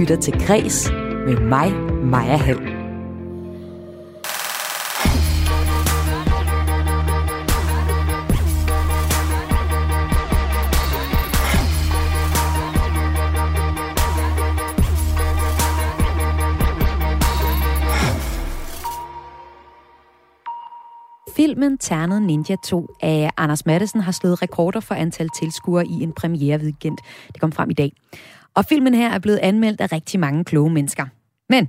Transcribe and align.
lytter 0.00 0.16
til 0.16 0.46
Græs 0.46 0.90
med 1.26 1.36
mig, 1.36 1.72
Maja 2.04 2.36
Hall. 2.36 2.58
Filmen 21.36 21.78
Ternet 21.78 22.22
Ninja 22.22 22.56
2 22.64 22.88
af 23.00 23.30
Anders 23.36 23.66
Madsen 23.66 24.00
har 24.00 24.12
slået 24.12 24.42
rekorder 24.42 24.80
for 24.80 24.94
antal 24.94 25.28
tilskuere 25.28 25.86
i 25.86 26.02
en 26.02 26.12
premiere 26.12 26.60
weekend. 26.60 26.98
Det 27.32 27.40
kom 27.40 27.52
frem 27.52 27.70
i 27.70 27.74
dag. 27.74 27.92
Og 28.54 28.64
filmen 28.64 28.94
her 28.94 29.10
er 29.10 29.18
blevet 29.18 29.38
anmeldt 29.38 29.80
af 29.80 29.92
rigtig 29.92 30.20
mange 30.20 30.44
kloge 30.44 30.70
mennesker. 30.70 31.06
Men 31.48 31.68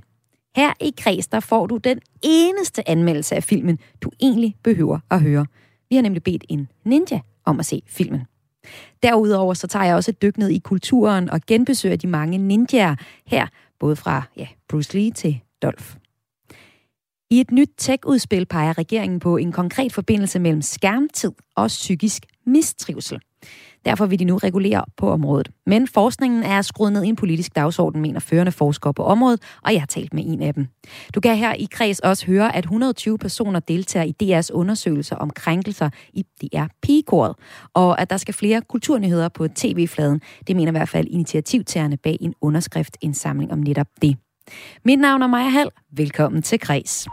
her 0.56 0.72
i 0.80 0.94
Kreds, 0.98 1.26
der 1.26 1.40
får 1.40 1.66
du 1.66 1.76
den 1.76 2.00
eneste 2.22 2.88
anmeldelse 2.88 3.34
af 3.34 3.44
filmen, 3.44 3.78
du 4.00 4.10
egentlig 4.20 4.56
behøver 4.62 4.98
at 5.10 5.20
høre. 5.20 5.46
Vi 5.90 5.96
har 5.96 6.02
nemlig 6.02 6.22
bedt 6.22 6.44
en 6.48 6.68
ninja 6.84 7.20
om 7.44 7.60
at 7.60 7.66
se 7.66 7.82
filmen. 7.86 8.20
Derudover 9.02 9.54
så 9.54 9.66
tager 9.66 9.84
jeg 9.84 9.94
også 9.94 10.10
et 10.10 10.22
dyk 10.22 10.38
ned 10.38 10.48
i 10.48 10.58
kulturen 10.58 11.30
og 11.30 11.40
genbesøger 11.46 11.96
de 11.96 12.06
mange 12.06 12.38
ninjaer 12.38 12.96
her, 13.26 13.46
både 13.80 13.96
fra 13.96 14.22
ja, 14.36 14.46
Bruce 14.68 14.98
Lee 14.98 15.10
til 15.10 15.40
Dolph. 15.62 15.96
I 17.30 17.40
et 17.40 17.50
nyt 17.50 17.70
tech-udspil 17.78 18.46
peger 18.46 18.78
regeringen 18.78 19.20
på 19.20 19.36
en 19.36 19.52
konkret 19.52 19.92
forbindelse 19.92 20.38
mellem 20.38 20.62
skærmtid 20.62 21.32
og 21.56 21.66
psykisk 21.66 22.26
mistrivsel. 22.46 23.20
Derfor 23.84 24.06
vil 24.06 24.18
de 24.18 24.24
nu 24.24 24.36
regulere 24.36 24.84
på 24.96 25.10
området. 25.10 25.50
Men 25.66 25.88
forskningen 25.88 26.42
er 26.42 26.62
skruet 26.62 26.92
ned 26.92 27.04
i 27.04 27.08
en 27.08 27.16
politisk 27.16 27.56
dagsorden, 27.56 28.00
mener 28.00 28.20
førende 28.20 28.52
forskere 28.52 28.94
på 28.94 29.02
området, 29.04 29.42
og 29.64 29.72
jeg 29.72 29.80
har 29.80 29.86
talt 29.86 30.14
med 30.14 30.22
en 30.26 30.42
af 30.42 30.54
dem. 30.54 30.66
Du 31.14 31.20
kan 31.20 31.36
her 31.36 31.52
i 31.54 31.68
kreds 31.70 32.00
også 32.00 32.26
høre, 32.26 32.56
at 32.56 32.64
120 32.64 33.18
personer 33.18 33.60
deltager 33.60 34.04
i 34.04 34.14
DR's 34.22 34.48
undersøgelser 34.52 35.16
om 35.16 35.30
krænkelser 35.30 35.90
i 36.12 36.22
DR 36.22 36.66
Pigekoret, 36.82 37.34
og 37.74 38.00
at 38.00 38.10
der 38.10 38.16
skal 38.16 38.34
flere 38.34 38.60
kulturnyheder 38.68 39.28
på 39.28 39.48
tv-fladen. 39.48 40.20
Det 40.46 40.56
mener 40.56 40.72
i 40.72 40.76
hvert 40.76 40.88
fald 40.88 41.06
initiativtagerne 41.10 41.96
bag 41.96 42.16
en 42.20 42.34
underskriftindsamling 42.40 43.52
om 43.52 43.58
netop 43.58 43.86
det. 44.02 44.16
Mit 44.84 44.98
navn 44.98 45.22
er 45.22 45.26
Maja 45.26 45.48
Hall. 45.48 45.70
Velkommen 45.96 46.42
til 46.42 46.60
Kreds. 46.60 47.06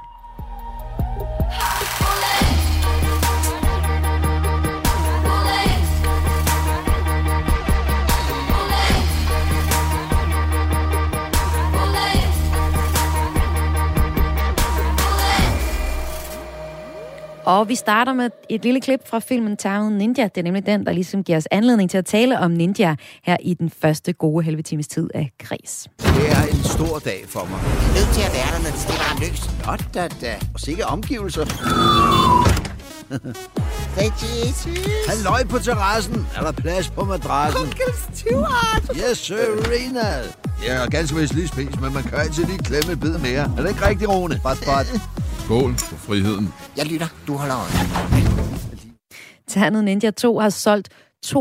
Og 17.49 17.69
vi 17.69 17.75
starter 17.75 18.13
med 18.13 18.29
et 18.49 18.63
lille 18.63 18.81
klip 18.81 19.07
fra 19.07 19.19
filmen 19.19 19.57
Town 19.57 19.93
Ninja. 19.93 20.23
Det 20.23 20.37
er 20.37 20.43
nemlig 20.43 20.65
den, 20.65 20.85
der 20.85 20.91
ligesom 20.91 21.23
giver 21.23 21.37
os 21.37 21.47
anledning 21.51 21.89
til 21.89 21.97
at 21.97 22.05
tale 22.05 22.39
om 22.39 22.51
ninja 22.51 22.95
her 23.23 23.37
i 23.43 23.53
den 23.53 23.69
første 23.69 24.13
gode 24.13 24.43
halve 24.45 24.61
times 24.61 24.87
tid 24.87 25.09
af 25.13 25.31
Kres. 25.39 25.87
Det 25.97 26.31
er 26.31 26.43
en 26.51 26.63
stor 26.63 26.99
dag 26.99 27.23
for 27.27 27.47
mig. 27.49 27.59
Nødt 27.95 28.13
til 28.13 28.21
at 28.21 28.31
være 28.33 28.57
der, 28.57 28.63
når 28.63 28.71
det 28.71 28.79
stikker 28.79 29.19
løs. 29.19 29.65
Godt 29.65 29.93
da 29.93 30.07
da. 30.27 30.35
Og 30.53 30.59
sikke 30.59 30.85
omgivelser. 30.85 31.45
Hey, 33.97 34.09
Jesus. 34.21 34.77
Halløj 35.07 35.45
på 35.45 35.59
terrassen. 35.59 36.27
Er 36.35 36.41
der 36.41 36.51
plads 36.51 36.89
på 36.89 37.05
madrassen? 37.05 37.61
Onkel 37.61 37.93
Stuart. 38.13 38.83
Yes, 39.09 39.17
Serena. 39.17 40.21
Ja, 40.65 40.81
og 40.83 40.87
ganske 40.89 41.17
vist 41.17 41.33
lige 41.33 41.47
spist, 41.47 41.81
men 41.81 41.93
man 41.93 42.03
kan 42.03 42.17
altid 42.17 42.45
lige 42.45 42.57
klemme 42.57 42.91
et 42.93 42.99
bid 42.99 43.17
mere. 43.17 43.53
Er 43.57 43.61
det 43.61 43.69
ikke 43.69 43.87
rigtigt, 43.87 44.09
Rune? 44.09 44.39
Bot, 44.43 44.57
bot. 44.65 44.85
Skål 45.45 45.75
for 45.77 45.95
friheden. 45.95 46.53
Jeg 46.77 46.85
lytter. 46.85 47.07
Du 47.27 47.37
holder 47.37 47.55
øje. 47.57 47.71
Ternet 49.49 49.83
Ninja 49.83 50.11
2 50.11 50.39
har 50.39 50.49
solgt 50.49 50.89
246.684 51.25 51.31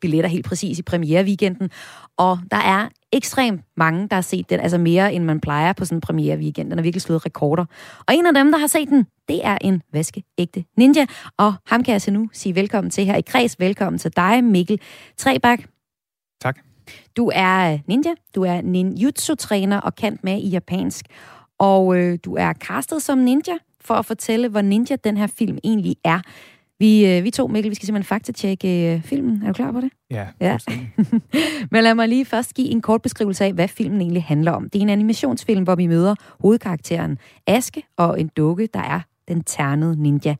billetter 0.00 0.28
helt 0.28 0.46
præcis 0.46 0.78
i 0.78 0.82
premiereweekenden. 0.82 1.70
Og 2.18 2.38
der 2.50 2.56
er 2.56 2.88
ekstremt 3.12 3.60
mange, 3.76 4.08
der 4.08 4.14
har 4.14 4.22
set 4.22 4.50
den, 4.50 4.60
altså 4.60 4.78
mere 4.78 5.12
end 5.12 5.24
man 5.24 5.40
plejer 5.40 5.72
på 5.72 5.84
sådan 5.84 5.96
en 5.96 6.00
premiereweekend. 6.00 6.70
Den 6.70 6.78
har 6.78 6.82
virkelig 6.82 7.02
slået 7.02 7.26
rekorder. 7.26 7.64
Og 8.08 8.14
en 8.14 8.26
af 8.26 8.34
dem, 8.34 8.52
der 8.52 8.58
har 8.58 8.66
set 8.66 8.88
den, 8.88 9.06
det 9.28 9.46
er 9.46 9.58
en 9.60 9.82
vaskeægte 9.92 10.64
ninja. 10.76 11.06
Og 11.36 11.54
ham 11.66 11.84
kan 11.84 11.92
jeg 11.92 12.02
så 12.02 12.10
nu 12.10 12.28
sige 12.32 12.54
velkommen 12.54 12.90
til 12.90 13.04
her 13.04 13.16
i 13.16 13.20
Kreds. 13.20 13.60
Velkommen 13.60 13.98
til 13.98 14.16
dig, 14.16 14.44
Mikkel 14.44 14.80
Trebak. 15.18 15.60
Tak. 16.40 16.58
Du 17.16 17.30
er 17.34 17.78
ninja, 17.86 18.10
du 18.34 18.42
er 18.42 18.60
ninjutsu-træner 18.60 19.80
og 19.80 19.94
kendt 19.94 20.24
med 20.24 20.38
i 20.38 20.48
japansk. 20.48 21.06
Og 21.58 21.96
øh, 21.96 22.18
du 22.24 22.36
er 22.36 22.52
castet 22.52 23.02
som 23.02 23.18
ninja 23.18 23.54
for 23.80 23.94
at 23.94 24.06
fortælle, 24.06 24.48
hvor 24.48 24.60
ninja 24.60 24.96
den 24.96 25.16
her 25.16 25.26
film 25.26 25.58
egentlig 25.64 25.96
er. 26.04 26.20
Vi, 26.82 27.06
øh, 27.06 27.24
vi 27.24 27.30
to, 27.30 27.46
Mikkel, 27.46 27.70
vi 27.70 27.74
skal 27.74 27.86
simpelthen 27.86 28.08
faktatjekke 28.08 28.94
øh, 28.94 29.02
filmen. 29.02 29.42
Er 29.42 29.46
du 29.46 29.52
klar 29.52 29.72
på 29.72 29.80
det? 29.80 29.90
Ja, 30.10 30.26
Ja. 30.40 30.58
Men 31.70 31.84
lad 31.84 31.94
mig 31.94 32.08
lige 32.08 32.24
først 32.24 32.54
give 32.54 32.68
en 32.68 32.80
kort 32.80 33.02
beskrivelse 33.02 33.44
af, 33.44 33.52
hvad 33.52 33.68
filmen 33.68 34.00
egentlig 34.00 34.22
handler 34.22 34.52
om. 34.52 34.70
Det 34.70 34.78
er 34.78 34.82
en 34.82 34.88
animationsfilm, 34.88 35.64
hvor 35.64 35.74
vi 35.74 35.86
møder 35.86 36.14
hovedkarakteren 36.40 37.18
Aske 37.46 37.82
og 37.96 38.20
en 38.20 38.30
dukke, 38.36 38.68
der 38.74 38.80
er 38.80 39.00
den 39.28 39.42
ternede 39.44 40.02
ninja. 40.02 40.34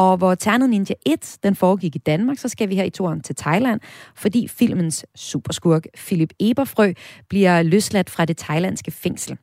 Og 0.00 0.16
hvor 0.16 0.34
Ternet 0.34 0.70
Ninja 0.70 0.94
1, 1.06 1.36
den 1.42 1.54
foregik 1.54 1.96
i 1.96 1.98
Danmark, 1.98 2.38
så 2.38 2.48
skal 2.48 2.68
vi 2.68 2.74
her 2.74 2.84
i 2.84 2.90
turen 2.90 3.20
til 3.20 3.36
Thailand, 3.36 3.80
fordi 4.16 4.48
filmens 4.48 5.06
superskurk 5.14 5.86
Philip 5.96 6.32
Eberfrø 6.38 6.92
bliver 7.28 7.62
løsladt 7.62 8.10
fra 8.10 8.24
det 8.24 8.36
thailandske 8.36 8.90
fængsel. 8.90 9.38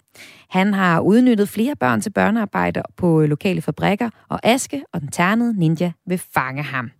Han 0.49 0.73
har 0.73 0.99
udnyttet 0.99 1.49
flere 1.49 1.75
børn 1.75 2.01
til 2.01 2.09
børnearbejde 2.09 2.81
på 2.95 3.21
lokale 3.21 3.61
fabrikker, 3.61 4.09
og 4.29 4.39
Aske 4.43 4.83
og 4.93 5.01
den 5.01 5.11
ternede 5.11 5.59
ninja 5.59 5.91
vil 6.05 6.21
fange 6.33 6.63
ham. 6.63 6.91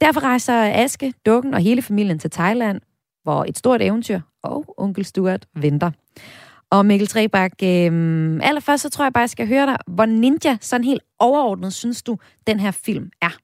Derfor 0.00 0.20
rejser 0.20 0.84
Aske, 0.84 1.12
dukken 1.26 1.54
og 1.54 1.60
hele 1.60 1.82
familien 1.82 2.18
til 2.18 2.30
Thailand, 2.30 2.80
hvor 3.22 3.44
et 3.48 3.58
stort 3.58 3.82
eventyr 3.82 4.20
og 4.42 4.74
onkel 4.78 5.04
Stuart 5.04 5.46
venter. 5.56 5.90
Og 6.70 6.86
Mikkel 6.86 7.08
Trebak, 7.08 7.52
øh, 7.62 8.38
allerførst 8.42 8.82
så 8.82 8.90
tror 8.90 9.04
jeg 9.04 9.12
bare, 9.12 9.20
jeg 9.20 9.30
skal 9.30 9.48
høre 9.48 9.66
dig, 9.66 9.76
hvor 9.86 10.06
ninja 10.06 10.56
sådan 10.60 10.84
helt 10.84 11.02
overordnet 11.18 11.72
synes 11.72 12.02
du, 12.02 12.18
den 12.46 12.60
her 12.60 12.70
film 12.70 13.10
er? 13.22 13.36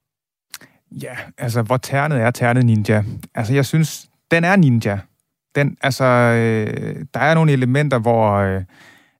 Ja, 0.90 1.16
altså, 1.38 1.62
hvor 1.62 1.76
ternet 1.76 2.20
er 2.20 2.30
ternet 2.30 2.66
ninja? 2.66 3.04
Altså, 3.34 3.54
jeg 3.54 3.66
synes, 3.66 4.08
den 4.30 4.44
er 4.44 4.56
ninja. 4.56 4.98
Den, 5.54 5.76
altså, 5.80 6.04
øh, 6.04 6.96
der 7.14 7.20
er 7.20 7.34
nogle 7.34 7.52
elementer, 7.52 7.98
hvor 7.98 8.32
øh, 8.32 8.62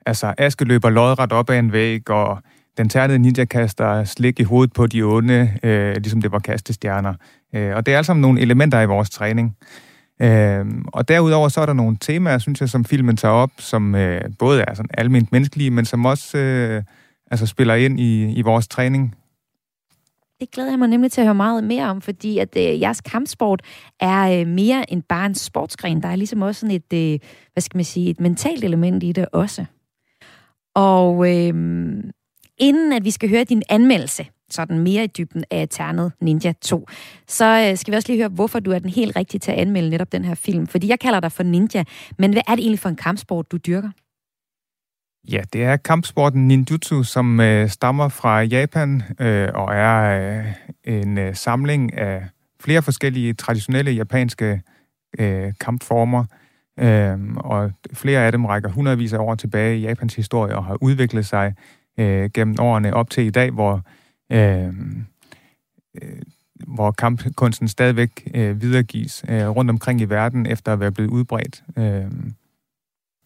altså, 0.06 0.34
Aske 0.38 0.65
løber 0.65 0.91
lodret 0.91 1.33
op 1.33 1.50
ad 1.50 1.59
en 1.59 1.73
væg, 1.73 2.11
og 2.11 2.38
den 2.77 2.88
ternede 2.88 3.19
ninja 3.19 3.44
kaster 3.44 4.05
slik 4.05 4.41
i 4.41 4.43
hovedet 4.43 4.73
på 4.73 4.87
de 4.87 5.03
onde, 5.03 5.53
øh, 5.62 5.97
ligesom 5.97 6.21
det 6.21 6.33
var 6.33 6.38
kastestjerner. 6.38 7.15
Øh, 7.55 7.77
og 7.77 7.87
det 7.87 7.94
er 7.94 7.99
altså 7.99 8.15
nogle 8.15 8.41
elementer 8.41 8.81
i 8.81 8.87
vores 8.87 9.11
træning. 9.11 9.56
Øh, 10.22 10.66
og 10.87 11.09
derudover 11.09 11.49
så 11.49 11.60
er 11.60 11.66
der 11.66 11.72
nogle 11.72 11.97
temaer, 12.00 12.38
synes 12.38 12.60
jeg, 12.60 12.69
som 12.69 12.84
filmen 12.84 13.16
tager 13.16 13.34
op, 13.34 13.50
som 13.59 13.94
øh, 13.94 14.21
både 14.38 14.62
er 14.62 14.75
sådan 14.75 14.91
almindeligt 14.94 15.32
menneskelige, 15.32 15.71
men 15.71 15.84
som 15.84 16.04
også 16.04 16.38
øh, 16.38 16.82
altså 17.31 17.47
spiller 17.47 17.75
ind 17.75 18.00
i, 18.00 18.32
i 18.32 18.43
vores 18.43 18.69
træning. 18.69 19.15
Det 20.41 20.50
glæder 20.50 20.71
jeg 20.71 20.78
mig 20.78 20.88
nemlig 20.88 21.12
til 21.12 21.21
at 21.21 21.26
høre 21.26 21.34
meget 21.34 21.65
mere 21.65 21.84
om, 21.84 22.00
fordi 22.00 22.38
at 22.38 22.56
øh, 22.56 22.81
jeres 22.81 23.00
kampsport 23.00 23.62
er 24.00 24.41
øh, 24.41 24.47
mere 24.47 24.93
end 24.93 25.03
bare 25.03 25.26
en 25.26 25.34
sportsgren. 25.34 26.03
Der 26.03 26.09
er 26.09 26.16
ligesom 26.16 26.43
også 26.43 26.60
sådan 26.60 26.76
et, 26.76 26.93
øh, 27.12 27.19
hvad 27.53 27.60
skal 27.60 27.78
man 27.78 27.84
sige, 27.84 28.10
et 28.10 28.21
mentalt 28.21 28.65
element 28.65 29.03
i 29.03 29.12
det 29.12 29.26
også. 29.32 29.65
Og 30.75 31.34
øh, 31.34 31.55
inden 32.59 32.93
at 32.93 33.05
vi 33.05 33.10
skal 33.10 33.28
høre 33.31 33.44
din 33.44 33.62
anmeldelse, 33.69 34.26
sådan 34.50 34.78
mere 34.78 35.04
i 35.04 35.06
dybden 35.06 35.44
af 35.50 35.66
Ternet 35.70 36.12
Ninja 36.20 36.52
2, 36.62 36.86
så 37.28 37.68
øh, 37.70 37.76
skal 37.76 37.93
vi 37.93 37.96
også 37.96 38.08
lige 38.08 38.19
høre, 38.19 38.28
hvorfor 38.28 38.60
du 38.60 38.70
er 38.70 38.78
den 38.78 38.90
helt 38.90 39.16
rigtige 39.16 39.38
til 39.38 39.52
at 39.52 39.58
anmelde 39.58 39.90
netop 39.90 40.12
den 40.12 40.25
her 40.25 40.34
film. 40.34 40.66
Fordi 40.66 40.88
jeg 40.88 41.00
kalder 41.00 41.20
dig 41.20 41.32
for 41.32 41.43
ninja, 41.43 41.84
men 42.19 42.32
hvad 42.32 42.43
er 42.48 42.54
det 42.54 42.62
egentlig 42.62 42.78
for 42.78 42.88
en 42.88 42.96
kampsport, 42.96 43.52
du 43.52 43.56
dyrker? 43.56 43.90
Ja, 45.31 45.40
det 45.52 45.64
er 45.64 45.76
kampsporten 45.76 46.48
ninjutsu, 46.48 47.02
som 47.02 47.40
øh, 47.40 47.69
stammer 47.69 48.08
fra 48.08 48.40
Japan 48.40 49.02
øh, 49.20 49.48
og 49.54 49.75
er 49.75 50.20
øh, 50.38 50.44
en 50.84 51.19
øh, 51.19 51.34
samling 51.34 51.94
af 51.94 52.22
flere 52.60 52.82
forskellige 52.82 53.32
traditionelle 53.34 53.90
japanske 53.90 54.62
øh, 55.19 55.52
kampformer. 55.60 56.25
Øh, 56.78 57.19
og 57.37 57.72
flere 57.92 58.26
af 58.26 58.32
dem 58.32 58.44
rækker 58.44 58.70
hundredvis 58.70 59.12
af 59.12 59.19
år 59.19 59.34
tilbage 59.34 59.78
i 59.78 59.81
Japans 59.81 60.14
historie 60.14 60.56
og 60.56 60.64
har 60.64 60.78
udviklet 60.81 61.26
sig 61.26 61.54
øh, 61.99 62.31
gennem 62.34 62.56
årene 62.60 62.94
op 62.94 63.10
til 63.10 63.25
i 63.25 63.31
dag, 63.31 63.50
hvor, 63.50 63.75
øh, 63.75 63.81
øh, 64.32 64.73
hvor 66.67 66.90
kampkunsten 66.90 67.69
stadigvæk 67.69 68.28
øh, 68.34 68.61
videregives 68.62 69.25
øh, 69.28 69.49
rundt 69.49 69.70
omkring 69.70 70.00
i 70.00 70.05
verden 70.05 70.46
efter 70.46 70.73
at 70.73 70.81
være 70.81 70.93
blevet 70.93 71.11
udbredt. 71.11 71.62
Øh, 71.78 72.11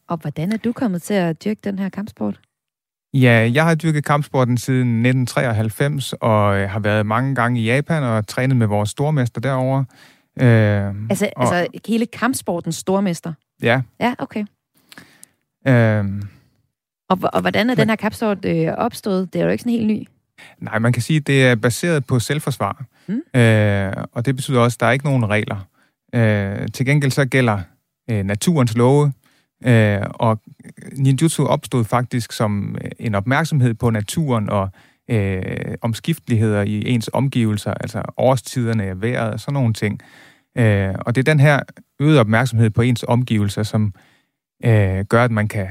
Og 0.08 0.16
hvordan 0.16 0.52
er 0.52 0.56
du 0.56 0.72
kommet 0.72 1.02
til 1.02 1.14
at 1.14 1.44
dyrke 1.44 1.60
den 1.64 1.78
her 1.78 1.88
kampsport? 1.88 2.40
Ja, 3.14 3.50
jeg 3.54 3.64
har 3.64 3.74
dyrket 3.74 4.04
kampsporten 4.04 4.58
siden 4.58 4.80
1993 5.06 6.12
og 6.12 6.58
øh, 6.58 6.70
har 6.70 6.80
været 6.80 7.06
mange 7.06 7.34
gange 7.34 7.60
i 7.60 7.64
Japan 7.64 8.02
og 8.02 8.26
trænet 8.26 8.56
med 8.56 8.66
vores 8.66 8.90
stormester 8.90 9.40
derovre. 9.40 9.84
Øh, 10.40 10.94
Altså, 11.10 11.30
og, 11.36 11.42
altså 11.42 11.66
hele 11.88 12.06
kampsportens 12.06 12.76
stormester. 12.76 13.32
Ja. 13.62 13.82
Ja, 14.00 14.14
okay. 14.18 14.44
Øh, 15.68 16.04
Og, 17.08 17.18
og 17.32 17.40
hvordan 17.40 17.70
er 17.70 17.74
den 17.74 17.88
her 17.88 17.96
kampsport 17.96 18.44
øh, 18.44 18.68
opstået? 18.68 19.32
Det 19.32 19.40
er 19.40 19.44
jo 19.44 19.50
ikke 19.50 19.62
sådan 19.62 19.72
helt 19.78 19.86
ny. 19.86 20.06
Nej, 20.58 20.78
man 20.78 20.92
kan 20.92 21.02
sige, 21.02 21.16
at 21.16 21.26
det 21.26 21.46
er 21.46 21.54
baseret 21.54 22.06
på 22.06 22.18
selvforsvar. 22.18 22.84
Mm. 23.06 23.40
Øh, 23.40 23.92
og 24.12 24.26
det 24.26 24.36
betyder 24.36 24.60
også, 24.60 24.76
at 24.76 24.80
der 24.80 24.86
er 24.86 24.90
ikke 24.90 25.04
nogen 25.04 25.28
regler. 25.28 25.66
Øh, 26.14 26.68
til 26.74 26.86
gengæld 26.86 27.10
så 27.10 27.24
gælder 27.24 27.58
øh, 28.10 28.24
naturens 28.24 28.76
love, 28.76 29.12
øh, 29.64 30.00
og 30.10 30.40
ninjutsu 30.92 31.46
opstod 31.46 31.84
faktisk 31.84 32.32
som 32.32 32.76
øh, 32.84 32.90
en 32.98 33.14
opmærksomhed 33.14 33.74
på 33.74 33.90
naturen 33.90 34.50
og 34.50 34.70
øh, 35.10 35.74
omskifteligheder 35.80 36.62
i 36.62 36.88
ens 36.88 37.10
omgivelser, 37.12 37.74
altså 37.74 38.02
årstiderne, 38.16 39.02
vejret 39.02 39.32
og 39.32 39.40
sådan 39.40 39.54
nogle 39.54 39.74
ting. 39.74 40.00
Øh, 40.58 40.94
og 41.00 41.14
det 41.14 41.28
er 41.28 41.32
den 41.32 41.40
her 41.40 41.60
øgede 42.00 42.20
opmærksomhed 42.20 42.70
på 42.70 42.82
ens 42.82 43.04
omgivelser, 43.08 43.62
som 43.62 43.94
øh, 44.64 45.04
gør, 45.04 45.24
at 45.24 45.30
man 45.30 45.48
kan, 45.48 45.68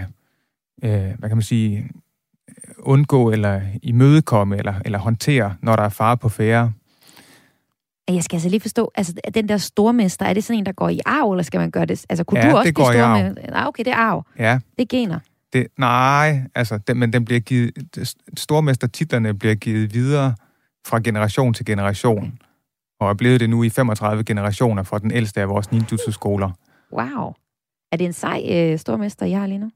øh, 0.83 0.92
hvad 0.92 1.30
kan 1.30 1.38
man 1.38 1.42
sige, 1.42 1.89
undgå 2.80 3.31
eller 3.31 3.62
imødekomme 3.83 4.57
eller, 4.57 4.74
eller 4.86 5.00
håndtere, 5.00 5.56
når 5.62 5.75
der 5.75 5.83
er 5.83 5.89
fare 5.89 6.18
på 6.18 6.30
færre. 6.30 6.74
Jeg 8.07 8.24
skal 8.24 8.36
altså 8.36 8.50
lige 8.50 8.60
forstå, 8.60 8.92
altså 8.95 9.13
den 9.33 9.50
der 9.50 9.57
stormester, 9.57 10.25
er 10.25 10.33
det 10.33 10.44
sådan 10.44 10.60
en, 10.60 10.66
der 10.66 10.71
går 10.71 10.89
i 10.89 11.00
arv, 11.06 11.31
eller 11.31 11.44
skal 11.44 11.60
man 11.60 11.71
gøre 11.71 11.86
det? 11.86 12.06
Altså, 12.10 12.24
kunne 12.24 12.39
Ja, 12.39 12.51
du 12.51 12.57
også 12.57 12.66
det 12.68 12.75
blive 12.75 12.86
går 12.86 12.94
arv. 12.94 13.19
stormester? 13.19 13.51
Nej, 13.51 13.66
okay, 13.68 13.83
det 13.83 13.92
er 13.92 13.95
arv. 13.98 14.25
Ja, 14.39 14.60
Det 14.77 14.81
er 14.83 14.88
gener. 14.89 15.19
det, 15.54 15.68
nej, 15.77 16.42
altså, 16.56 16.77
den, 16.77 16.98
men 17.00 17.13
den 17.13 17.25
bliver 17.25 17.39
givet, 17.39 17.71
stormestertitlerne 18.38 19.33
bliver 19.33 19.56
givet 19.56 19.94
videre 19.94 20.36
fra 20.88 21.00
generation 21.00 21.54
til 21.54 21.66
generation, 21.66 22.39
og 23.00 23.10
er 23.10 23.13
blevet 23.13 23.39
det 23.39 23.50
nu 23.50 23.63
i 23.63 23.69
35 23.69 24.24
generationer 24.24 24.83
fra 24.83 25.00
den 25.00 25.12
ældste 25.12 25.42
af 25.42 25.50
vores 25.50 25.71
ninjutsu-skoler. 25.71 26.51
Wow. 26.94 27.33
Er 27.92 27.98
det 27.98 28.06
en 28.06 28.13
sej 28.13 28.44
øh, 28.51 28.80
stormester, 28.80 29.25
I 29.25 29.31
har 29.31 29.48
lige 29.48 29.57
nu? 29.57 29.71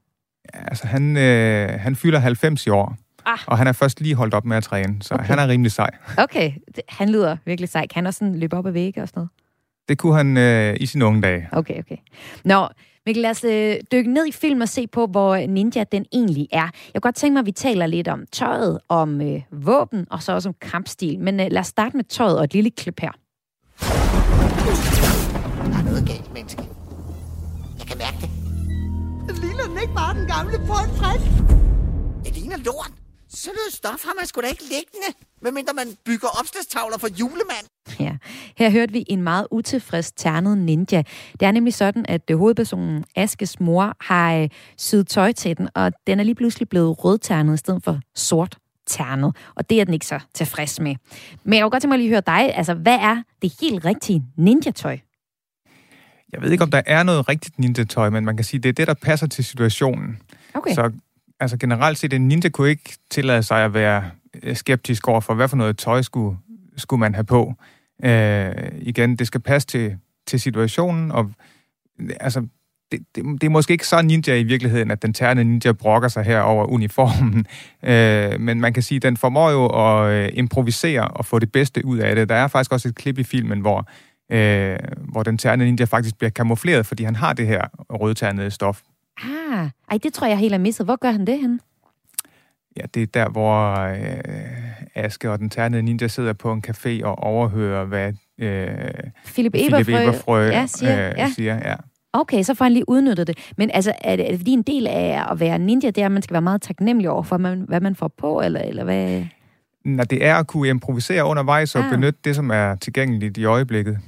Altså, 0.54 0.86
han, 0.86 1.16
øh, 1.16 1.80
han 1.80 1.96
fylder 1.96 2.18
90 2.18 2.66
i 2.66 2.70
år, 2.70 2.96
Ah. 3.26 3.38
og 3.46 3.58
han 3.58 3.66
er 3.66 3.72
først 3.72 4.00
lige 4.00 4.14
holdt 4.14 4.34
op 4.34 4.44
med 4.44 4.56
at 4.56 4.62
træne, 4.62 5.02
så 5.02 5.14
Okay. 5.14 5.24
han 5.24 5.38
er 5.38 5.48
rimelig 5.48 5.72
sej. 5.72 5.90
Okay, 6.18 6.52
han 6.88 7.08
lyder 7.08 7.36
virkelig 7.46 7.68
sej. 7.68 7.86
Kan 7.86 7.94
han 7.96 8.06
også 8.06 8.18
sådan 8.18 8.34
løbe 8.34 8.56
op 8.56 8.66
ad 8.66 8.72
vægge 8.72 9.02
og 9.02 9.08
sådan 9.08 9.18
noget? 9.18 9.30
Det 9.88 9.98
kunne 9.98 10.16
han 10.16 10.36
øh, 10.36 10.76
i 10.80 10.86
sine 10.86 11.04
unge 11.04 11.22
dage. 11.22 11.48
Okay, 11.52 11.78
okay. 11.78 11.96
Nå, 12.44 12.68
Mikkel, 13.06 13.22
lad 13.22 13.30
os 13.30 13.44
øh, 13.44 13.76
dykke 13.92 14.12
ned 14.12 14.26
i 14.26 14.32
film 14.32 14.60
og 14.60 14.68
se 14.68 14.86
på, 14.86 15.06
hvor 15.06 15.36
ninja 15.46 15.84
den 15.92 16.04
egentlig 16.12 16.48
er. 16.52 16.58
Jeg 16.62 16.70
kunne 16.94 17.00
godt 17.00 17.14
tænke 17.14 17.32
mig, 17.32 17.40
at 17.40 17.46
vi 17.46 17.52
taler 17.52 17.86
lidt 17.86 18.08
om 18.08 18.24
tøjet, 18.32 18.78
om 18.88 19.20
øh, 19.20 19.40
våben 19.52 20.06
og 20.10 20.22
så 20.22 20.32
også 20.32 20.48
om 20.48 20.54
kampstil. 20.60 21.18
Men 21.20 21.40
øh, 21.40 21.46
lad 21.50 21.60
os 21.60 21.66
starte 21.66 21.96
med 21.96 22.04
tøjet 22.04 22.38
og 22.38 22.44
et 22.44 22.54
lille 22.54 22.70
klip 22.70 23.00
her. 23.00 23.10
Der 25.72 25.78
er 25.78 25.84
noget 25.84 26.06
galt, 26.06 26.34
menneske. 26.34 26.62
Jeg 27.78 27.86
kan 27.86 27.98
mærke 27.98 28.16
det. 28.20 28.23
Ligner 29.28 29.64
den 29.68 29.78
ikke 29.82 29.94
bare 29.94 30.14
den 30.14 30.26
gamle 30.26 30.58
Paul 30.58 30.88
Frisk? 30.98 31.30
Det 32.24 32.36
ligner 32.36 32.56
lort. 32.56 32.92
Sådan 33.28 33.54
noget 33.54 33.72
stof 33.74 34.04
har 34.04 34.14
man 34.18 34.26
sgu 34.26 34.40
da 34.40 34.46
ikke 34.46 34.62
liggende. 34.62 35.10
Medmindre 35.42 35.74
man 35.74 35.86
bygger 36.04 36.28
opslagstavler 36.40 36.98
for 36.98 37.08
julemand. 37.08 37.66
Ja. 38.00 38.16
Her 38.56 38.70
hørte 38.70 38.92
vi 38.92 39.04
en 39.08 39.22
meget 39.22 39.46
utilfreds 39.50 40.12
ternet 40.12 40.58
ninja. 40.58 41.02
Det 41.40 41.46
er 41.46 41.52
nemlig 41.52 41.74
sådan, 41.74 42.04
at 42.08 42.30
øh, 42.30 42.38
hovedpersonen 42.38 43.04
Askes 43.16 43.60
mor 43.60 43.96
har 44.00 44.34
øh, 44.34 44.48
syet 44.78 45.06
tøj 45.06 45.32
til 45.32 45.56
den, 45.58 45.68
og 45.74 45.92
den 46.06 46.20
er 46.20 46.24
lige 46.24 46.34
pludselig 46.34 46.68
blevet 46.68 47.04
rødternet 47.04 47.54
i 47.54 47.56
stedet 47.56 47.84
for 47.84 48.00
sort 48.14 48.58
ternet. 48.86 49.36
Og 49.54 49.70
det 49.70 49.80
er 49.80 49.84
den 49.84 49.94
ikke 49.94 50.06
så 50.06 50.20
tilfreds 50.34 50.80
med. 50.80 50.94
Men 51.44 51.54
jeg 51.54 51.62
kunne 51.62 51.70
godt 51.70 51.80
tænke 51.82 51.92
mig 51.92 51.98
lige 51.98 52.16
at 52.16 52.24
høre 52.26 52.38
dig. 52.38 52.56
Altså, 52.56 52.74
hvad 52.74 52.98
er 53.00 53.22
det 53.42 53.52
helt 53.60 53.84
rigtige 53.84 54.24
ninja-tøj? 54.36 54.98
Jeg 56.34 56.42
ved 56.42 56.50
ikke, 56.52 56.64
om 56.64 56.70
der 56.70 56.82
er 56.86 57.02
noget 57.02 57.28
rigtigt 57.28 57.58
ninja-tøj, 57.58 58.10
men 58.10 58.24
man 58.24 58.36
kan 58.36 58.44
sige, 58.44 58.60
det 58.60 58.68
er 58.68 58.72
det, 58.72 58.86
der 58.86 58.94
passer 58.94 59.26
til 59.26 59.44
situationen. 59.44 60.18
Okay. 60.54 60.74
Så 60.74 60.90
altså 61.40 61.56
generelt 61.56 61.98
set, 61.98 62.12
en 62.12 62.28
ninja 62.28 62.48
kunne 62.48 62.68
ikke 62.68 62.96
tillade 63.10 63.42
sig 63.42 63.64
at 63.64 63.74
være 63.74 64.10
øh, 64.42 64.56
skeptisk 64.56 65.08
over 65.08 65.20
for, 65.20 65.34
hvad 65.34 65.48
for 65.48 65.56
noget 65.56 65.78
tøj 65.78 66.02
skulle, 66.02 66.38
skulle 66.76 67.00
man 67.00 67.14
have 67.14 67.24
på. 67.24 67.54
Øh, 68.04 68.52
igen, 68.78 69.16
det 69.16 69.26
skal 69.26 69.40
passe 69.40 69.68
til, 69.68 69.96
til 70.26 70.40
situationen, 70.40 71.12
og 71.12 71.30
altså, 72.20 72.46
det, 72.92 73.00
det, 73.14 73.24
det 73.40 73.46
er 73.46 73.50
måske 73.50 73.72
ikke 73.72 73.86
så 73.86 74.02
ninja 74.02 74.36
i 74.36 74.42
virkeligheden, 74.42 74.90
at 74.90 75.02
den 75.02 75.12
tærne 75.12 75.44
ninja 75.44 75.72
brokker 75.72 76.08
sig 76.08 76.24
her 76.24 76.40
over 76.40 76.64
uniformen, 76.64 77.46
øh, 77.90 78.40
men 78.40 78.60
man 78.60 78.72
kan 78.72 78.82
sige, 78.82 78.96
at 78.96 79.02
den 79.02 79.16
formår 79.16 79.50
jo 79.50 79.66
at 79.66 80.12
øh, 80.12 80.30
improvisere 80.34 81.08
og 81.08 81.26
få 81.26 81.38
det 81.38 81.52
bedste 81.52 81.84
ud 81.84 81.98
af 81.98 82.14
det. 82.14 82.28
Der 82.28 82.34
er 82.34 82.48
faktisk 82.48 82.72
også 82.72 82.88
et 82.88 82.94
klip 82.94 83.18
i 83.18 83.22
filmen, 83.22 83.60
hvor, 83.60 83.88
øh, 84.32 84.78
hvor 85.12 85.22
den 85.22 85.38
tærne 85.38 85.64
ninja 85.64 85.84
faktisk 85.84 86.18
bliver 86.18 86.30
kamufleret, 86.30 86.86
fordi 86.86 87.04
han 87.04 87.16
har 87.16 87.32
det 87.32 87.46
her 87.46 87.62
rødternede 87.90 88.50
stof. 88.50 88.80
Ah, 89.22 89.68
ej, 89.90 89.98
det 90.02 90.12
tror 90.12 90.26
jeg 90.26 90.38
helt 90.38 90.54
er 90.54 90.58
misset. 90.58 90.86
Hvor 90.86 90.96
gør 90.96 91.10
han 91.10 91.26
det 91.26 91.38
hen? 91.38 91.60
Ja, 92.76 92.82
det 92.94 93.02
er 93.02 93.06
der, 93.06 93.28
hvor 93.28 93.74
øh, 93.74 95.04
Aske 95.04 95.30
og 95.30 95.38
den 95.38 95.50
ternede 95.50 95.82
ninja 95.82 96.08
sidder 96.08 96.32
på 96.32 96.52
en 96.52 96.64
café 96.68 97.04
og 97.04 97.18
overhører, 97.18 97.84
hvad 97.84 98.12
øh, 98.38 98.68
Philip 99.24 99.52
Philip 99.52 99.54
Eberfrø, 99.54 100.02
Eberfrø 100.02 100.42
ja, 100.42 100.66
siger, 100.66 101.08
øh, 101.08 101.14
ja. 101.18 101.28
siger. 101.36 101.54
Ja. 101.70 101.74
Okay, 102.12 102.42
så 102.42 102.54
får 102.54 102.64
han 102.64 102.72
lige 102.72 102.88
udnyttet 102.88 103.26
det. 103.26 103.52
Men 103.56 103.70
altså, 103.74 103.92
er 104.00 104.16
det, 104.16 104.26
er 104.26 104.30
det 104.30 104.38
fordi 104.38 104.50
en 104.50 104.62
del 104.62 104.86
af 104.86 105.24
at 105.30 105.40
være 105.40 105.58
ninja, 105.58 105.90
det 105.90 105.98
er, 105.98 106.06
at 106.06 106.12
man 106.12 106.22
skal 106.22 106.32
være 106.34 106.42
meget 106.42 106.62
taknemmelig 106.62 107.10
over 107.10 107.22
for, 107.22 107.36
hvad 107.36 107.50
man, 107.56 107.64
hvad 107.68 107.80
man 107.80 107.94
får 107.96 108.08
på, 108.18 108.40
eller, 108.40 108.60
eller 108.60 108.84
hvad? 108.84 109.24
Når 109.84 110.04
det 110.04 110.24
er 110.24 110.34
at 110.36 110.46
kunne 110.46 110.68
improvisere 110.68 111.24
undervejs 111.24 111.74
og 111.74 111.84
Ah. 111.84 111.90
benytte 111.90 112.18
det, 112.24 112.36
som 112.36 112.50
er 112.50 112.74
tilgængeligt 112.74 113.38
i 113.38 113.44
øjeblikket. 113.44 113.98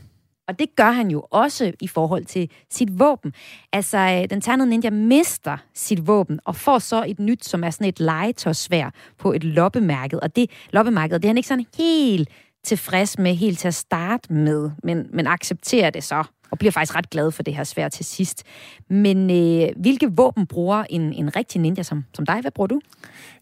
Og 0.48 0.58
det 0.58 0.76
gør 0.76 0.90
han 0.90 1.10
jo 1.10 1.26
også 1.31 1.72
i 1.81 1.88
forhold 1.88 2.25
til 2.25 2.50
sit 2.70 2.98
våben. 2.98 3.32
Altså, 3.72 3.98
øh, 3.98 4.31
den 4.31 4.40
ternede 4.40 4.69
ninja 4.69 4.90
mister 4.90 5.56
sit 5.75 6.06
våben 6.06 6.40
og 6.44 6.56
får 6.56 6.78
så 6.78 7.04
et 7.08 7.19
nyt, 7.19 7.44
som 7.44 7.64
er 7.64 7.70
sådan 7.70 7.88
et 7.88 8.00
legetøjsvær 8.00 8.90
på 9.19 9.32
et 9.32 9.44
loppemærket. 9.44 10.20
Og 10.20 10.37
det 10.37 10.50
loppemærket, 10.72 11.22
det 11.22 11.28
er 11.28 11.31
han 11.31 11.37
ikke 11.37 11.48
sådan 11.48 11.66
helt 11.78 12.28
tilfreds 12.64 13.19
med 13.19 13.34
helt 13.34 13.58
til 13.58 13.69
at 13.69 13.75
starte 13.75 14.32
med, 14.32 14.70
men, 14.82 15.06
men 15.12 15.26
accepterer 15.26 15.90
det 15.90 16.04
så 16.04 16.25
og 16.56 16.58
bliver 16.58 16.73
faktisk 16.73 16.97
ret 16.97 17.11
glad 17.11 17.31
for 17.31 17.43
det 17.43 17.55
her 17.55 17.64
svær 17.64 17.88
til 17.88 18.05
sidst. 18.05 18.44
Men 18.91 19.31
øh, 19.31 19.69
hvilke 19.76 20.12
våben 20.12 20.47
bruger 20.47 20.85
en, 20.91 21.12
en 21.12 21.37
rigtig 21.37 21.61
ninja 21.61 21.82
som, 21.82 22.05
som 22.14 22.26
dig? 22.26 22.41
Hvad 22.41 22.50
bruger 22.50 22.67
du? 22.67 22.81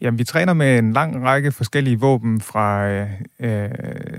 Jamen, 0.00 0.18
vi 0.18 0.24
træner 0.24 0.52
med 0.52 0.78
en 0.78 0.92
lang 0.92 1.24
række 1.24 1.52
forskellige 1.52 2.00
våben, 2.00 2.40
fra 2.40 2.88
øh, 2.88 3.10
øh, 3.40 3.70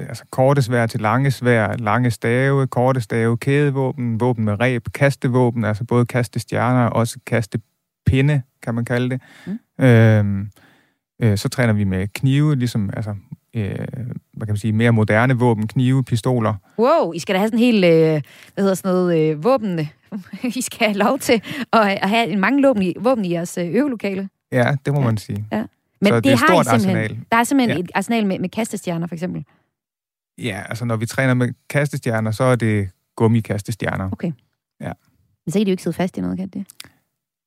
altså 0.10 0.24
korte 0.30 0.62
svær 0.62 0.86
til 0.88 1.02
lange 1.02 1.32
svær, 1.32 1.78
lange 1.78 2.12
stave, 2.12 2.68
korte 2.68 3.02
stave, 3.02 3.38
kædevåben, 3.38 4.20
våben 4.20 4.46
med 4.46 4.60
ræb, 4.60 4.84
kastevåben, 4.94 5.66
altså 5.66 5.84
både 5.84 6.06
kastestjerner 6.06 6.86
og 6.86 6.96
også 6.96 7.20
kastepinde, 7.26 8.42
kan 8.64 8.76
man 8.76 8.86
kalde 8.86 9.10
det. 9.10 9.22
Mm. 9.46 9.86
Øh, 9.86 10.46
øh, 11.22 11.38
så 11.38 11.50
træner 11.50 11.74
vi 11.74 11.84
med 11.84 12.08
knive, 12.08 12.56
ligesom 12.56 12.90
altså, 12.94 13.16
øh, 13.56 13.76
hvad 14.34 14.48
kan 14.48 14.54
man 14.54 14.58
sige, 14.58 14.74
mere 14.74 14.92
moderne 14.92 15.34
våben, 15.40 15.68
knive, 15.68 16.04
pistoler. 16.04 16.54
Wow, 16.80 17.14
I 17.14 17.20
skal 17.20 17.36
da 17.36 17.40
have 17.40 17.48
sådan 17.48 17.60
en 17.60 17.66
helt, 17.66 17.86
øh, 17.86 18.22
hvad 18.54 18.64
hedder 18.64 18.74
sådan 18.76 18.92
noget, 18.92 19.20
øh, 19.32 19.44
våben. 19.44 19.80
I 20.60 20.62
skal 20.62 20.88
have 20.88 20.98
lov 20.98 21.20
til 21.20 21.42
at, 21.74 21.82
at 21.82 22.10
have 22.10 22.28
en 22.28 22.40
mange 22.40 22.68
våben 22.68 22.84
i, 22.84 22.94
våben 23.00 23.26
i 23.26 23.32
jeres 23.32 23.58
øh, 23.58 23.76
øvelokale. 23.76 24.30
Ja, 24.52 24.76
det 24.86 24.94
må 24.94 25.00
Ja. 25.00 25.06
man 25.06 25.18
sige. 25.18 25.46
Men 26.02 26.08
Så 26.10 26.20
det 26.20 26.30
er 26.30 26.34
et 26.34 26.40
har 26.40 26.46
I 26.46 26.64
stort 26.64 26.66
simpelthen. 26.82 26.98
arsenal. 26.98 27.26
Der 27.32 27.38
er 27.38 27.44
simpelthen 27.44 27.78
Ja. 27.78 27.84
et 27.84 27.92
arsenal 27.96 28.26
med, 28.26 28.40
med 28.40 28.50
kastestjerner, 28.50 29.08
for 29.08 29.16
eksempel. 29.16 29.46
Ja, 30.38 30.62
altså 30.70 30.86
når 30.86 30.96
vi 30.96 31.06
træner 31.06 31.34
med 31.34 31.54
kastestjerner, 31.70 32.32
så 32.32 32.44
er 32.44 32.56
det 32.56 32.90
gummikastestjerner. 33.16 34.10
Men 35.46 35.52
så 35.52 35.60
kan 35.60 35.66
de 35.66 35.70
jo 35.70 35.74
ikke 35.74 35.84
sidde 35.84 35.96
fast 35.96 36.18
i 36.18 36.22
noget, 36.22 36.38
kan 36.38 36.48
de? 36.50 36.66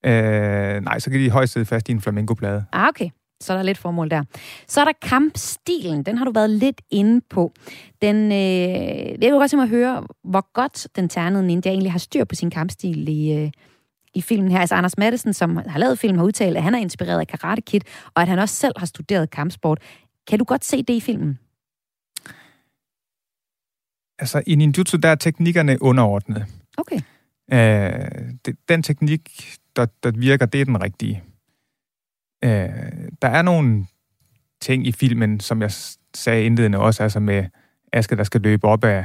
Øh, 0.07 0.81
nej, 0.85 0.99
så 0.99 1.11
kan 1.11 1.21
de 1.21 1.31
højst 1.31 1.53
sidde 1.53 1.67
fast 1.67 1.89
i 1.89 1.93
en 1.93 2.01
flamingoplade. 2.01 2.65
Ah, 2.73 2.89
okay. 2.89 3.09
Så 3.41 3.53
er 3.53 3.57
der 3.57 3.63
lidt 3.63 3.79
formål 3.79 4.11
der. 4.11 4.25
Så 4.69 4.81
er 4.81 4.85
der 4.85 4.93
kampstilen. 5.03 6.03
Den 6.03 6.19
har 6.19 6.25
du 6.25 6.33
været 6.33 6.51
lidt 6.51 6.83
inde 6.91 7.21
på. 7.31 7.53
Den, 8.03 8.17
øh, 8.33 9.09
jeg 9.09 9.19
vil 9.21 9.31
godt 9.31 9.51
tænke 9.51 9.57
mig 9.57 9.65
at 9.65 9.71
høre, 9.71 10.07
hvor 10.25 10.53
godt 10.53 10.89
den 10.97 11.09
ternede 11.09 11.47
ninja 11.47 11.71
egentlig 11.71 11.93
har 11.93 11.99
styr 11.99 12.25
på 12.25 12.35
sin 12.35 12.51
kampstil 12.51 13.09
i, 13.09 13.33
øh, 13.33 13.51
i 14.15 14.23
filmen 14.23 14.51
her. 14.51 14.61
Altså 14.61 14.75
Anders 14.75 14.99
Madsen, 14.99 15.33
som 15.33 15.57
har 15.57 15.79
lavet 15.79 15.99
filmen, 15.99 16.19
har 16.19 16.27
udtalt, 16.27 16.57
at 16.57 16.63
han 16.63 16.75
er 16.75 16.79
inspireret 16.79 17.21
af 17.21 17.27
Karate 17.27 17.63
Kid, 17.63 17.81
og 18.15 18.23
at 18.23 18.29
han 18.29 18.39
også 18.39 18.55
selv 18.55 18.73
har 18.77 18.87
studeret 18.87 19.31
kampsport. 19.31 19.83
Kan 20.27 20.39
du 20.39 20.45
godt 20.45 20.65
se 20.65 20.83
det 20.83 20.95
i 20.95 21.01
filmen? 21.01 21.39
Altså 24.19 24.43
i 24.47 24.55
ninjutsu, 24.55 24.97
der 24.97 25.09
er 25.09 25.15
teknikkerne 25.15 25.83
underordnet. 25.83 26.47
Okay. 26.77 27.01
Øh, 27.53 28.35
det, 28.45 28.57
den 28.69 28.83
teknik, 28.83 29.31
der, 29.77 29.87
der 30.03 30.11
virker, 30.11 30.47
det 30.47 30.61
er 30.61 30.65
den 30.65 30.83
rigtige. 30.83 31.23
Øh, 32.45 32.51
der 33.23 33.29
er 33.29 33.43
nogle 33.43 33.87
ting 34.61 34.87
i 34.87 34.93
filmen, 34.93 35.41
som 35.41 35.63
jeg 35.63 35.71
sagde 36.15 36.45
indledende 36.45 36.79
også, 36.79 37.03
altså 37.03 37.21
med 37.21 37.45
Aske, 37.93 38.17
der 38.17 38.25
skal 38.25 38.41
løbe 38.41 38.67
op 38.67 38.85
af 38.85 39.05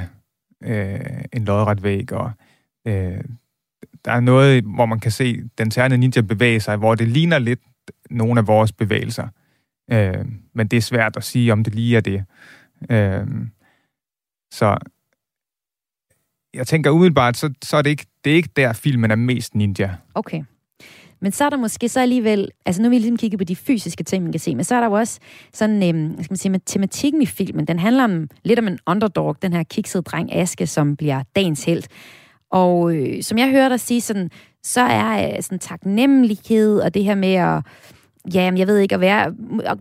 øh, 0.63 1.23
en 1.33 1.45
lodret 1.45 1.83
væg, 1.83 2.11
og 2.11 2.31
øh, 2.87 3.23
der 4.05 4.11
er 4.11 4.19
noget, 4.19 4.63
hvor 4.63 4.85
man 4.85 4.99
kan 4.99 5.11
se 5.11 5.49
den 5.57 5.69
tærne 5.69 5.97
ninja 5.97 6.21
bevæge 6.21 6.59
sig, 6.59 6.77
hvor 6.77 6.95
det 6.95 7.07
ligner 7.07 7.39
lidt 7.39 7.59
nogle 8.09 8.39
af 8.39 8.47
vores 8.47 8.71
bevægelser. 8.71 9.27
Øh, 9.91 10.25
men 10.53 10.67
det 10.67 10.77
er 10.77 10.81
svært 10.81 11.17
at 11.17 11.23
sige, 11.23 11.53
om 11.53 11.63
det 11.63 11.75
lige 11.75 11.97
er 11.97 12.01
det. 12.01 12.25
Øh, 12.89 13.27
så 14.51 14.77
jeg 16.53 16.67
tænker 16.67 16.91
umiddelbart, 16.91 17.37
så, 17.37 17.53
så 17.63 17.77
er 17.77 17.81
det 17.81 17.89
ikke, 17.89 18.05
det 18.23 18.31
er 18.31 18.35
ikke 18.35 18.49
der, 18.55 18.73
filmen 18.73 19.11
er 19.11 19.15
mest 19.15 19.55
ninja. 19.55 19.95
Okay. 20.13 20.43
Men 21.23 21.31
så 21.31 21.45
er 21.45 21.49
der 21.49 21.57
måske 21.57 21.89
så 21.89 21.99
alligevel, 21.99 22.49
altså 22.65 22.81
nu 22.81 22.89
vil 22.89 22.95
vi 22.95 23.01
ligesom 23.01 23.17
kigge 23.17 23.37
på 23.37 23.43
de 23.43 23.55
fysiske 23.55 24.03
ting, 24.03 24.23
man 24.23 24.31
kan 24.31 24.39
se, 24.39 24.55
men 24.55 24.63
så 24.63 24.75
er 24.75 24.79
der 24.79 24.87
jo 24.87 24.93
også 24.93 25.19
sådan, 25.53 25.83
øhm, 25.83 26.23
skal 26.23 26.31
man 26.31 26.37
sige, 26.37 26.51
med 26.51 26.59
tematikken 26.65 27.21
i 27.21 27.25
filmen, 27.25 27.65
den 27.65 27.79
handler 27.79 28.03
om, 28.03 28.29
lidt 28.43 28.59
om 28.59 28.67
en 28.67 28.79
underdog, 28.87 29.37
den 29.41 29.53
her 29.53 29.63
kiksede 29.63 30.03
dreng 30.03 30.35
Aske, 30.35 30.67
som 30.67 30.95
bliver 30.95 31.23
dagens 31.35 31.63
held. 31.63 31.83
Og 32.51 32.95
øh, 32.95 33.23
som 33.23 33.37
jeg 33.37 33.49
hører 33.49 33.69
dig 33.69 33.79
sige, 33.79 34.01
sådan, 34.01 34.29
så 34.63 34.81
er 34.81 35.27
øh, 35.27 35.43
sådan 35.43 35.59
taknemmelighed 35.59 36.79
og 36.79 36.93
det 36.93 37.03
her 37.03 37.15
med 37.15 37.33
at, 37.33 37.63
ja, 38.33 38.51
jeg 38.55 38.67
ved 38.67 38.77
ikke, 38.77 38.95
at 38.95 39.01
være, 39.01 39.33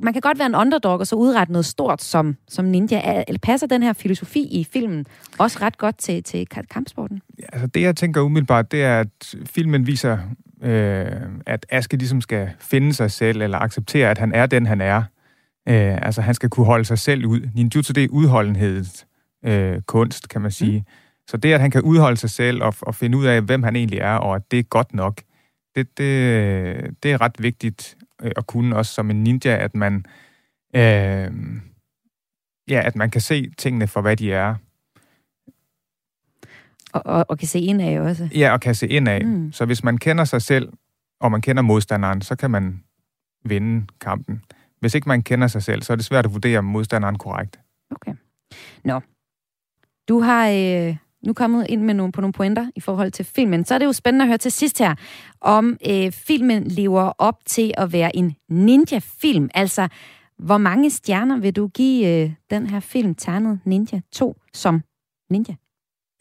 man 0.03 0.13
kan 0.13 0.21
godt 0.21 0.39
være 0.39 0.47
en 0.47 0.55
underdog 0.55 0.99
og 0.99 1.07
så 1.07 1.17
udrette 1.17 1.53
noget 1.53 1.67
stort 1.67 2.03
som, 2.03 2.37
som 2.49 2.65
ninja. 2.65 3.25
Eller 3.29 3.39
passer 3.39 3.67
den 3.67 3.83
her 3.83 3.93
filosofi 3.93 4.41
i 4.41 4.65
filmen 4.73 5.07
også 5.39 5.59
ret 5.63 5.79
godt 5.79 5.99
til, 5.99 6.23
til 6.23 6.47
kampsporten? 6.47 7.23
Altså 7.53 7.67
det, 7.67 7.83
jeg 7.83 7.97
tænker 7.97 8.21
umiddelbart, 8.21 8.73
det 8.73 8.83
er, 8.83 9.01
at 9.01 9.35
filmen 9.47 9.87
viser, 9.87 10.19
øh, 10.63 11.23
at 11.47 11.67
Aske 11.71 11.97
ligesom 11.97 12.21
skal 12.21 12.51
finde 12.61 12.95
sig 12.95 13.11
selv, 13.11 13.43
eller 13.43 13.59
acceptere, 13.59 14.11
at 14.11 14.19
han 14.19 14.35
er 14.35 14.47
den, 14.47 14.67
han 14.67 14.81
er. 14.81 15.03
Øh, 15.69 15.99
altså 16.03 16.23
han 16.23 16.35
skal 16.35 16.49
kunne 16.49 16.67
holde 16.67 16.85
sig 16.85 16.99
selv 16.99 17.27
ud. 17.27 17.49
Ninjutsu, 17.55 17.93
det 17.93 18.05
er 18.05 18.09
udholdenhedens 18.09 19.07
øh, 19.45 19.81
kunst, 19.81 20.29
kan 20.29 20.41
man 20.41 20.51
sige. 20.51 20.79
Mm. 20.79 20.85
Så 21.29 21.37
det, 21.37 21.53
at 21.53 21.61
han 21.61 21.71
kan 21.71 21.83
udholde 21.83 22.17
sig 22.17 22.31
selv 22.31 22.63
og, 22.63 22.75
og 22.81 22.95
finde 22.95 23.19
ud 23.19 23.27
af, 23.27 23.43
hvem 23.43 23.63
han 23.63 23.77
egentlig 23.77 23.99
er, 23.99 24.15
og 24.15 24.37
at 24.37 24.51
det 24.51 24.59
er 24.59 24.63
godt 24.63 24.95
nok, 24.95 25.23
det, 25.75 25.99
det, 25.99 27.03
det 27.03 27.13
er 27.13 27.21
ret 27.21 27.37
vigtigt 27.39 27.97
øh, 28.23 28.31
at 28.37 28.47
kunne 28.47 28.77
også 28.77 28.95
som 28.95 29.11
en 29.11 29.25
ninja, 29.25 29.57
at 29.57 29.75
man, 29.75 30.05
øh, 30.77 31.31
ja, 32.69 32.83
at 32.85 32.97
man 32.97 33.11
kan 33.11 33.21
se 33.21 33.51
tingene 33.59 33.87
for, 33.87 34.01
hvad 34.01 34.17
de 34.17 34.33
er. 34.33 34.55
Og, 36.93 37.03
og, 37.05 37.27
og 37.29 37.39
kan 37.39 37.49
se 37.49 37.61
ind 37.61 37.83
af 37.83 38.01
også. 38.01 38.29
Ja, 38.35 38.53
og 38.53 38.61
kan 38.61 38.75
se 38.75 38.89
ind 38.89 39.09
af. 39.09 39.25
Mm. 39.25 39.53
Så 39.53 39.65
hvis 39.65 39.85
man 39.85 39.99
kender 39.99 40.25
sig 40.25 40.43
selv, 40.43 40.73
og 41.21 41.31
man 41.31 41.41
kender 41.41 41.63
modstanderen, 41.63 42.23
så 42.23 42.37
kan 42.37 42.51
man 42.51 42.83
vinde 43.45 43.87
kampen. 44.01 44.43
Hvis 44.81 44.95
ikke 44.95 45.09
man 45.09 45.23
kender 45.23 45.47
sig 45.47 45.63
selv, 45.63 45.83
så 45.83 45.93
er 45.93 45.97
det 45.97 46.05
svært 46.05 46.25
at 46.25 46.33
vurdere 46.33 46.63
modstanderen 46.63 47.19
korrekt. 47.19 47.61
Okay. 47.91 48.15
Nå. 48.85 49.01
Du 50.09 50.21
har 50.21 50.49
øh, 50.49 50.97
nu 51.27 51.33
kommet 51.33 51.67
ind 51.69 51.83
med 51.83 51.95
nogle, 51.95 52.13
på 52.13 52.21
nogle 52.21 52.33
pointer 52.33 52.71
i 52.77 52.81
forhold 52.81 53.11
til 53.11 53.25
filmen. 53.25 53.65
Så 53.65 53.75
er 53.75 53.79
det 53.79 53.87
jo 53.87 53.93
spændende 53.93 54.23
at 54.23 54.29
høre 54.29 54.39
til 54.39 54.53
sidst 54.53 54.79
her, 54.79 54.95
om 55.41 55.79
øh, 55.91 56.13
filmen 56.13 56.65
lever 56.65 57.13
op 57.19 57.39
til 57.47 57.75
at 57.77 57.93
være 57.93 58.17
en 58.17 58.37
ninja-film. 58.49 59.51
Altså, 59.55 59.89
hvor 60.39 60.59
mange 60.59 60.91
stjerner 60.91 61.39
vil 61.39 61.57
du 61.57 61.69
give 61.69 62.09
øh, 62.09 62.33
den 62.51 62.67
her 62.67 62.81
film, 62.81 63.15
Ternet 63.15 63.61
Ninja 63.65 64.01
2, 64.13 64.37
som 64.55 64.83
ninja? 65.31 65.55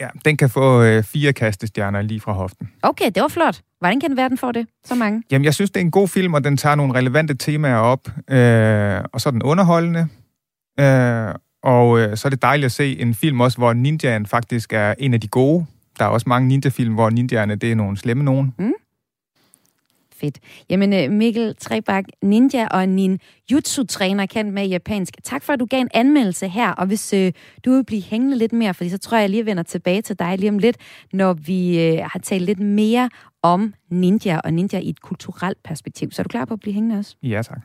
Ja, 0.01 0.07
den 0.25 0.37
kan 0.37 0.49
få 0.49 0.83
øh, 0.83 1.03
fire 1.03 1.33
kastestjerner 1.33 2.01
lige 2.01 2.19
fra 2.19 2.31
hoften. 2.31 2.69
Okay, 2.81 3.05
det 3.15 3.21
var 3.21 3.27
flot. 3.27 3.61
Hvordan 3.79 3.99
kan 3.99 4.09
den 4.09 4.17
være, 4.17 4.29
den 4.29 4.37
får 4.37 4.51
det? 4.51 4.67
Så 4.85 4.95
mange? 4.95 5.23
Jamen, 5.31 5.45
jeg 5.45 5.53
synes, 5.53 5.71
det 5.71 5.79
er 5.79 5.85
en 5.85 5.91
god 5.91 6.07
film, 6.07 6.33
og 6.33 6.43
den 6.43 6.57
tager 6.57 6.75
nogle 6.75 6.93
relevante 6.93 7.33
temaer 7.33 7.77
op. 7.77 8.07
Øh, 8.07 9.03
og 9.13 9.21
så 9.21 9.29
er 9.29 9.31
den 9.31 9.43
underholdende. 9.43 10.07
Øh, 10.79 11.35
og 11.63 11.99
øh, 11.99 12.17
så 12.17 12.27
er 12.27 12.29
det 12.29 12.41
dejligt 12.41 12.65
at 12.65 12.71
se 12.71 12.99
en 12.99 13.13
film 13.13 13.41
også, 13.41 13.57
hvor 13.57 13.73
ninjaen 13.73 14.25
faktisk 14.25 14.73
er 14.73 14.93
en 14.99 15.13
af 15.13 15.21
de 15.21 15.27
gode. 15.27 15.65
Der 15.99 16.05
er 16.05 16.09
også 16.09 16.29
mange 16.29 16.47
ninja-film, 16.47 16.93
hvor 16.93 17.09
ninjaerne 17.09 17.55
det 17.55 17.71
er 17.71 17.75
nogle 17.75 17.97
slemme 17.97 18.23
nogen. 18.23 18.53
Mm. 18.57 18.73
Fedt. 20.21 20.39
Jamen 20.69 20.93
øh, 20.93 21.11
Mikkel 21.11 21.55
Trebak, 21.55 22.05
ninja 22.21 22.67
og 22.67 22.89
ninjutsu-træner 22.89 24.25
kendt 24.25 24.53
med 24.53 24.67
japansk. 24.67 25.13
Tak 25.23 25.43
for, 25.43 25.53
at 25.53 25.59
du 25.59 25.65
gav 25.65 25.81
en 25.81 25.89
anmeldelse 25.93 26.47
her, 26.47 26.71
og 26.71 26.85
hvis 26.85 27.13
øh, 27.13 27.31
du 27.65 27.71
vil 27.71 27.85
blive 27.85 28.01
hængende 28.01 28.37
lidt 28.37 28.53
mere, 28.53 28.73
fordi 28.73 28.89
så 28.89 28.97
tror 28.97 29.17
jeg, 29.17 29.21
jeg 29.21 29.29
lige 29.29 29.45
vender 29.45 29.63
tilbage 29.63 30.01
til 30.01 30.19
dig 30.19 30.37
lige 30.37 30.49
om 30.49 30.57
lidt, 30.57 30.77
når 31.13 31.33
vi 31.33 31.87
øh, 31.87 31.97
har 31.97 32.19
talt 32.19 32.43
lidt 32.43 32.59
mere 32.59 33.09
om 33.43 33.73
ninja 33.89 34.39
og 34.43 34.53
ninja 34.53 34.79
i 34.79 34.89
et 34.89 35.01
kulturelt 35.01 35.57
perspektiv. 35.63 36.11
Så 36.11 36.21
er 36.21 36.23
du 36.23 36.27
klar 36.27 36.45
på 36.45 36.53
at 36.53 36.59
blive 36.59 36.73
hængende 36.73 36.97
også? 36.97 37.15
Ja, 37.23 37.41
tak. 37.41 37.61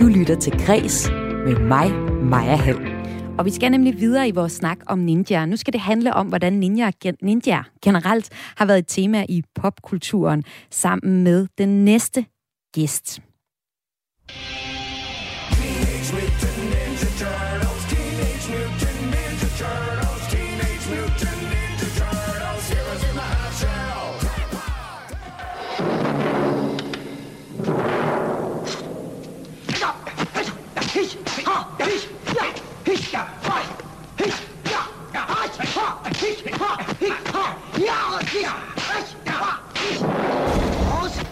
Du 0.00 0.06
lytter 0.06 0.36
til 0.40 0.52
Græs 0.66 1.10
med 1.46 1.60
mig, 1.60 1.90
Maja 2.22 2.56
Hall. 2.56 2.95
Og 3.38 3.44
vi 3.44 3.50
skal 3.50 3.70
nemlig 3.70 4.00
videre 4.00 4.28
i 4.28 4.30
vores 4.30 4.52
snak 4.52 4.78
om 4.86 4.98
ninja. 4.98 5.46
Nu 5.46 5.56
skal 5.56 5.72
det 5.72 5.80
handle 5.80 6.14
om, 6.14 6.26
hvordan 6.26 6.52
ninja, 6.52 6.90
ninja 7.22 7.62
generelt 7.82 8.30
har 8.56 8.66
været 8.66 8.78
et 8.78 8.86
tema 8.88 9.26
i 9.28 9.42
popkulturen, 9.54 10.44
sammen 10.70 11.24
med 11.24 11.46
den 11.58 11.84
næste 11.84 12.26
gæst. 12.74 13.20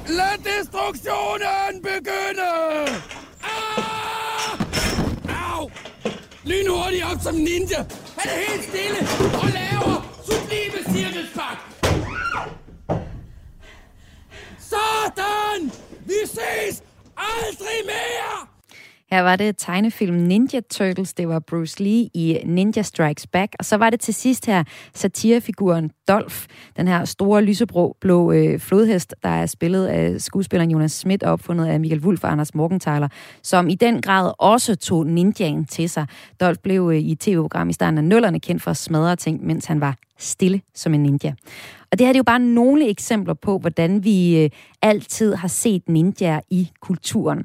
Lad 0.09 0.39
destruktionen 0.45 1.83
begynde! 1.83 2.53
Ah! 3.43 4.59
Au! 5.29 5.71
Lyn 6.45 6.69
hurtigt 6.69 7.05
op 7.05 7.21
som 7.23 7.35
ninja! 7.35 7.85
Han 8.19 8.31
er 8.31 8.39
helt 8.49 8.65
stille 8.65 8.99
og 9.43 9.49
laver 9.59 9.97
sublime 10.27 10.97
cirkelspark! 10.97 11.59
Sådan! 14.59 15.73
Vi 16.07 16.15
ses 16.27 16.83
aldrig 17.17 17.81
mere! 17.87 18.54
Her 19.11 19.21
var 19.21 19.37
det 19.37 19.57
tegnefilm 19.59 20.15
Ninja 20.17 20.61
Turtles, 20.71 21.15
det 21.15 21.29
var 21.29 21.39
Bruce 21.39 21.83
Lee 21.83 22.09
i 22.15 22.39
Ninja 22.45 22.83
Strikes 22.83 23.27
Back. 23.27 23.55
Og 23.59 23.65
så 23.65 23.77
var 23.77 23.91
det 23.91 24.01
til 24.01 24.15
sidst 24.15 24.47
her 24.47 24.65
satirefiguren 24.95 25.91
Dolph, 26.09 26.45
den 26.77 26.89
her 26.89 27.05
store 27.05 27.43
lysebrå 27.43 27.97
blå, 28.01 28.33
øh, 28.33 28.59
flodhest, 28.59 29.15
der 29.23 29.29
er 29.29 29.47
spillet 29.47 29.87
af 29.87 30.21
skuespilleren 30.21 30.71
Jonas 30.71 30.93
Schmidt 30.93 31.23
og 31.23 31.33
opfundet 31.33 31.67
af 31.67 31.81
Michael 31.81 32.01
Wulff 32.01 32.25
og 32.25 32.33
Anders 32.33 32.55
Morgenthaler, 32.55 33.09
som 33.43 33.69
i 33.69 33.75
den 33.75 34.03
grad 34.03 34.33
også 34.39 34.77
tog 34.77 35.07
ninjaen 35.07 35.65
til 35.65 35.91
sig. 35.91 36.07
Dolph 36.41 36.61
blev 36.63 36.91
øh, 36.95 36.99
i 36.99 37.15
tv-program 37.15 37.69
i 37.69 37.73
starten 37.73 37.99
af 37.99 38.05
nullerne 38.05 38.41
kendt 38.41 38.63
for 38.63 38.71
at 38.71 38.77
smadre 38.77 39.17
ting, 39.17 39.47
mens 39.47 39.67
han 39.67 39.81
var 39.81 39.97
stille 40.19 40.61
som 40.75 40.95
en 40.95 41.03
ninja. 41.03 41.35
Og 41.93 41.99
det 41.99 42.07
her 42.07 42.13
det 42.13 42.17
er 42.17 42.21
jo 42.21 42.25
bare 42.25 42.39
nogle 42.39 42.89
eksempler 42.89 43.35
på, 43.35 43.59
hvordan 43.59 44.05
vi 44.05 44.45
øh, 44.45 44.51
altid 44.83 45.35
har 45.35 45.49
set 45.49 45.89
ninjaer 45.89 46.41
i 46.51 46.71
kulturen. 46.81 47.45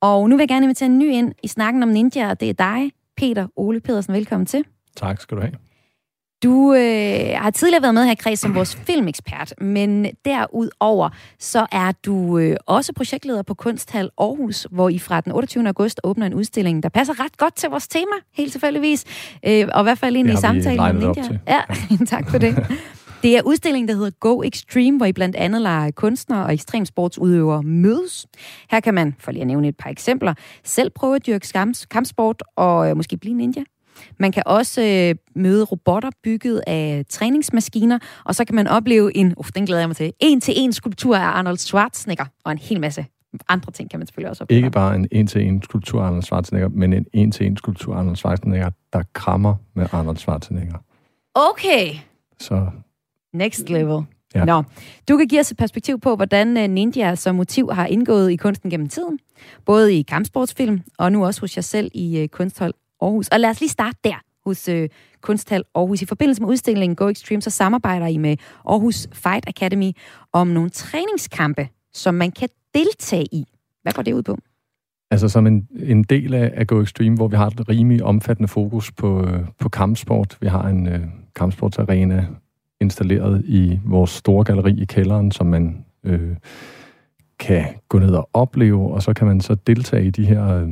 Og 0.00 0.28
nu 0.28 0.36
vil 0.36 0.42
jeg 0.42 0.48
gerne 0.48 0.64
invitere 0.64 0.86
en 0.86 0.98
ny 0.98 1.10
ind 1.10 1.32
i 1.42 1.48
snakken 1.48 1.82
om 1.82 1.88
ninja, 1.88 2.30
og 2.30 2.40
det 2.40 2.48
er 2.48 2.52
dig, 2.52 2.92
Peter 3.16 3.46
Ole 3.56 3.80
Pedersen. 3.80 4.14
Velkommen 4.14 4.46
til. 4.46 4.64
Tak 4.96 5.20
skal 5.20 5.36
du 5.36 5.42
have. 5.42 5.52
Du 6.42 6.74
øh, 6.74 7.40
har 7.42 7.50
tidligere 7.50 7.82
været 7.82 7.94
med 7.94 8.04
her 8.04 8.12
i 8.12 8.14
Kreds 8.14 8.40
som 8.40 8.54
vores 8.54 8.76
filmekspert, 8.76 9.54
men 9.60 10.06
derudover 10.24 11.08
så 11.38 11.66
er 11.72 11.92
du 12.06 12.38
øh, 12.38 12.56
også 12.66 12.92
projektleder 12.92 13.42
på 13.42 13.54
Kunsthal 13.54 14.10
Aarhus, 14.18 14.66
hvor 14.70 14.88
I 14.88 14.98
fra 14.98 15.20
den 15.20 15.32
28. 15.32 15.66
august 15.66 16.00
åbner 16.04 16.26
en 16.26 16.34
udstilling, 16.34 16.82
der 16.82 16.88
passer 16.88 17.24
ret 17.24 17.36
godt 17.36 17.56
til 17.56 17.70
vores 17.70 17.88
tema, 17.88 18.16
helt 18.34 18.52
tilfældigvis. 18.52 19.04
Øh, 19.46 19.68
og 19.74 19.80
i 19.80 19.82
hvert 19.82 19.98
fald 19.98 20.16
ind 20.16 20.30
i 20.30 20.36
samtalen 20.36 20.80
om 20.80 20.96
ninja. 20.96 21.22
Ja, 21.48 21.60
tak 22.06 22.30
for 22.30 22.38
det. 22.38 22.56
Det 23.22 23.36
er 23.36 23.42
udstillingen, 23.42 23.88
der 23.88 23.94
hedder 23.94 24.10
Go 24.10 24.42
Extreme, 24.42 24.96
hvor 24.96 25.06
I 25.06 25.12
blandt 25.12 25.36
andet 25.36 25.62
lader 25.62 25.90
kunstnere 25.90 26.44
og 26.44 26.54
ekstremsportsudøvere 26.54 27.62
mødes. 27.62 28.26
Her 28.70 28.80
kan 28.80 28.94
man, 28.94 29.14
for 29.18 29.32
lige 29.32 29.40
at 29.40 29.46
nævne 29.46 29.68
et 29.68 29.76
par 29.76 29.90
eksempler, 29.90 30.34
selv 30.64 30.90
prøve 30.90 31.16
at 31.16 31.26
dyrke 31.26 31.48
kampsport 31.90 32.42
og 32.56 32.90
øh, 32.90 32.96
måske 32.96 33.16
blive 33.16 33.34
ninja. 33.34 33.62
Man 34.18 34.32
kan 34.32 34.42
også 34.46 34.82
øh, 34.82 35.42
møde 35.42 35.64
robotter 35.64 36.10
bygget 36.24 36.62
af 36.66 37.04
træningsmaskiner, 37.10 37.98
og 38.24 38.34
så 38.34 38.44
kan 38.44 38.54
man 38.54 38.66
opleve 38.68 39.16
en, 39.16 39.34
uff, 39.36 39.50
den 39.54 39.66
glæder 39.66 39.80
jeg 39.80 39.88
mig 39.88 39.96
til, 39.96 40.12
en-til-en 40.20 40.72
skulptur 40.72 41.16
af 41.16 41.38
Arnold 41.38 41.56
Schwarzenegger, 41.58 42.24
og 42.44 42.52
en 42.52 42.58
hel 42.58 42.80
masse 42.80 43.06
andre 43.48 43.72
ting 43.72 43.90
kan 43.90 44.00
man 44.00 44.06
selvfølgelig 44.06 44.30
også 44.30 44.44
opleve. 44.44 44.58
Ikke 44.58 44.70
bare 44.70 44.94
en 44.94 45.08
en-til-en 45.12 45.62
skulptur 45.62 46.02
af 46.02 46.06
Arnold 46.06 46.22
Schwarzenegger, 46.22 46.68
men 46.68 46.92
en 46.92 47.06
en-til-en 47.12 47.56
skulptur 47.56 47.94
af 47.94 47.98
Arnold 47.98 48.16
Schwarzenegger, 48.16 48.70
der 48.92 49.02
krammer 49.12 49.54
med 49.74 49.86
Arnold 49.92 50.16
Schwarzenegger. 50.16 50.78
Okay. 51.34 51.94
Så 52.38 52.66
Next 53.34 53.68
level. 53.68 54.02
Ja. 54.34 54.44
Nå, 54.44 54.62
du 55.08 55.16
kan 55.16 55.28
give 55.28 55.40
os 55.40 55.50
et 55.50 55.56
perspektiv 55.56 56.00
på, 56.00 56.16
hvordan 56.16 56.56
øh, 56.56 56.68
ninja 56.68 57.14
som 57.14 57.34
motiv 57.34 57.70
har 57.72 57.86
indgået 57.86 58.30
i 58.30 58.36
kunsten 58.36 58.70
gennem 58.70 58.88
tiden. 58.88 59.18
Både 59.66 59.94
i 59.94 60.02
kampsportsfilm, 60.02 60.80
og 60.98 61.12
nu 61.12 61.24
også 61.24 61.40
hos 61.40 61.56
jer 61.56 61.62
selv 61.62 61.90
i 61.94 62.22
uh, 62.22 62.28
Kunsthal 62.28 62.72
Aarhus. 63.02 63.28
Og 63.28 63.40
lad 63.40 63.50
os 63.50 63.60
lige 63.60 63.70
starte 63.70 63.98
der 64.04 64.22
hos 64.44 64.68
Kunsthal 65.20 65.64
Aarhus. 65.74 66.02
I 66.02 66.06
forbindelse 66.06 66.42
med 66.42 66.48
udstillingen 66.48 66.96
Go 66.96 67.08
Extreme, 67.08 67.42
så 67.42 67.50
samarbejder 67.50 68.06
I 68.06 68.16
med 68.16 68.36
Aarhus 68.66 69.08
Fight 69.12 69.48
Academy 69.48 69.92
om 70.32 70.46
nogle 70.46 70.70
træningskampe, 70.70 71.68
som 71.92 72.14
man 72.14 72.30
kan 72.30 72.48
deltage 72.74 73.26
i. 73.32 73.44
Hvad 73.82 73.92
går 73.92 74.02
det 74.02 74.12
ud 74.12 74.22
på? 74.22 74.38
Altså 75.10 75.28
som 75.28 75.46
en, 75.46 75.68
en 75.82 76.02
del 76.02 76.34
af, 76.34 76.52
af 76.54 76.66
Go 76.66 76.82
Extreme, 76.82 77.16
hvor 77.16 77.28
vi 77.28 77.36
har 77.36 77.46
et 77.46 77.68
rimelig 77.68 78.04
omfattende 78.04 78.48
fokus 78.48 78.92
på, 78.92 79.26
øh, 79.26 79.40
på 79.58 79.68
kampsport. 79.68 80.38
Vi 80.40 80.46
har 80.46 80.68
en 80.68 80.88
øh, 80.88 81.00
kampsportsarena 81.36 82.26
installeret 82.80 83.44
i 83.44 83.80
vores 83.84 84.10
store 84.10 84.44
galleri 84.44 84.80
i 84.80 84.84
kælderen, 84.84 85.32
som 85.32 85.46
man 85.46 85.84
øh, 86.04 86.36
kan 87.38 87.64
gå 87.88 87.98
ned 87.98 88.14
og 88.14 88.28
opleve, 88.32 88.92
og 88.92 89.02
så 89.02 89.12
kan 89.12 89.26
man 89.26 89.40
så 89.40 89.54
deltage 89.54 90.04
i 90.04 90.10
de 90.10 90.26
her, 90.26 90.48
øh, 90.48 90.68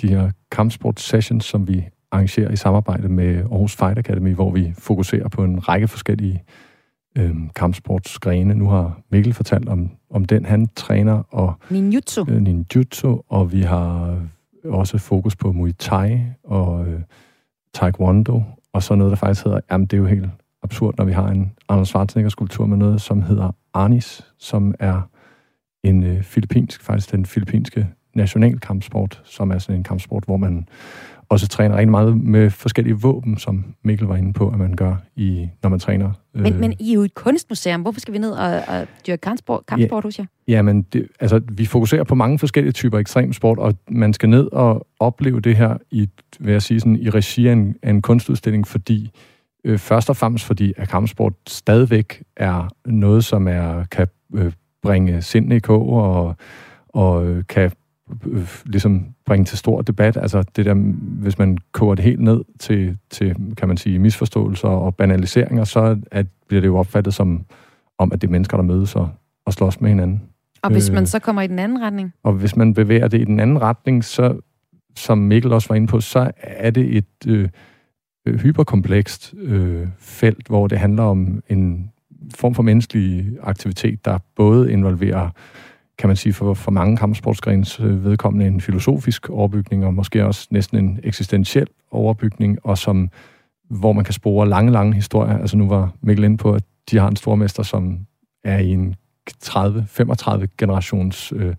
de 0.00 0.08
her 0.08 0.30
kampsport 0.50 1.00
sessions, 1.00 1.44
som 1.44 1.68
vi 1.68 1.84
arrangerer 2.10 2.50
i 2.50 2.56
samarbejde 2.56 3.08
med 3.08 3.36
Aarhus 3.36 3.76
Fight 3.76 3.98
Academy, 3.98 4.34
hvor 4.34 4.50
vi 4.50 4.72
fokuserer 4.78 5.28
på 5.28 5.44
en 5.44 5.68
række 5.68 5.88
forskellige 5.88 6.42
øh, 7.18 7.36
kampsportsgrene. 7.56 8.54
Nu 8.54 8.68
har 8.68 9.00
Mikkel 9.10 9.32
fortalt 9.32 9.68
om, 9.68 9.90
om 10.10 10.24
den, 10.24 10.44
han 10.44 10.68
træner, 10.76 11.22
og 11.30 11.54
Ninjutsu. 11.70 12.24
øh, 12.28 12.42
ninjutsu, 12.42 13.20
og 13.28 13.52
vi 13.52 13.60
har 13.62 14.16
også 14.64 14.98
fokus 14.98 15.36
på 15.36 15.52
Muay 15.52 15.72
Thai 15.78 16.20
og 16.44 16.86
øh, 16.86 17.00
Taekwondo, 17.74 18.42
og 18.72 18.82
så 18.82 18.94
noget, 18.94 19.10
der 19.10 19.16
faktisk 19.16 19.44
hedder, 19.44 19.60
jamen 19.70 19.86
det 19.86 19.96
er 19.96 20.00
jo 20.00 20.06
helt 20.06 20.26
absurd, 20.62 20.94
når 20.98 21.04
vi 21.04 21.12
har 21.12 21.28
en 21.28 21.52
Arnold 21.68 21.86
Schwarzenegger-skulptur 21.86 22.66
med 22.66 22.76
noget, 22.76 23.00
som 23.00 23.22
hedder 23.22 23.54
Arnis, 23.74 24.24
som 24.38 24.74
er 24.78 25.00
en 25.82 26.02
øh, 26.02 26.22
filippinsk, 26.22 26.82
faktisk 26.82 27.12
den 27.12 27.26
filippinske 27.26 27.86
nationalkampsport, 28.14 29.20
som 29.24 29.50
er 29.50 29.58
sådan 29.58 29.76
en 29.76 29.84
kampsport, 29.84 30.24
hvor 30.24 30.36
man 30.36 30.68
også 31.28 31.48
træner 31.48 31.76
rigtig 31.76 31.90
meget 31.90 32.16
med 32.16 32.50
forskellige 32.50 32.94
våben, 32.94 33.38
som 33.38 33.64
Mikkel 33.84 34.06
var 34.06 34.16
inde 34.16 34.32
på, 34.32 34.48
at 34.48 34.58
man 34.58 34.76
gør, 34.76 34.96
i, 35.16 35.48
når 35.62 35.70
man 35.70 35.78
træner. 35.78 36.10
øh, 36.34 36.42
Men, 36.42 36.60
men 36.60 36.74
I 36.80 36.90
er 36.90 36.94
jo 36.94 37.02
et 37.02 37.14
kunstmuseum. 37.14 37.80
Hvorfor 37.80 38.00
skal 38.00 38.14
vi 38.14 38.18
ned 38.18 38.30
og, 38.30 38.62
og 38.68 38.86
dyrke 39.06 39.20
kampsport, 39.20 39.66
kampsport 39.66 40.04
hos 40.04 40.18
jer? 40.18 40.24
Jamen, 40.48 40.82
det, 40.82 41.08
altså, 41.20 41.40
vi 41.52 41.66
fokuserer 41.66 42.04
på 42.04 42.14
mange 42.14 42.38
forskellige 42.38 42.72
typer 42.72 42.98
ekstremsport, 42.98 43.58
og 43.58 43.74
man 43.88 44.12
skal 44.12 44.28
ned 44.28 44.52
og 44.52 44.86
opleve 45.00 45.40
det 45.40 45.56
her 45.56 45.76
i, 45.90 46.08
vil 46.40 46.52
jeg 46.52 46.62
sige, 46.62 46.80
sådan, 46.80 46.96
i 46.96 47.10
regi 47.10 47.46
af 47.46 47.52
en, 47.52 47.76
af 47.82 47.90
en 47.90 48.02
kunstudstilling, 48.02 48.66
fordi 48.66 49.10
øh, 49.68 49.78
først 49.78 50.10
og 50.10 50.16
fremmest 50.16 50.44
fordi, 50.44 50.72
at 50.76 50.88
kampsport 50.88 51.32
stadigvæk 51.48 52.22
er 52.36 52.68
noget, 52.86 53.24
som 53.24 53.48
er 53.48 53.84
kan 53.84 54.06
øh, 54.34 54.52
bringe 54.82 55.22
sindene 55.22 55.56
i 55.56 55.58
kog 55.58 55.88
og, 55.88 56.36
og 56.88 57.26
øh, 57.26 57.44
kan 57.48 57.70
øh, 58.26 58.48
ligesom 58.64 59.06
bringe 59.26 59.44
til 59.44 59.58
stor 59.58 59.82
debat. 59.82 60.16
Altså 60.16 60.42
det 60.56 60.66
der, 60.66 60.74
hvis 61.20 61.38
man 61.38 61.58
koger 61.72 61.94
det 61.94 62.04
helt 62.04 62.20
ned 62.20 62.44
til, 62.60 62.98
til 63.10 63.54
kan 63.56 63.68
man 63.68 63.76
sige, 63.76 63.98
misforståelser 63.98 64.68
og 64.68 64.96
banaliseringer, 64.96 65.64
så 65.64 66.00
at, 66.10 66.26
bliver 66.48 66.60
det 66.60 66.68
jo 66.68 66.76
opfattet 66.76 67.14
som, 67.14 67.44
om, 67.98 68.12
at 68.12 68.20
det 68.22 68.28
er 68.28 68.32
mennesker, 68.32 68.56
der 68.56 68.64
mødes 68.64 68.96
og, 68.96 69.10
og 69.46 69.52
slås 69.52 69.80
med 69.80 69.88
hinanden. 69.88 70.22
Og 70.62 70.70
hvis 70.70 70.88
Øh. 70.88 70.94
man 70.94 71.06
så 71.06 71.18
kommer 71.18 71.42
i 71.42 71.46
den 71.46 71.58
anden 71.58 71.82
retning? 71.82 72.12
Og 72.22 72.32
hvis 72.32 72.56
man 72.56 72.74
bevæger 72.74 73.08
det 73.08 73.20
i 73.20 73.24
den 73.24 73.40
anden 73.40 73.62
retning, 73.62 74.04
så, 74.04 74.40
som 74.96 75.18
Mikkel 75.18 75.52
også 75.52 75.68
var 75.68 75.76
inde 75.76 75.86
på, 75.86 76.00
så 76.00 76.30
er 76.36 76.70
det 76.70 76.96
et 76.96 77.06
øh, 77.26 77.40
øh, 77.42 77.48
hyperkomplekst 78.36 79.34
øh, 79.42 79.86
felt, 79.98 80.48
hvor 80.48 80.66
det 80.66 80.78
handler 80.78 81.02
om 81.02 81.42
en 81.48 81.90
form 82.34 82.54
for 82.54 82.62
menneskelig 82.62 83.26
aktivitet, 83.42 84.04
der 84.04 84.18
både 84.36 84.72
involverer, 84.72 85.30
kan 85.98 86.08
man 86.08 86.16
sige, 86.16 86.32
for, 86.32 86.54
for 86.54 86.70
mange 86.70 86.96
kampsportsgrens 86.96 87.80
øh, 87.80 88.04
vedkommende 88.04 88.46
en 88.46 88.60
filosofisk 88.60 89.30
overbygning, 89.30 89.84
og 89.84 89.94
måske 89.94 90.26
også 90.26 90.48
næsten 90.50 90.78
en 90.78 91.00
eksistentiel 91.02 91.66
overbygning, 91.90 92.58
og 92.64 92.78
som, 92.78 93.10
hvor 93.70 93.92
man 93.92 94.04
kan 94.04 94.14
spore 94.14 94.48
lange, 94.48 94.72
lange 94.72 94.94
historier. 94.94 95.38
Altså 95.38 95.56
nu 95.56 95.68
var 95.68 95.92
Mikkel 96.00 96.24
inde 96.24 96.36
på, 96.36 96.52
at 96.52 96.62
de 96.90 96.98
har 96.98 97.08
en 97.08 97.16
stormester, 97.16 97.62
som 97.62 97.98
er 98.44 98.58
i 98.58 98.68
en 98.68 98.94
30-35 99.44 100.46
generations 100.58 101.32
øh, 101.36 101.54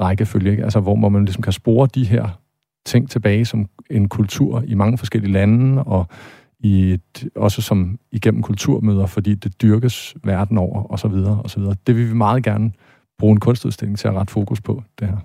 rækkefølge, 0.00 0.50
ikke? 0.50 0.64
altså 0.64 0.80
hvor 0.80 0.96
hvor 0.96 1.08
man 1.08 1.24
ligesom 1.24 1.42
kan 1.42 1.52
spore 1.52 1.88
de 1.94 2.04
her 2.04 2.39
ting 2.86 3.10
tilbage 3.10 3.44
som 3.44 3.68
en 3.90 4.08
kultur 4.08 4.62
i 4.66 4.74
mange 4.74 4.98
forskellige 4.98 5.32
lande, 5.32 5.84
og 5.84 6.06
i 6.60 6.92
et, 6.92 7.28
også 7.36 7.62
som 7.62 7.98
igennem 8.12 8.42
kulturmøder, 8.42 9.06
fordi 9.06 9.34
det 9.34 9.62
dyrkes 9.62 10.14
verden 10.24 10.58
over, 10.58 10.82
og 10.82 10.98
så 10.98 11.08
videre, 11.08 11.42
og 11.42 11.50
så 11.50 11.60
videre. 11.60 11.76
Det 11.86 11.96
vil 11.96 12.08
vi 12.08 12.14
meget 12.14 12.42
gerne 12.44 12.72
bruge 13.18 13.32
en 13.32 13.40
kunstudstilling 13.40 13.98
til 13.98 14.08
at 14.08 14.14
rette 14.14 14.32
fokus 14.32 14.60
på, 14.60 14.82
det 14.98 15.08
her. 15.08 15.16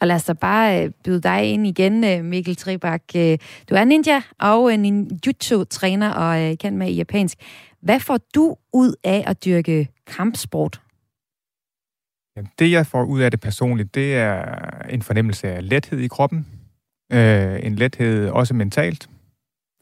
Og 0.00 0.06
lad 0.06 0.16
os 0.16 0.24
da 0.24 0.32
bare 0.32 0.84
øh, 0.84 0.90
byde 1.04 1.20
dig 1.20 1.44
ind 1.44 1.66
igen, 1.66 2.04
øh, 2.04 2.24
Mikkel 2.24 2.56
Trebak. 2.56 3.02
Øh, 3.16 3.38
Du 3.70 3.74
er 3.74 3.84
ninja 3.84 4.22
og 4.40 4.76
ninjutsu-træner 4.78 6.10
og 6.10 6.58
kendt 6.58 6.78
med 6.78 6.88
i 6.88 6.94
japansk. 6.94 7.38
Hvad 7.82 8.00
får 8.00 8.18
du 8.34 8.56
ud 8.72 8.94
af 9.04 9.24
at 9.26 9.44
dyrke 9.44 9.88
kampsport? 10.06 10.80
Jamen, 12.36 12.50
det, 12.58 12.70
jeg 12.70 12.86
får 12.86 13.04
ud 13.04 13.20
af 13.20 13.30
det 13.30 13.40
personligt, 13.40 13.94
det 13.94 14.16
er 14.16 14.44
en 14.90 15.02
fornemmelse 15.02 15.48
af 15.48 15.68
lethed 15.68 15.98
i 15.98 16.06
kroppen. 16.08 16.46
Øh, 17.14 17.60
en 17.66 17.74
lethed 17.76 18.28
også 18.28 18.54
mentalt. 18.54 19.08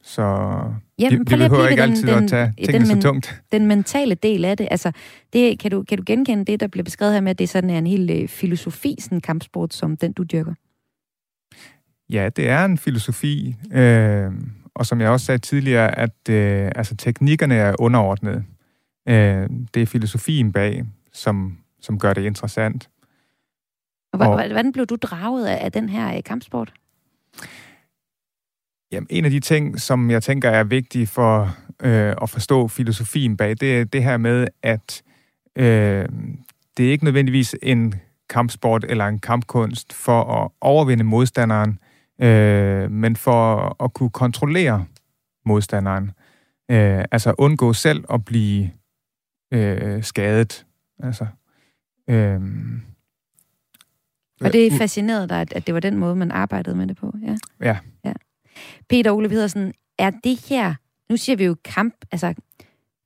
Så 0.04 0.22
Jamen, 0.22 1.10
vi, 1.10 1.16
vi 1.16 1.24
behøver 1.24 1.68
ikke 1.68 1.82
ved 1.82 1.88
altid 1.90 2.08
den- 2.08 2.24
at 2.24 2.30
tage 2.30 2.44
den- 2.46 2.54
tingene 2.56 2.78
den 2.78 2.86
så 2.86 2.94
men- 2.94 3.02
tungt. 3.02 3.42
Den 3.52 3.66
mentale 3.66 4.14
del 4.14 4.44
af 4.44 4.56
det, 4.56 4.68
altså, 4.70 4.92
det, 5.32 5.58
kan, 5.58 5.70
du, 5.70 5.82
kan 5.82 5.98
du 5.98 6.04
genkende 6.06 6.44
det, 6.44 6.60
der 6.60 6.66
bliver 6.66 6.84
beskrevet 6.84 7.14
her 7.14 7.20
med, 7.20 7.30
at 7.30 7.38
det 7.38 7.48
sådan 7.48 7.70
er 7.70 7.78
en 7.78 7.86
hel 7.86 8.10
øh, 8.10 8.28
filosofi, 8.28 8.96
sådan 9.00 9.16
en 9.16 9.20
kampsport, 9.22 9.74
som 9.74 9.96
den 9.96 10.12
du 10.12 10.22
dyrker? 10.22 10.54
Ja, 12.10 12.28
det 12.28 12.48
er 12.48 12.64
en 12.64 12.78
filosofi, 12.78 13.56
øh, 13.72 14.30
og 14.74 14.86
som 14.86 15.00
jeg 15.00 15.10
også 15.10 15.26
sagde 15.26 15.38
tidligere, 15.38 15.98
at 15.98 16.28
øh, 16.30 16.70
altså, 16.76 16.96
teknikkerne 16.96 17.54
er 17.54 17.74
underordnet. 17.78 18.44
Øh, 19.08 19.48
det 19.74 19.82
er 19.82 19.86
filosofien 19.86 20.52
bag, 20.52 20.84
som, 21.12 21.58
som 21.80 21.98
gør 21.98 22.12
det 22.14 22.22
interessant. 22.24 22.88
Og... 24.12 24.20
Og- 24.20 24.34
hvordan 24.34 24.72
blev 24.72 24.86
du 24.86 24.96
draget 24.96 25.46
af, 25.46 25.64
af 25.64 25.72
den 25.72 25.88
her 25.88 26.16
øh, 26.16 26.22
kampsport? 26.24 26.72
Jamen, 28.92 29.06
en 29.10 29.24
af 29.24 29.30
de 29.30 29.40
ting, 29.40 29.80
som 29.80 30.10
jeg 30.10 30.22
tænker 30.22 30.50
er 30.50 30.64
vigtige 30.64 31.06
for 31.06 31.56
øh, 31.82 32.14
at 32.22 32.30
forstå 32.30 32.68
filosofien 32.68 33.36
bag, 33.36 33.50
det 33.60 33.80
er 33.80 33.84
det 33.84 34.04
her 34.04 34.16
med, 34.16 34.46
at 34.62 35.02
øh, 35.56 36.08
det 36.76 36.86
er 36.86 36.90
ikke 36.90 37.04
nødvendigvis 37.04 37.56
en 37.62 37.94
kampsport 38.28 38.84
eller 38.88 39.06
en 39.06 39.18
kampkunst 39.18 39.92
for 39.92 40.24
at 40.24 40.50
overvinde 40.60 41.04
modstanderen, 41.04 41.78
øh, 42.22 42.90
men 42.90 43.16
for 43.16 43.76
at 43.84 43.94
kunne 43.94 44.10
kontrollere 44.10 44.84
modstanderen. 45.46 46.10
Øh, 46.70 47.04
altså 47.10 47.34
undgå 47.38 47.72
selv 47.72 48.04
at 48.12 48.24
blive 48.24 48.70
øh, 49.52 50.02
skadet. 50.02 50.66
Altså, 51.02 51.26
øh, 52.08 52.40
Og 54.40 54.52
det 54.52 54.72
fascinerede 54.72 55.28
dig, 55.28 55.40
at, 55.40 55.52
at 55.52 55.66
det 55.66 55.74
var 55.74 55.80
den 55.80 55.96
måde, 55.96 56.16
man 56.16 56.30
arbejdede 56.30 56.76
med 56.76 56.86
det 56.86 56.96
på? 56.96 57.14
Ja. 57.26 57.36
Ja. 57.60 57.76
ja. 58.04 58.12
Peter 58.88 59.10
Ole 59.10 59.28
Pedersen, 59.28 59.72
er 59.98 60.10
det 60.24 60.46
her, 60.48 60.74
nu 61.10 61.16
siger 61.16 61.36
vi 61.36 61.44
jo 61.44 61.56
kamp, 61.64 61.94
altså, 62.12 62.34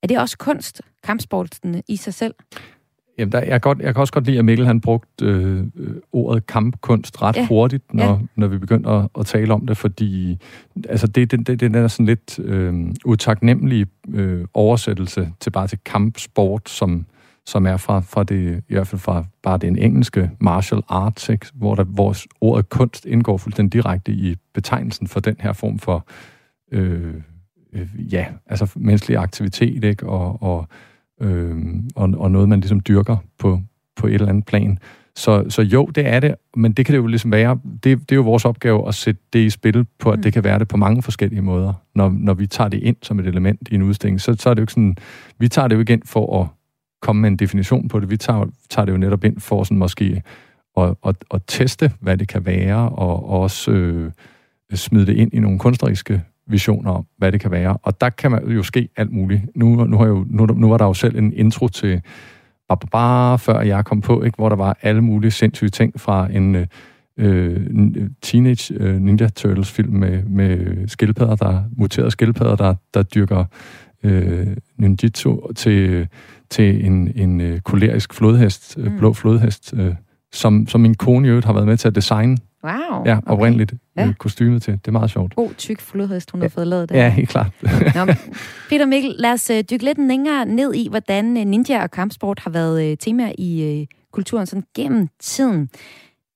er 0.03 0.07
det 0.07 0.19
også 0.19 0.39
kunst, 0.39 0.83
kampsporten 1.03 1.83
i 1.89 1.97
sig 1.97 2.15
selv? 2.15 2.35
Jamen, 3.19 3.33
der, 3.33 3.43
jeg, 3.43 3.61
godt, 3.61 3.79
jeg 3.79 3.95
kan 3.95 4.01
også 4.01 4.13
godt 4.13 4.27
lide, 4.27 4.39
at 4.39 4.45
Mikkel 4.45 4.67
han 4.67 4.81
brugte 4.81 5.25
øh, 5.25 5.65
ordet 6.13 6.47
kampkunst 6.47 7.23
ret 7.23 7.37
Ja. 7.37 7.47
hurtigt, 7.47 7.95
når, 7.95 8.05
ja. 8.05 8.19
når 8.37 8.47
vi 8.47 8.59
begyndte 8.59 8.91
at, 8.91 9.09
at 9.19 9.27
tale 9.27 9.55
om 9.55 9.67
det, 9.67 9.77
fordi 9.77 10.39
altså, 10.89 11.07
det, 11.07 11.31
det, 11.31 11.47
det, 11.47 11.61
det 11.61 11.77
er 11.77 11.89
sådan 11.89 12.07
lidt 12.07 12.39
øh, 12.39 12.75
utaknemmelig 13.05 13.87
øh, 14.15 14.45
oversættelse 14.55 15.33
til 15.41 15.51
bare 15.51 15.67
til 15.69 15.79
kampsport, 15.85 16.69
som, 16.69 17.07
som 17.47 17.67
er 17.67 17.77
fra, 17.77 18.01
fra 18.01 18.25
det, 18.25 18.63
i 18.69 18.75
hvert 18.75 18.87
fald 18.87 19.01
fra 19.01 19.25
bare 19.43 19.59
den 19.59 19.79
engelske 19.79 20.31
martial 20.41 20.83
arts, 20.89 21.29
ikke? 21.29 21.47
hvor, 21.55 21.75
der, 21.75 21.85
hvor 21.85 22.17
ordet 22.41 22.69
kunst 22.69 23.07
indgår 23.07 23.37
fuldstændig 23.37 23.73
direkte 23.73 24.13
i 24.13 24.37
betegnelsen 24.55 25.07
for 25.07 25.21
den 25.21 25.37
her 25.41 25.53
form 25.53 25.79
for 25.79 26.07
øh, 26.73 27.15
øh, 27.73 27.89
ja, 28.13 28.27
altså 28.47 28.73
menneskelig 28.77 29.19
aktivitet, 29.19 29.85
ikke? 29.85 30.07
Og, 30.07 30.43
og, 30.43 30.69
øh, 31.21 31.57
og, 31.97 32.15
og 32.17 32.31
noget, 32.31 32.49
man 32.49 32.61
ligesom 32.61 32.81
dyrker 32.81 33.17
på, 33.39 33.61
på 33.97 34.07
et 34.07 34.15
eller 34.15 34.29
andet 34.29 34.47
plan. 34.47 34.79
Så, 35.17 35.45
så 35.49 35.63
jo, 35.63 35.87
det 35.87 36.07
er 36.07 36.21
det, 36.21 36.35
men 36.57 36.73
det 36.73 36.87
kan 36.87 36.93
det 36.93 36.99
jo 36.99 37.07
ligesom 37.07 37.33
være, 37.33 37.59
det, 37.65 37.85
det 37.85 38.13
er 38.13 38.17
jo 38.17 38.23
vores 38.23 38.45
opgave 38.45 38.89
at 38.89 38.95
sætte 38.95 39.21
det 39.33 39.39
i 39.39 39.51
spil 39.51 39.87
på, 39.99 40.11
at 40.11 40.19
Mm. 40.19 40.23
det 40.23 40.33
kan 40.33 40.45
være 40.45 40.59
det 40.59 40.69
på 40.69 40.77
mange 40.77 41.03
forskellige 41.03 41.43
måder. 41.43 41.73
Når, 41.95 42.09
når 42.19 42.35
vi 42.35 42.47
tager 42.47 42.69
det 42.69 42.83
ind 42.83 42.97
som 43.03 43.19
et 43.19 43.27
element 43.27 43.69
i 43.71 43.75
en 43.75 43.83
udstilling, 43.83 44.21
så, 44.21 44.37
så 44.39 44.51
er 44.51 44.55
det 44.55 44.61
jo 44.61 44.63
ikke 44.63 44.73
sådan, 44.73 44.97
vi 45.39 45.49
tager 45.49 45.69
det 45.69 45.77
jo 45.77 45.85
ind 45.89 46.03
for 46.05 46.41
at 46.41 46.49
komme 47.07 47.23
med 47.23 47.31
en 47.31 47.37
definition 47.37 47.89
på 47.89 48.01
det, 48.01 48.11
vi 48.11 48.17
tager, 48.17 48.47
tager 48.71 48.87
det 48.87 48.93
jo 48.93 48.99
netop 48.99 49.25
ind 49.25 49.41
for 49.41 49.65
sådan 49.65 49.79
måske 49.79 50.23
at, 50.77 50.95
at, 51.07 51.17
at 51.35 51.43
teste, 51.47 51.93
hvad 52.01 52.17
det 52.17 52.29
kan 52.29 52.47
være, 52.47 52.89
og, 52.89 53.29
og 53.29 53.41
også 53.41 53.71
øh, 53.71 54.13
smide 54.75 55.07
det 55.07 55.17
ind 55.17 55.35
i 55.35 55.39
nogle 55.39 55.59
kunstneriske 55.59 56.23
visioner 56.47 56.91
om, 56.91 57.07
hvad 57.19 57.33
det 57.33 57.41
kan 57.41 57.51
være. 57.51 57.77
Og 57.83 58.01
der 58.01 58.11
kan 58.11 58.31
man 58.31 58.49
jo 58.49 58.63
ske 58.63 58.89
alt 58.97 59.13
muligt. 59.13 59.43
Nu, 59.55 59.85
nu, 59.85 59.97
har 59.97 60.07
jo, 60.07 60.25
nu, 60.29 60.47
nu 60.47 60.69
var 60.69 60.79
der 60.79 60.85
jo 60.85 60.95
selv 60.95 61.19
en 61.19 61.33
intro 61.33 61.69
til 61.69 62.03
bare 62.91 63.39
før 63.39 63.61
jeg 63.61 63.85
kom 63.85 64.01
på, 64.01 64.23
ikke, 64.23 64.37
hvor 64.37 64.49
der 64.49 64.57
var 64.57 64.79
alle 64.83 65.01
mulige 65.01 65.31
sindssyge 65.31 65.71
ting 65.71 66.01
fra 66.01 66.33
en 66.33 66.67
øh, 67.17 67.61
Teenage 68.23 68.75
øh, 68.75 69.01
Ninja 69.01 69.29
Turtles 69.29 69.71
film 69.71 69.93
med, 69.93 70.23
med 70.23 70.89
skildpadder, 70.89 71.37
der 71.37 71.63
muterede 71.77 72.11
skildpadder, 72.11 72.57
der, 72.57 72.75
der 72.95 73.03
dyrker 73.03 73.45
øh, 74.03 74.57
ninjitsu 74.79 75.53
til, 75.53 76.09
til 76.51 76.87
en, 76.87 77.13
en 77.17 77.41
øh, 77.41 77.61
kolerisk 77.61 78.15
flodhest, 78.15 78.75
øh, 78.79 78.93
Mm. 78.93 78.99
blå 78.99 79.13
flodhest, 79.13 79.75
øh, 79.77 79.95
som, 80.33 80.67
som 80.69 80.81
min 80.81 80.95
kone 80.95 81.27
i 81.27 81.31
øvrigt 81.31 81.47
har 81.47 81.53
været 81.53 81.67
med 81.67 81.77
til 81.77 81.89
at 81.89 81.95
designe. 81.95 82.37
Wow. 82.65 83.03
Ja, 83.07 83.19
oprindeligt 83.27 83.75
Ja. 83.97 84.05
ja. 84.07 84.13
kostymet 84.19 84.63
til. 84.63 84.73
Det 84.73 84.89
er 84.89 84.93
meget 84.93 85.11
sjovt. 85.11 85.35
God, 85.35 85.51
tyk 85.59 85.81
flodhest, 85.81 86.31
hun 86.31 86.41
har 86.43 86.49
fået 86.49 86.67
lavet 86.67 86.89
der. 86.89 86.97
Ja, 87.05 87.09
helt 87.11 87.29
klart. 87.29 87.51
Nå, 87.95 88.07
Peter 88.69 88.87
Mikkel, 88.87 89.15
lad 89.19 89.33
os 89.33 89.51
øh, 89.51 89.65
dykke 89.71 89.85
lidt 89.85 89.99
længere 90.09 90.47
ned 90.47 90.75
i, 90.75 90.89
hvordan 90.89 91.37
øh, 91.37 91.45
ninja 91.45 91.83
og 91.83 91.91
kampsport 91.91 92.39
har 92.39 92.51
været 92.51 92.91
øh, 92.91 92.97
tema 93.01 93.33
i 93.39 93.81
øh, 93.81 93.87
kulturen 94.13 94.47
sådan 94.47 94.65
gennem 94.77 95.09
tiden. 95.21 95.69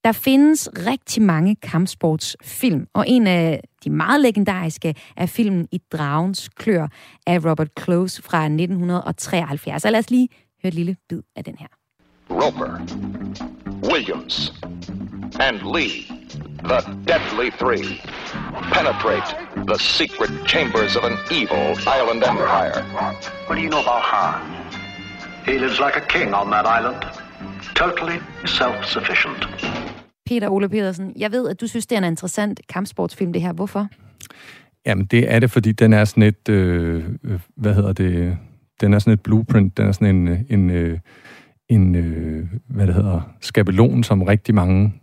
Der 0.04 0.12
findes 0.12 0.68
rigtig 0.86 1.22
mange 1.22 1.56
kampsportsfilm, 1.56 2.86
og 2.94 3.04
en 3.08 3.26
af 3.26 3.60
de 3.84 3.90
meget 3.90 4.20
legendariske 4.20 4.94
er 5.16 5.26
filmen 5.26 5.68
I 5.72 5.80
Dragens 5.92 6.48
Klør 6.48 6.88
af 7.26 7.38
Robert 7.44 7.68
Close 7.80 8.22
fra 8.22 8.44
1973. 8.44 9.82
Så 9.82 9.90
lad 9.90 9.98
os 9.98 10.10
lige 10.10 10.28
høre 10.62 10.68
et 10.68 10.74
lille 10.74 10.96
bid 11.08 11.22
af 11.36 11.44
den 11.44 11.54
her. 11.58 11.66
Roper, 12.30 12.70
Williams, 13.92 14.52
and 15.40 15.56
Lee, 15.74 16.04
the 16.64 16.80
deadly 17.08 17.50
three, 17.50 18.00
penetrate 18.72 19.28
the 19.66 19.78
secret 19.78 20.30
chambers 20.48 20.96
of 20.96 21.04
an 21.04 21.16
evil 21.30 21.66
island 21.98 22.22
empire. 22.32 22.82
What 23.46 23.56
do 23.56 23.62
you 23.62 23.70
know 23.70 23.80
about 23.80 24.02
Han? 24.12 24.40
He 25.46 25.58
lives 25.58 25.78
like 25.80 25.96
a 25.96 26.06
king 26.08 26.34
on 26.34 26.50
that 26.50 26.66
island, 26.78 27.00
totally 27.74 28.18
self-sufficient. 28.46 29.40
Peter 30.31 30.49
Ole 30.49 30.69
Pedersen, 30.69 31.12
jeg 31.16 31.33
ved, 31.33 31.49
at 31.49 31.61
du 31.61 31.66
synes, 31.66 31.87
det 31.87 31.97
er 31.97 32.01
en 32.01 32.12
interessant 32.12 32.61
kampsportsfilm, 32.69 33.33
det 33.33 33.43
her. 33.43 33.53
Hvorfor? 33.53 33.88
Jamen, 34.87 35.05
det 35.05 35.33
er 35.33 35.38
det, 35.38 35.51
fordi 35.51 35.73
den 35.73 35.93
er 35.93 36.05
sådan 36.05 36.23
et, 36.23 36.49
øh, 36.49 37.05
øh 37.25 37.40
hvad 37.57 37.75
hedder 37.75 37.93
det, 37.93 38.38
den 38.81 38.95
er 38.95 38.99
sådan 38.99 39.12
et 39.12 39.23
blueprint, 39.23 39.77
den 39.77 39.87
er 39.87 39.93
sådan 39.93 40.16
en, 40.16 40.29
øh, 40.29 40.40
en, 40.51 40.71
øh, 40.71 40.99
en 41.69 41.95
øh, 41.95 42.47
hvad 42.66 42.87
det 42.87 42.95
hedder, 42.95 43.21
skabelon, 43.40 44.05
som 44.05 44.23
rigtig 44.23 44.55
mange 44.55 44.95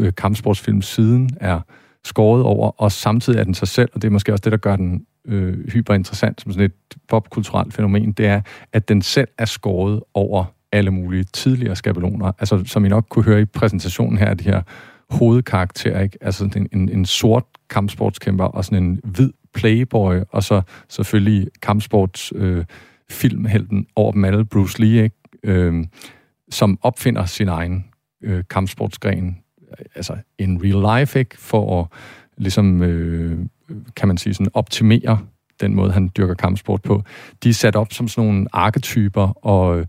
øh, 0.00 0.12
kampsportsfilm 0.16 0.82
siden 0.82 1.30
er 1.40 1.60
skåret 2.04 2.42
over, 2.42 2.82
og 2.82 2.92
samtidig 2.92 3.38
er 3.38 3.44
den 3.44 3.54
sig 3.54 3.68
selv, 3.68 3.90
og 3.94 4.02
det 4.02 4.08
er 4.08 4.12
måske 4.12 4.32
også 4.32 4.42
det, 4.42 4.52
der 4.52 4.58
gør 4.58 4.76
den 4.76 5.06
øh, 5.24 5.68
hyperinteressant 5.72 6.40
som 6.40 6.52
sådan 6.52 6.64
et 6.64 6.98
popkulturelt 7.08 7.74
fænomen, 7.74 8.12
det 8.12 8.26
er, 8.26 8.40
at 8.72 8.88
den 8.88 9.02
selv 9.02 9.28
er 9.38 9.44
skåret 9.44 10.02
over 10.14 10.44
alle 10.72 10.90
mulige 10.90 11.24
tidligere 11.24 11.76
skabeloner. 11.76 12.32
Altså, 12.38 12.62
som 12.66 12.84
I 12.84 12.88
nok 12.88 13.06
kunne 13.08 13.24
høre 13.24 13.40
i 13.42 13.44
præsentationen 13.44 14.18
her, 14.18 14.34
de 14.34 14.44
her 14.44 14.62
hovedkarakterer, 15.10 16.02
ikke? 16.02 16.18
Altså 16.20 16.38
sådan 16.38 16.68
en, 16.72 16.80
en, 16.80 16.88
en 16.88 17.04
sort 17.04 17.44
kampsportskæmper 17.70 18.44
og 18.44 18.64
sådan 18.64 18.84
en 18.84 19.00
hvid 19.04 19.30
playboy, 19.54 20.20
og 20.30 20.42
så 20.42 20.62
selvfølgelig 20.88 21.48
kampsports 21.62 22.32
øh, 22.34 22.64
filmhelten 23.10 23.86
over 23.96 24.12
dem 24.12 24.24
alle, 24.24 24.44
Bruce 24.44 24.80
Lee, 24.80 25.02
ikke? 25.02 25.16
Øh, 25.44 25.84
som 26.50 26.78
opfinder 26.82 27.24
sin 27.24 27.48
egen 27.48 27.84
øh, 28.22 28.44
kampsportsgren, 28.50 29.38
altså 29.94 30.16
in 30.38 30.60
real 30.64 31.00
life, 31.00 31.18
ikke? 31.18 31.38
For 31.38 31.80
at 31.80 31.86
ligesom, 32.38 32.82
øh, 32.82 33.38
kan 33.96 34.08
man 34.08 34.16
sige, 34.16 34.34
sådan 34.34 34.50
optimere 34.54 35.18
den 35.60 35.74
måde, 35.74 35.92
han 35.92 36.10
dyrker 36.16 36.34
kampsport 36.34 36.82
på. 36.82 37.02
De 37.42 37.48
er 37.48 37.52
sat 37.52 37.76
op 37.76 37.92
som 37.92 38.08
sådan 38.08 38.28
nogle 38.28 38.46
arketyper, 38.52 39.46
og, 39.46 39.86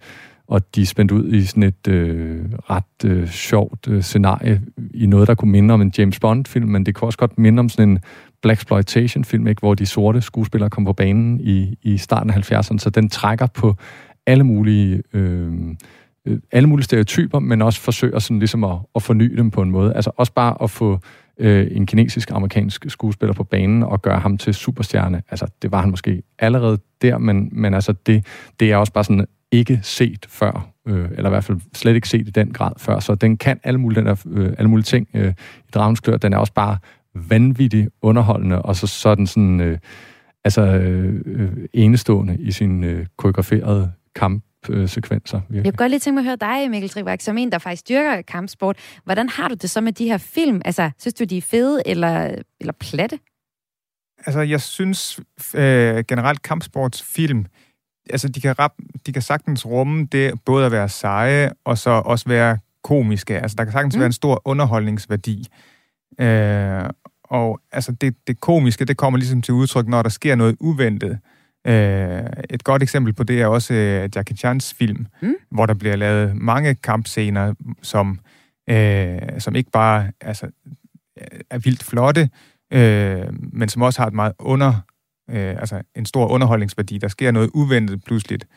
og 0.51 0.75
de 0.75 0.81
er 0.81 0.85
spændt 0.85 1.11
ud 1.11 1.33
i 1.33 1.45
sådan 1.45 1.63
et 1.63 1.87
øh, 1.87 2.45
ret 2.69 3.05
øh, 3.05 3.27
sjovt 3.27 3.87
øh, 3.87 4.01
scenarie 4.01 4.61
i 4.93 5.05
noget, 5.05 5.27
der 5.27 5.35
kunne 5.35 5.51
minde 5.51 5.73
om 5.73 5.81
en 5.81 5.93
James 5.97 6.19
Bond-film, 6.19 6.69
men 6.69 6.85
det 6.85 6.95
kunne 6.95 7.07
også 7.07 7.17
godt 7.17 7.39
minde 7.39 7.59
om 7.59 7.69
sådan 7.69 7.89
en 7.89 7.99
Blaxploitation-film, 8.41 9.47
ikke? 9.47 9.59
hvor 9.59 9.73
de 9.73 9.85
sorte 9.85 10.21
skuespillere 10.21 10.69
kom 10.69 10.85
på 10.85 10.93
banen 10.93 11.39
i, 11.39 11.77
i 11.81 11.97
starten 11.97 12.29
af 12.29 12.51
70'erne, 12.51 12.77
så 12.77 12.89
den 12.89 13.09
trækker 13.09 13.47
på 13.47 13.75
alle 14.25 14.43
mulige... 14.43 15.03
Øh, 15.13 15.51
øh, 16.25 16.39
alle 16.51 16.69
mulige 16.69 16.83
stereotyper, 16.83 17.39
men 17.39 17.61
også 17.61 17.81
forsøger 17.81 18.19
sådan 18.19 18.39
ligesom 18.39 18.63
at, 18.63 18.77
at 18.95 19.03
forny 19.03 19.37
dem 19.37 19.51
på 19.51 19.61
en 19.61 19.71
måde. 19.71 19.93
Altså 19.93 20.11
også 20.17 20.33
bare 20.33 20.63
at 20.63 20.69
få 20.69 20.99
øh, 21.37 21.67
en 21.71 21.85
kinesisk-amerikansk 21.85 22.85
skuespiller 22.87 23.33
på 23.33 23.43
banen 23.43 23.83
og 23.83 24.01
gøre 24.01 24.19
ham 24.19 24.37
til 24.37 24.53
superstjerne. 24.53 25.21
Altså, 25.29 25.47
det 25.61 25.71
var 25.71 25.81
han 25.81 25.89
måske 25.89 26.23
allerede 26.39 26.77
der, 27.01 27.17
men, 27.17 27.49
men 27.51 27.73
altså, 27.73 27.93
det, 28.05 28.25
det 28.59 28.71
er 28.71 28.77
også 28.77 28.93
bare 28.93 29.03
sådan 29.03 29.27
ikke 29.51 29.79
set 29.83 30.25
før, 30.29 30.69
øh, 30.87 31.09
eller 31.11 31.29
i 31.29 31.29
hvert 31.29 31.43
fald 31.43 31.59
slet 31.73 31.95
ikke 31.95 32.09
set 32.09 32.27
i 32.27 32.31
den 32.31 32.53
grad 32.53 32.71
før. 32.77 32.99
Så 32.99 33.15
den 33.15 33.37
kan 33.37 33.59
alle 33.63 33.79
mulige, 33.79 33.99
den 33.99 34.05
der, 34.05 34.15
øh, 34.27 34.53
alle 34.57 34.69
mulige 34.69 34.85
ting 34.85 35.07
øh, 35.13 35.33
i 35.67 35.71
Dragens 35.73 35.99
Klør. 35.99 36.17
Den 36.17 36.33
er 36.33 36.37
også 36.37 36.53
bare 36.53 36.77
vanvittigt 37.15 37.89
underholdende, 38.01 38.61
og 38.61 38.75
så, 38.75 38.87
så 38.87 39.09
er 39.09 39.15
den 39.15 39.27
sådan, 39.27 39.61
øh, 39.61 39.77
altså, 40.43 40.61
øh, 40.61 41.21
øh, 41.25 41.51
enestående 41.73 42.37
i 42.39 42.51
sin 42.51 42.83
øh, 42.83 43.05
koreograferede 43.17 43.91
kamp 44.15 44.43
øh, 44.69 44.89
sekvenser. 44.89 45.41
Virkelig. 45.49 45.65
Jeg 45.65 45.73
kunne 45.73 45.77
godt 45.77 45.89
lige 45.89 45.99
tænke 45.99 46.15
mig 46.15 46.21
at 46.21 46.25
høre 46.25 46.59
dig, 46.59 46.71
Mikkel 46.71 46.89
Trivak, 46.89 47.21
som 47.21 47.37
en, 47.37 47.51
der 47.51 47.57
faktisk 47.57 47.89
dyrker 47.89 48.21
kampsport. 48.21 48.77
Hvordan 49.03 49.29
har 49.29 49.47
du 49.47 49.55
det 49.55 49.69
så 49.69 49.81
med 49.81 49.93
de 49.93 50.05
her 50.05 50.17
film? 50.17 50.61
Altså, 50.65 50.91
synes 50.97 51.13
du, 51.13 51.23
de 51.23 51.37
er 51.37 51.41
fede 51.41 51.81
eller, 51.85 52.35
eller 52.59 52.73
platte? 52.79 53.19
Altså, 54.25 54.41
jeg 54.41 54.61
synes 54.61 55.19
øh, 55.55 56.03
generelt 56.07 56.41
kampsportsfilm, 56.41 57.45
altså, 58.11 58.27
de 58.27 58.41
kan, 58.41 58.59
rap, 58.59 58.71
de 59.05 59.13
kan 59.13 59.21
sagtens 59.21 59.65
rumme 59.65 60.07
det 60.11 60.33
både 60.45 60.65
at 60.65 60.71
være 60.71 60.89
seje, 60.89 61.51
og 61.65 61.77
så 61.77 61.89
også 61.89 62.29
være 62.29 62.57
komiske. 62.83 63.39
Altså, 63.39 63.55
der 63.55 63.63
kan 63.63 63.73
sagtens 63.73 63.95
mm. 63.95 63.99
være 63.99 64.05
en 64.05 64.13
stor 64.13 64.41
underholdningsværdi. 64.45 65.47
Øh, 66.19 66.89
og 67.23 67.59
altså, 67.71 67.91
det, 67.91 68.15
det 68.27 68.41
komiske, 68.41 68.85
det 68.85 68.97
kommer 68.97 69.17
ligesom 69.17 69.41
til 69.41 69.53
udtryk, 69.53 69.87
når 69.87 70.01
der 70.01 70.09
sker 70.09 70.35
noget 70.35 70.57
uventet. 70.59 71.19
Øh, 71.67 72.23
et 72.49 72.63
godt 72.63 72.83
eksempel 72.83 73.13
på 73.13 73.23
det 73.23 73.41
er 73.41 73.47
også 73.47 73.73
øh, 73.73 74.09
Jackie 74.15 74.37
Chans 74.37 74.73
film, 74.73 75.05
mm. 75.21 75.35
hvor 75.51 75.65
der 75.65 75.73
bliver 75.73 75.95
lavet 75.95 76.35
mange 76.35 76.75
kampscener, 76.75 77.53
som, 77.81 78.19
øh, 78.69 79.19
som 79.39 79.55
ikke 79.55 79.71
bare 79.71 80.11
altså, 80.21 80.47
er 81.49 81.57
vildt 81.57 81.83
flotte, 81.83 82.29
øh, 82.73 83.25
men 83.53 83.69
som 83.69 83.81
også 83.81 84.01
har 84.01 84.07
et 84.07 84.13
meget 84.13 84.33
under, 84.39 84.81
øh, 85.31 85.55
altså 85.59 85.81
en 85.95 86.05
stor 86.05 86.27
underholdningsværdi. 86.27 86.97
Der 86.97 87.07
sker 87.07 87.31
noget 87.31 87.49
uventet 87.53 88.03
pludseligt. 88.03 88.47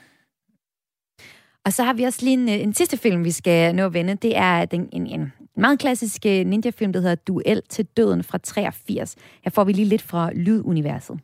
Og 1.64 1.72
så 1.72 1.82
har 1.84 1.92
vi 1.92 2.02
også 2.02 2.18
lige 2.22 2.34
en, 2.34 2.48
øh, 2.48 2.54
en 2.54 2.74
sidste 2.74 2.96
film, 2.96 3.24
vi 3.24 3.30
skal 3.30 3.74
nå 3.74 3.84
at 3.87 3.94
vende. 3.94 4.14
Det 4.14 4.37
er 4.37 4.64
den, 4.64 4.88
en, 4.92 5.06
en 5.06 5.32
meget 5.56 5.78
klassisk 5.78 6.26
øh, 6.26 6.46
ninja-film, 6.46 6.92
der 6.92 7.00
hedder 7.00 7.14
Duel 7.14 7.62
til 7.68 7.87
døden 7.96 8.22
fra 8.22 8.38
83. 8.38 9.16
Her 9.44 9.50
får 9.50 9.64
vi 9.64 9.72
lige 9.72 9.88
lidt 9.88 10.02
fra 10.02 10.30
lyduniverset. 10.34 11.20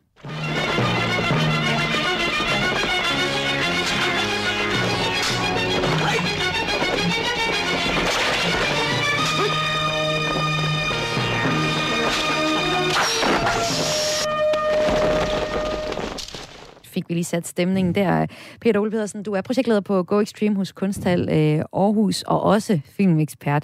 Fik 16.91 17.09
vi 17.09 17.13
lige 17.13 17.23
sat 17.23 17.47
stemningen 17.47 17.95
der. 17.95 18.25
Peter 18.61 18.79
Ole 18.79 18.91
Pedersen, 18.91 19.23
du 19.23 19.31
er 19.33 19.41
projektleder 19.41 19.81
på 19.81 20.03
Go 20.03 20.19
Extreme 20.19 20.55
hos 20.55 20.71
Kunsthal 20.71 21.21
øh, 21.21 21.63
Aarhus, 21.73 22.21
og 22.21 22.43
også 22.43 22.79
filmekspert. 22.85 23.63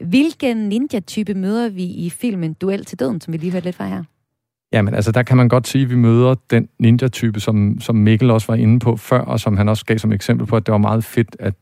Hvilken 0.00 0.56
ninja-type 0.56 1.34
møder 1.34 1.68
vi 1.68 1.84
i 1.84 2.10
filmen 2.10 2.52
Duel 2.52 2.84
til 2.84 2.98
døden, 2.98 3.20
som 3.20 3.32
vi 3.32 3.38
lige 3.38 3.52
hørte 3.52 3.64
lidt 3.64 3.76
fra 3.76 3.86
her? 3.86 4.04
Jamen, 4.72 4.94
altså 4.94 5.12
der 5.12 5.22
kan 5.22 5.36
man 5.36 5.48
godt 5.48 5.68
sige, 5.68 5.84
at 5.84 5.90
vi 5.90 5.96
møder 5.96 6.34
den 6.50 6.68
ninja-type, 6.78 7.40
som, 7.40 7.80
som 7.80 7.96
Mikkel 7.96 8.30
også 8.30 8.46
var 8.46 8.54
inde 8.54 8.78
på 8.78 8.96
før, 8.96 9.20
og 9.20 9.40
som 9.40 9.56
han 9.56 9.68
også 9.68 9.84
gav 9.84 9.98
som 9.98 10.12
eksempel 10.12 10.46
på, 10.46 10.56
at 10.56 10.66
det 10.66 10.72
var 10.72 10.78
meget 10.78 11.04
fedt, 11.04 11.36
at 11.38 11.54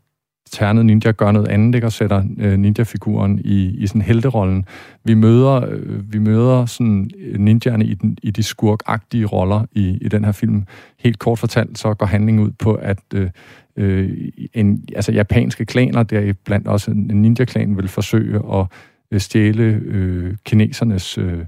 Ternet 0.53 0.87
Ninja 0.87 1.13
gør 1.13 1.33
noget 1.33 1.49
andet, 1.49 1.75
ikke? 1.75 1.87
og 1.87 1.93
sætter 1.93 2.25
øh, 2.39 2.59
ninja-figuren 2.59 3.41
i, 3.45 3.77
i 3.79 3.87
sådan 3.87 4.03
helterollen. 4.03 4.65
Vi 5.05 5.15
møder, 5.15 5.67
øh, 5.71 6.13
vi 6.13 6.19
møder 6.19 6.67
sådan 6.67 7.11
øh, 7.19 7.39
ninjaerne 7.39 7.85
i, 7.85 7.95
den, 7.95 8.19
i 8.23 8.31
de 8.31 8.43
skurkagtige 8.43 9.27
roller 9.27 9.65
i, 9.73 9.99
i 10.01 10.09
den 10.09 10.25
her 10.25 10.33
film. 10.33 10.65
Helt 10.99 11.19
kort 11.19 11.39
fortalt, 11.39 11.79
så 11.79 11.95
går 11.95 12.07
handlingen 12.07 12.45
ud 12.45 12.51
på, 12.51 12.75
at 12.75 12.99
øh, 13.15 13.31
øh, 13.77 14.11
en, 14.55 14.85
altså 14.97 15.13
japanske 15.13 15.65
klaner, 15.65 16.03
der 16.03 16.33
blandt 16.45 16.69
også 16.69 16.91
en 16.91 17.23
ninja-klan, 17.23 17.77
vil 17.77 17.89
forsøge 17.89 18.41
at 18.53 18.67
øh, 19.13 19.21
stjæle 19.21 19.81
øh, 19.85 20.37
kinesernes 20.45 21.19
øh, 21.19 21.45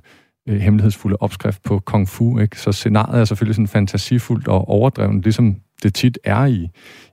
øh, 0.48 0.60
hemmelighedsfulde 0.60 1.16
opskrift 1.20 1.62
på 1.62 1.78
kung 1.78 2.08
fu. 2.08 2.38
Ikke? 2.38 2.60
Så 2.60 2.72
scenariet 2.72 3.20
er 3.20 3.24
selvfølgelig 3.24 3.54
sådan 3.54 3.68
fantasifuldt 3.68 4.48
og 4.48 4.68
overdrevet, 4.68 5.22
ligesom 5.22 5.56
det 5.82 5.94
tit 5.94 6.18
er 6.24 6.44
i, 6.44 6.68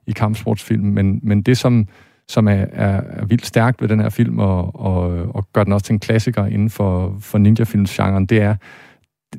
i 0.06 0.12
kampsportsfilm, 0.12 0.84
men, 0.84 1.20
men 1.22 1.42
det, 1.42 1.58
som, 1.58 1.88
som 2.28 2.48
er, 2.48 2.66
er, 2.72 3.02
er 3.06 3.24
vildt 3.24 3.46
stærkt 3.46 3.82
ved 3.82 3.88
den 3.88 4.00
her 4.00 4.08
film, 4.08 4.38
og, 4.38 4.80
og, 4.80 5.34
og 5.34 5.48
gør 5.52 5.64
den 5.64 5.72
også 5.72 5.86
til 5.86 5.92
en 5.92 6.00
klassiker 6.00 6.46
inden 6.46 6.70
for, 6.70 7.16
for 7.20 7.38
ninja-filmsgenren, 7.38 8.26
det 8.26 8.42
er, 8.42 8.56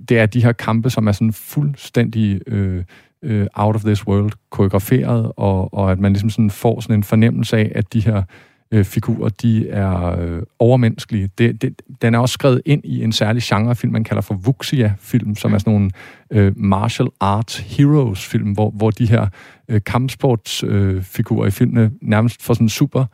det 0.10 0.20
er 0.20 0.26
de 0.26 0.44
her 0.44 0.52
kampe, 0.52 0.89
som 0.89 1.08
er 1.08 1.12
sådan 1.12 1.34
fuldstændig 1.34 2.41
øh, 2.48 2.84
øh, 3.24 3.48
out 3.54 3.76
of 3.76 3.84
this 3.84 4.08
world 4.08 4.32
koreograferet, 4.50 5.32
og, 5.38 5.74
og 5.74 5.91
at 5.91 6.00
man 6.00 6.13
ligesom 6.13 6.30
sådan 6.30 6.50
får 6.50 6.80
sådan 6.80 6.96
en 6.96 7.04
fornemmelse 7.04 7.58
af, 7.58 7.72
at 7.76 7.94
de 7.94 8.02
her 8.06 8.24
øh, 8.71 8.86
figurer, 8.86 9.29
de 9.29 9.69
er 9.69 10.19
øh, 10.19 10.41
overmenneskelige. 10.60 11.29
Det, 11.38 11.62
det, 11.62 11.81
den 12.01 12.15
er 12.15 12.19
også 12.19 12.34
skrevet 12.34 12.62
ind 12.65 12.86
i 12.86 13.03
en 13.03 13.12
særlig 13.12 13.43
genrefilm, 13.43 13.93
man 13.93 14.03
kalder 14.03 14.21
for 14.21 14.36
Wuxia-film, 14.47 15.36
som 15.36 15.53
er 15.53 15.57
sådan 15.57 15.73
nogle 15.73 15.89
øh, 16.31 16.53
martial 16.55 17.07
arts 17.19 17.57
heroes-film, 17.57 18.51
hvor, 18.51 18.69
hvor 18.69 18.91
de 18.91 19.05
her 19.05 19.27
øh, 19.69 19.81
kampsportsfigurer 19.86 21.43
øh, 21.43 21.47
i 21.47 21.51
filmene 21.51 21.91
nærmest 22.01 22.41
får 22.41 22.53
sådan 22.53 22.69
super 22.69 23.05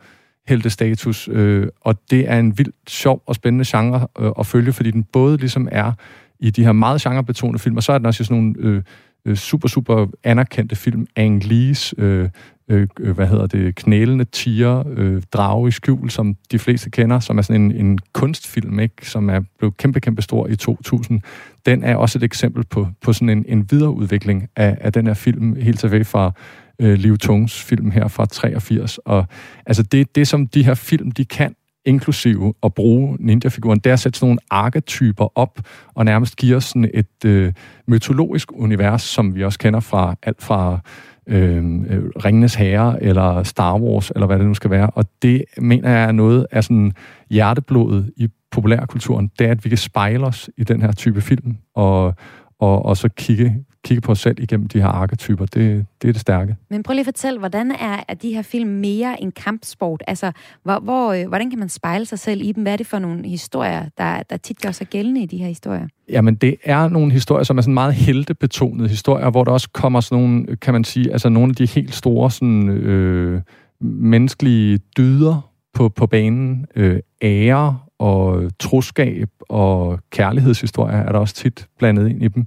heltestatus, 0.48 1.28
øh, 1.32 1.66
og 1.80 1.94
det 2.10 2.30
er 2.30 2.38
en 2.38 2.58
vildt 2.58 2.74
sjov 2.88 3.22
og 3.26 3.34
spændende 3.34 3.64
genre 3.68 4.06
øh, 4.18 4.32
at 4.38 4.46
følge, 4.46 4.72
fordi 4.72 4.90
den 4.90 5.04
både 5.04 5.36
ligesom 5.36 5.68
er 5.72 5.92
i 6.40 6.50
de 6.50 6.64
her 6.64 6.72
meget 6.72 7.02
genrebetonede 7.02 7.58
film, 7.58 7.76
og 7.76 7.82
så 7.82 7.92
er 7.92 7.98
den 7.98 8.06
også 8.06 8.22
i 8.22 8.24
sådan 8.24 8.42
nogle 8.42 8.54
øh, 8.58 8.82
øh 9.24 9.36
super, 9.36 9.68
super 9.68 10.06
anerkendte 10.24 10.76
film. 10.76 11.06
Ang 11.16 11.44
Lees, 11.44 11.94
øh, 11.98 12.28
Øh, 12.70 12.88
øh, 13.00 13.14
hvad 13.14 13.26
hedder 13.26 13.46
det, 13.46 13.74
knælende 13.74 14.24
tiger, 14.24 14.84
øh, 14.96 15.22
drage 15.32 15.68
i 15.68 15.70
skjul, 15.70 16.10
som 16.10 16.36
de 16.52 16.58
fleste 16.58 16.90
kender, 16.90 17.20
som 17.20 17.38
er 17.38 17.42
sådan 17.42 17.62
en, 17.62 17.72
en 17.72 17.98
kunstfilm, 18.12 18.80
ikke? 18.80 19.10
som 19.10 19.30
er 19.30 19.40
blevet 19.58 19.76
kæmpe, 19.76 20.00
kæmpe 20.00 20.22
stor 20.22 20.46
i 20.46 20.56
2000. 20.56 21.20
Den 21.66 21.84
er 21.84 21.96
også 21.96 22.18
et 22.18 22.22
eksempel 22.22 22.64
på, 22.64 22.88
på 23.02 23.12
sådan 23.12 23.28
en, 23.28 23.44
en 23.48 23.66
videreudvikling 23.70 24.48
af, 24.56 24.78
af 24.80 24.92
den 24.92 25.06
her 25.06 25.14
film, 25.14 25.56
helt 25.56 25.78
tilbage 25.78 26.04
fra 26.04 26.32
øh, 26.78 26.98
Liv 26.98 27.18
Tungs 27.18 27.62
film 27.62 27.90
her 27.90 28.08
fra 28.08 28.26
83. 28.26 28.98
Og 28.98 29.26
altså 29.66 29.82
det, 29.82 30.14
det, 30.14 30.28
som 30.28 30.46
de 30.46 30.64
her 30.64 30.74
film, 30.74 31.10
de 31.10 31.24
kan, 31.24 31.54
inklusive 31.84 32.54
at 32.62 32.74
bruge 32.74 33.16
ninja-figuren, 33.20 33.78
det 33.78 33.90
er 33.90 33.92
at 33.92 34.00
sætte 34.00 34.18
sådan 34.18 34.26
nogle 34.26 34.40
arketyper 34.50 35.38
op, 35.38 35.60
og 35.94 36.04
nærmest 36.04 36.36
give 36.36 36.56
os 36.56 36.64
sådan 36.64 36.90
et 36.94 37.24
øh, 37.24 37.52
mytologisk 37.86 38.52
univers, 38.52 39.02
som 39.02 39.34
vi 39.34 39.44
også 39.44 39.58
kender 39.58 39.80
fra 39.80 40.14
alt 40.22 40.42
fra 40.42 40.80
Øh, 41.28 41.64
øh, 41.64 42.02
Ringenes 42.24 42.54
Herre, 42.54 43.02
eller 43.02 43.42
Star 43.42 43.78
Wars, 43.78 44.10
eller 44.10 44.26
hvad 44.26 44.38
det 44.38 44.46
nu 44.46 44.54
skal 44.54 44.70
være. 44.70 44.90
Og 44.90 45.04
det 45.22 45.44
mener 45.58 45.90
jeg 45.90 46.04
er 46.04 46.12
noget 46.12 46.46
af 46.50 46.64
sådan 46.64 46.92
hjerteblodet 47.30 48.10
i 48.16 48.28
populærkulturen, 48.50 49.30
det 49.38 49.46
er, 49.46 49.50
at 49.50 49.64
vi 49.64 49.68
kan 49.68 49.78
spejle 49.78 50.26
os 50.26 50.50
i 50.56 50.64
den 50.64 50.82
her 50.82 50.92
type 50.92 51.20
film, 51.20 51.56
og, 51.74 52.14
og, 52.60 52.84
og 52.84 52.96
så 52.96 53.08
kigge, 53.08 53.64
kigge 53.88 54.00
på 54.00 54.12
os 54.12 54.20
selv 54.20 54.40
igennem 54.40 54.68
de 54.68 54.80
her 54.80 54.88
arketyper. 54.88 55.46
Det, 55.46 55.86
det 56.02 56.08
er 56.08 56.12
det 56.12 56.20
stærke. 56.20 56.56
Men 56.70 56.82
prøv 56.82 56.92
lige 56.92 57.00
at 57.00 57.06
fortælle, 57.06 57.38
hvordan 57.38 57.70
er, 57.70 58.04
er 58.08 58.14
de 58.14 58.34
her 58.34 58.42
film 58.42 58.70
mere 58.70 59.22
en 59.22 59.32
kampsport? 59.32 60.02
Altså, 60.06 60.32
hvor, 60.64 60.80
hvor, 60.80 61.12
øh, 61.12 61.28
hvordan 61.28 61.50
kan 61.50 61.58
man 61.58 61.68
spejle 61.68 62.06
sig 62.06 62.18
selv 62.18 62.40
i 62.44 62.52
dem? 62.52 62.62
Hvad 62.62 62.72
er 62.72 62.76
det 62.76 62.86
for 62.86 62.98
nogle 62.98 63.28
historier, 63.28 63.84
der, 63.98 64.22
der 64.30 64.36
tit 64.36 64.62
gør 64.62 64.70
sig 64.70 64.86
gældende 64.86 65.22
i 65.22 65.26
de 65.26 65.36
her 65.36 65.46
historier? 65.46 65.88
Jamen, 66.08 66.34
det 66.34 66.56
er 66.64 66.88
nogle 66.88 67.12
historier, 67.12 67.44
som 67.44 67.58
er 67.58 67.62
sådan 67.62 67.74
meget 67.74 67.94
heltebetonede 67.94 68.88
historier, 68.88 69.30
hvor 69.30 69.44
der 69.44 69.52
også 69.52 69.68
kommer 69.72 70.00
sådan 70.00 70.24
nogle, 70.24 70.56
kan 70.56 70.74
man 70.74 70.84
sige, 70.84 71.12
altså 71.12 71.28
nogle 71.28 71.50
af 71.50 71.56
de 71.56 71.66
helt 71.66 71.94
store 71.94 72.30
sådan, 72.30 72.68
øh, 72.68 73.40
menneskelige 73.80 74.78
dyder 74.96 75.50
på, 75.74 75.88
på 75.88 76.06
banen. 76.06 76.66
Øh, 76.76 77.00
ære 77.22 77.78
og 77.98 78.50
troskab 78.58 79.28
og 79.48 79.98
kærlighedshistorier 80.10 80.96
er 80.96 81.12
der 81.12 81.18
også 81.18 81.34
tit 81.34 81.66
blandet 81.78 82.08
ind 82.08 82.22
i 82.22 82.28
dem. 82.28 82.46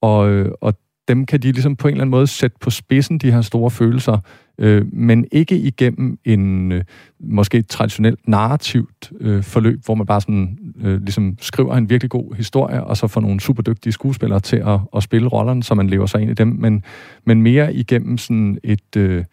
Og, 0.00 0.30
øh, 0.30 0.52
og 0.60 0.74
dem 1.08 1.26
kan 1.26 1.40
de 1.40 1.52
ligesom 1.52 1.76
på 1.76 1.88
en 1.88 1.92
eller 1.92 2.02
anden 2.02 2.10
måde 2.10 2.26
sætte 2.26 2.56
på 2.60 2.70
spidsen, 2.70 3.18
de 3.18 3.32
her 3.32 3.40
store 3.40 3.70
følelser, 3.70 4.18
øh, 4.58 4.92
men 4.92 5.26
ikke 5.32 5.58
igennem 5.58 6.18
en 6.24 6.72
øh, 6.72 6.84
måske 7.20 7.62
traditionelt 7.62 8.28
narrativt 8.28 9.12
øh, 9.20 9.42
forløb, 9.42 9.84
hvor 9.84 9.94
man 9.94 10.06
bare 10.06 10.20
sådan 10.20 10.58
øh, 10.80 11.00
ligesom 11.00 11.36
skriver 11.40 11.76
en 11.76 11.90
virkelig 11.90 12.10
god 12.10 12.34
historie, 12.34 12.84
og 12.84 12.96
så 12.96 13.06
får 13.06 13.20
nogle 13.20 13.40
super 13.40 13.62
dygtige 13.62 13.92
skuespillere 13.92 14.40
til 14.40 14.56
at, 14.56 14.80
at 14.96 15.02
spille 15.02 15.28
rollerne, 15.28 15.62
så 15.62 15.74
man 15.74 15.86
lever 15.86 16.06
sig 16.06 16.20
ind 16.20 16.30
i 16.30 16.34
dem, 16.34 16.48
men, 16.48 16.84
men 17.24 17.42
mere 17.42 17.74
igennem 17.74 18.18
sådan 18.18 18.58
et 18.64 18.96
øh, 18.96 19.24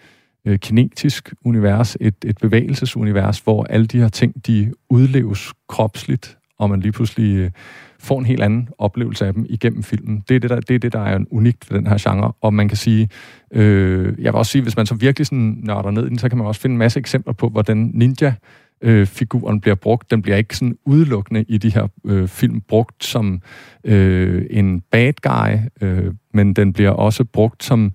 øh 0.45 0.59
kinetisk 0.59 1.33
univers, 1.45 1.97
et, 2.01 2.15
et 2.25 2.37
bevægelsesunivers, 2.37 3.39
hvor 3.39 3.63
alle 3.63 3.85
de 3.85 3.99
her 3.99 4.09
ting, 4.09 4.47
de 4.47 4.73
udleves 4.89 5.53
kropsligt, 5.67 6.37
og 6.59 6.69
man 6.69 6.79
lige 6.79 6.91
pludselig 6.91 7.35
øh, 7.35 7.51
får 8.05 8.19
en 8.19 8.25
helt 8.25 8.41
anden 8.41 8.69
oplevelse 8.77 9.27
af 9.27 9.33
dem 9.33 9.45
igennem 9.49 9.83
filmen. 9.83 10.23
Det 10.29 10.35
er 10.35 10.39
det, 10.39 10.49
der, 10.49 10.59
det 10.59 10.75
er, 10.75 10.79
det, 10.79 10.93
der 10.93 10.99
er 10.99 11.19
unikt 11.31 11.71
ved 11.71 11.77
den 11.77 11.87
her 11.87 11.97
genre. 12.09 12.31
Og 12.41 12.53
man 12.53 12.67
kan 12.67 12.77
sige, 12.77 13.09
øh, 13.51 14.05
jeg 14.19 14.33
vil 14.33 14.37
også 14.37 14.51
sige, 14.51 14.61
hvis 14.61 14.77
man 14.77 14.85
så 14.85 14.95
virkelig 14.95 15.27
sådan 15.27 15.57
nørder 15.63 15.91
ned 15.91 16.05
i 16.05 16.09
den, 16.09 16.17
så 16.17 16.29
kan 16.29 16.37
man 16.37 16.47
også 16.47 16.61
finde 16.61 16.73
en 16.73 16.77
masse 16.77 16.99
eksempler 16.99 17.33
på, 17.33 17.49
hvordan 17.49 17.91
ninja 17.93 18.33
øh, 18.81 19.07
figuren 19.07 19.61
bliver 19.61 19.75
brugt. 19.75 20.11
Den 20.11 20.21
bliver 20.21 20.37
ikke 20.37 20.57
sådan 20.57 20.77
udelukkende 20.85 21.45
i 21.47 21.57
de 21.57 21.69
her 21.69 21.87
øh, 22.05 22.27
film 22.27 22.61
brugt 22.61 23.03
som 23.03 23.41
øh, 23.83 24.45
en 24.49 24.81
bad 24.81 25.13
guy, 25.21 25.57
øh, 25.81 26.13
men 26.33 26.53
den 26.53 26.73
bliver 26.73 26.91
også 26.91 27.23
brugt 27.23 27.63
som 27.63 27.93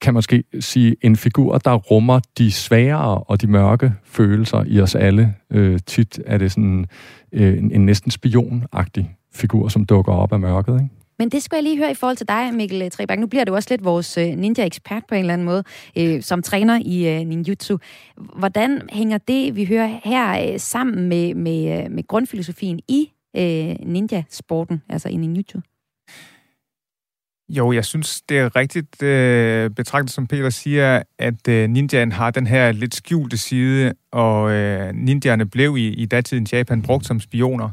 kan 0.00 0.14
man 0.14 0.18
måske 0.18 0.44
sige, 0.60 0.96
en 1.02 1.16
figur, 1.16 1.58
der 1.58 1.74
rummer 1.74 2.20
de 2.38 2.50
svære 2.50 3.18
og 3.18 3.40
de 3.40 3.46
mørke 3.46 3.92
følelser 4.04 4.64
i 4.66 4.80
os 4.80 4.94
alle. 4.94 5.34
Øh, 5.50 5.80
tit 5.86 6.20
er 6.26 6.38
det 6.38 6.52
sådan 6.52 6.86
øh, 7.32 7.58
en, 7.58 7.72
en 7.72 7.86
næsten 7.86 8.10
spionagtig 8.10 9.16
figur, 9.34 9.68
som 9.68 9.84
dukker 9.84 10.12
op 10.12 10.32
af 10.32 10.40
mørket. 10.40 10.74
Ikke? 10.74 10.90
Men 11.18 11.28
det 11.28 11.42
skal 11.42 11.56
jeg 11.56 11.62
lige 11.62 11.78
høre 11.78 11.90
i 11.90 11.94
forhold 11.94 12.16
til 12.16 12.28
dig, 12.28 12.54
Mikkel 12.54 12.90
Trebak. 12.90 13.18
Nu 13.18 13.26
bliver 13.26 13.44
du 13.44 13.54
også 13.54 13.68
lidt 13.70 13.84
vores 13.84 14.18
øh, 14.18 14.26
ninja-ekspert 14.26 15.02
på 15.08 15.14
en 15.14 15.20
eller 15.20 15.32
anden 15.32 15.44
måde, 15.44 15.64
øh, 15.98 16.22
som 16.22 16.42
træner 16.42 16.80
i 16.84 17.08
øh, 17.08 17.26
ninjutsu. 17.26 17.78
Hvordan 18.38 18.82
hænger 18.92 19.18
det, 19.18 19.56
vi 19.56 19.64
hører 19.64 19.98
her, 20.04 20.52
øh, 20.52 20.60
sammen 20.60 21.08
med, 21.08 21.34
med, 21.34 21.84
øh, 21.84 21.90
med 21.90 22.06
grundfilosofien 22.06 22.80
i 22.88 23.12
øh, 23.36 23.76
ninja-sporten, 23.86 24.82
altså 24.88 25.08
i 25.08 25.16
ninjutsu? 25.16 25.58
Jo, 27.48 27.72
jeg 27.72 27.84
synes, 27.84 28.22
det 28.22 28.38
er 28.38 28.56
rigtigt 28.56 29.02
øh, 29.02 29.70
betragtet, 29.70 30.10
som 30.10 30.26
Peter 30.26 30.50
siger, 30.50 31.02
at 31.18 31.48
øh, 31.48 31.68
ninjaen 31.68 32.12
har 32.12 32.30
den 32.30 32.46
her 32.46 32.72
lidt 32.72 32.94
skjulte 32.94 33.36
side, 33.36 33.92
og 34.12 34.50
øh, 34.50 34.92
ninjaerne 34.94 35.46
blev 35.46 35.76
i, 35.76 35.88
i 35.88 36.06
datidens 36.06 36.52
Japan 36.52 36.82
brugt 36.82 37.06
som 37.06 37.20
spioner. 37.20 37.70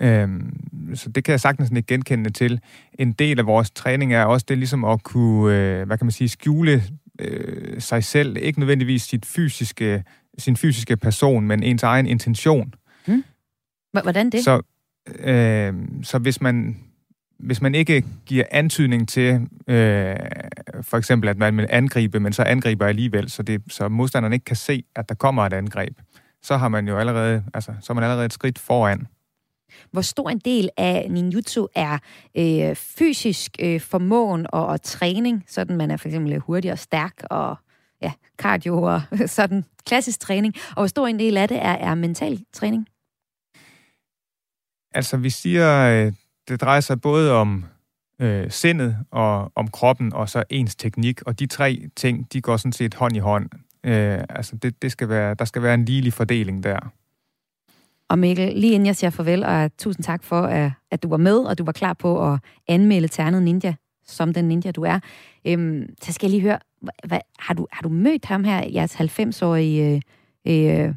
Øhm, 0.00 0.56
så 0.94 1.10
det 1.10 1.24
kan 1.24 1.32
jeg 1.32 1.40
sagtens 1.40 1.70
ikke 1.70 1.86
genkende 1.86 2.30
til. 2.30 2.60
En 2.98 3.12
del 3.12 3.38
af 3.38 3.46
vores 3.46 3.70
træning 3.70 4.14
er 4.14 4.24
også 4.24 4.46
det 4.48 4.58
ligesom 4.58 4.84
at 4.84 5.02
kunne, 5.02 5.56
øh, 5.56 5.86
hvad 5.86 5.98
kan 5.98 6.04
man 6.06 6.12
sige, 6.12 6.28
skjule 6.28 6.82
øh, 7.18 7.80
sig 7.80 8.04
selv. 8.04 8.36
Ikke 8.40 8.58
nødvendigvis 8.58 9.02
sit 9.02 9.26
fysiske, 9.26 10.04
sin 10.38 10.56
fysiske 10.56 10.96
person, 10.96 11.46
men 11.46 11.62
ens 11.62 11.82
egen 11.82 12.06
intention. 12.06 12.74
Hmm. 13.06 13.24
Hvordan 14.02 14.30
det? 14.30 14.44
Så, 14.44 14.62
øh, 15.18 15.74
så 16.02 16.18
hvis 16.18 16.40
man 16.40 16.76
hvis 17.38 17.62
man 17.62 17.74
ikke 17.74 18.04
giver 18.26 18.44
antydning 18.50 19.08
til, 19.08 19.32
øh, 19.68 20.16
for 20.82 20.96
eksempel, 20.96 21.28
at 21.28 21.38
man 21.38 21.56
vil 21.56 21.66
angribe, 21.70 22.20
men 22.20 22.32
så 22.32 22.42
angriber 22.42 22.86
alligevel, 22.86 23.30
så, 23.30 23.42
det, 23.42 23.62
så 23.68 23.88
modstanderen 23.88 24.32
ikke 24.32 24.44
kan 24.44 24.56
se, 24.56 24.84
at 24.96 25.08
der 25.08 25.14
kommer 25.14 25.46
et 25.46 25.52
angreb, 25.52 25.98
så 26.42 26.56
har 26.56 26.68
man 26.68 26.88
jo 26.88 26.98
allerede, 26.98 27.44
altså, 27.54 27.72
så 27.80 27.92
er 27.92 27.94
man 27.94 28.04
allerede 28.04 28.24
et 28.24 28.32
skridt 28.32 28.58
foran. 28.58 29.06
Hvor 29.90 30.00
stor 30.00 30.30
en 30.30 30.38
del 30.38 30.68
af 30.76 31.06
ninjutsu 31.10 31.66
er 31.74 31.98
øh, 32.36 32.74
fysisk 32.76 33.56
øh, 33.60 33.80
formåen 33.80 34.46
og, 34.52 34.66
og 34.66 34.82
træning, 34.82 35.44
sådan 35.48 35.76
man 35.76 35.90
er 35.90 35.96
for 35.96 36.08
eksempel 36.08 36.32
øh, 36.32 36.40
hurtig 36.40 36.72
og 36.72 36.78
stærk 36.78 37.14
og 37.30 37.56
ja, 38.02 38.12
cardio 38.38 38.82
og 38.82 39.02
sådan 39.26 39.64
klassisk 39.86 40.20
træning, 40.20 40.54
og 40.68 40.74
hvor 40.74 40.86
stor 40.86 41.06
en 41.06 41.18
del 41.18 41.36
af 41.36 41.48
det 41.48 41.56
er, 41.56 41.72
er 41.72 41.94
mental 41.94 42.44
træning? 42.52 42.86
Altså, 44.94 45.16
vi 45.16 45.30
siger, 45.30 45.88
øh, 45.88 46.12
det 46.48 46.60
drejer 46.60 46.80
sig 46.80 47.00
både 47.00 47.32
om 47.32 47.64
øh, 48.20 48.50
sindet 48.50 48.96
og 49.10 49.52
om 49.54 49.68
kroppen 49.68 50.12
og 50.12 50.28
så 50.28 50.44
ens 50.50 50.76
teknik, 50.76 51.22
og 51.22 51.38
de 51.38 51.46
tre 51.46 51.88
ting, 51.96 52.32
de 52.32 52.40
går 52.40 52.56
sådan 52.56 52.72
set 52.72 52.94
hånd 52.94 53.16
i 53.16 53.18
hånd. 53.18 53.50
Øh, 53.84 54.24
altså, 54.28 54.56
det, 54.56 54.82
det 54.82 54.92
skal 54.92 55.08
være, 55.08 55.34
der 55.34 55.44
skal 55.44 55.62
være 55.62 55.74
en 55.74 55.84
ligelig 55.84 56.12
fordeling 56.12 56.62
der. 56.62 56.92
Og 58.08 58.18
Mikkel, 58.18 58.52
lige 58.56 58.72
inden 58.72 58.86
jeg 58.86 58.96
siger 58.96 59.10
farvel, 59.10 59.44
og 59.44 59.76
tusind 59.78 60.04
tak 60.04 60.24
for, 60.24 60.42
at, 60.90 61.02
du 61.02 61.08
var 61.08 61.16
med, 61.16 61.38
og 61.38 61.58
du 61.58 61.64
var 61.64 61.72
klar 61.72 61.92
på 61.92 62.32
at 62.32 62.38
anmelde 62.68 63.08
Ternet 63.08 63.42
Ninja, 63.42 63.74
som 64.06 64.32
den 64.34 64.44
ninja, 64.48 64.70
du 64.70 64.82
er. 64.82 64.98
Øhm, 65.44 65.86
så 66.02 66.12
skal 66.12 66.26
jeg 66.26 66.30
lige 66.30 66.42
høre, 66.42 66.58
hvad, 67.04 67.18
har, 67.38 67.54
du, 67.54 67.66
har 67.72 67.82
du 67.82 67.88
mødt 67.88 68.24
ham 68.24 68.44
her, 68.44 68.66
jeres 68.74 68.94
90-årige, 68.94 70.02
øh, 70.46 70.84
øh, 70.86 70.94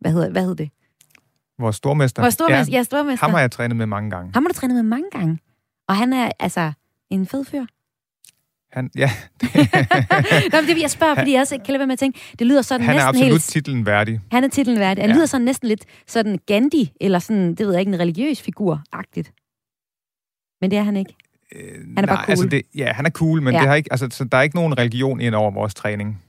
hvad, 0.00 0.12
hedder, 0.12 0.30
hvad 0.30 0.42
hedder 0.42 0.56
det? 0.56 0.70
Vores 1.58 1.76
stormester. 1.76 2.22
Vores 2.22 2.34
stormester, 2.34 2.72
ja, 2.72 2.78
ja 2.78 2.82
stormester. 2.82 3.26
Ham 3.26 3.34
har 3.34 3.40
jeg 3.40 3.50
trænet 3.50 3.76
med 3.76 3.86
mange 3.86 4.10
gange. 4.10 4.30
Ham 4.34 4.44
har 4.44 4.48
du 4.48 4.54
trænet 4.54 4.74
med 4.74 4.82
mange 4.82 5.10
gange. 5.12 5.38
Og 5.88 5.96
han 5.96 6.12
er 6.12 6.30
altså 6.38 6.72
en 7.10 7.26
fed 7.26 7.44
fyr. 7.44 7.64
Han, 8.72 8.90
ja. 8.96 9.10
Nå, 10.52 10.60
men 10.60 10.66
det 10.66 10.74
vil 10.74 10.80
jeg 10.80 10.90
spørge, 10.90 11.16
fordi 11.16 11.32
jeg 11.32 11.40
også 11.40 11.58
kan 11.64 11.72
lade 11.72 11.78
være 11.78 11.86
med 11.86 11.92
at 11.92 11.98
tænke, 11.98 12.20
det 12.38 12.46
lyder 12.46 12.62
sådan 12.62 12.86
han 12.86 12.96
næsten 12.96 13.14
helt... 13.14 13.16
Han 13.16 13.24
er 13.24 13.26
absolut 13.26 13.32
helt... 13.32 13.66
titlen 13.66 13.86
værdig. 13.86 14.20
Han 14.32 14.44
er 14.44 14.48
titlen 14.48 14.78
værdig. 14.78 15.02
Han 15.02 15.10
ja. 15.10 15.16
lyder 15.16 15.26
sådan 15.26 15.44
næsten 15.44 15.68
lidt 15.68 15.84
sådan 16.06 16.38
Gandhi, 16.46 16.92
eller 17.00 17.18
sådan, 17.18 17.54
det 17.54 17.66
ved 17.66 17.72
jeg 17.72 17.80
ikke, 17.80 17.92
en 17.92 18.00
religiøs 18.00 18.42
figur-agtigt. 18.42 19.32
Men 20.60 20.70
det 20.70 20.78
er 20.78 20.82
han 20.82 20.96
ikke. 20.96 21.14
Øh, 21.54 21.72
han 21.72 21.98
er 21.98 22.02
nej, 22.02 22.06
bare 22.06 22.24
cool. 22.24 22.30
Altså 22.30 22.46
det, 22.46 22.62
ja, 22.76 22.92
han 22.92 23.06
er 23.06 23.10
cool, 23.10 23.42
men 23.42 23.54
ja. 23.54 23.60
det 23.60 23.68
har 23.68 23.74
ikke, 23.74 23.92
altså, 23.92 24.08
så 24.10 24.24
der 24.24 24.38
er 24.38 24.42
ikke 24.42 24.56
nogen 24.56 24.78
religion 24.78 25.20
ind 25.20 25.34
over 25.34 25.50
vores 25.50 25.74
træning. 25.74 26.22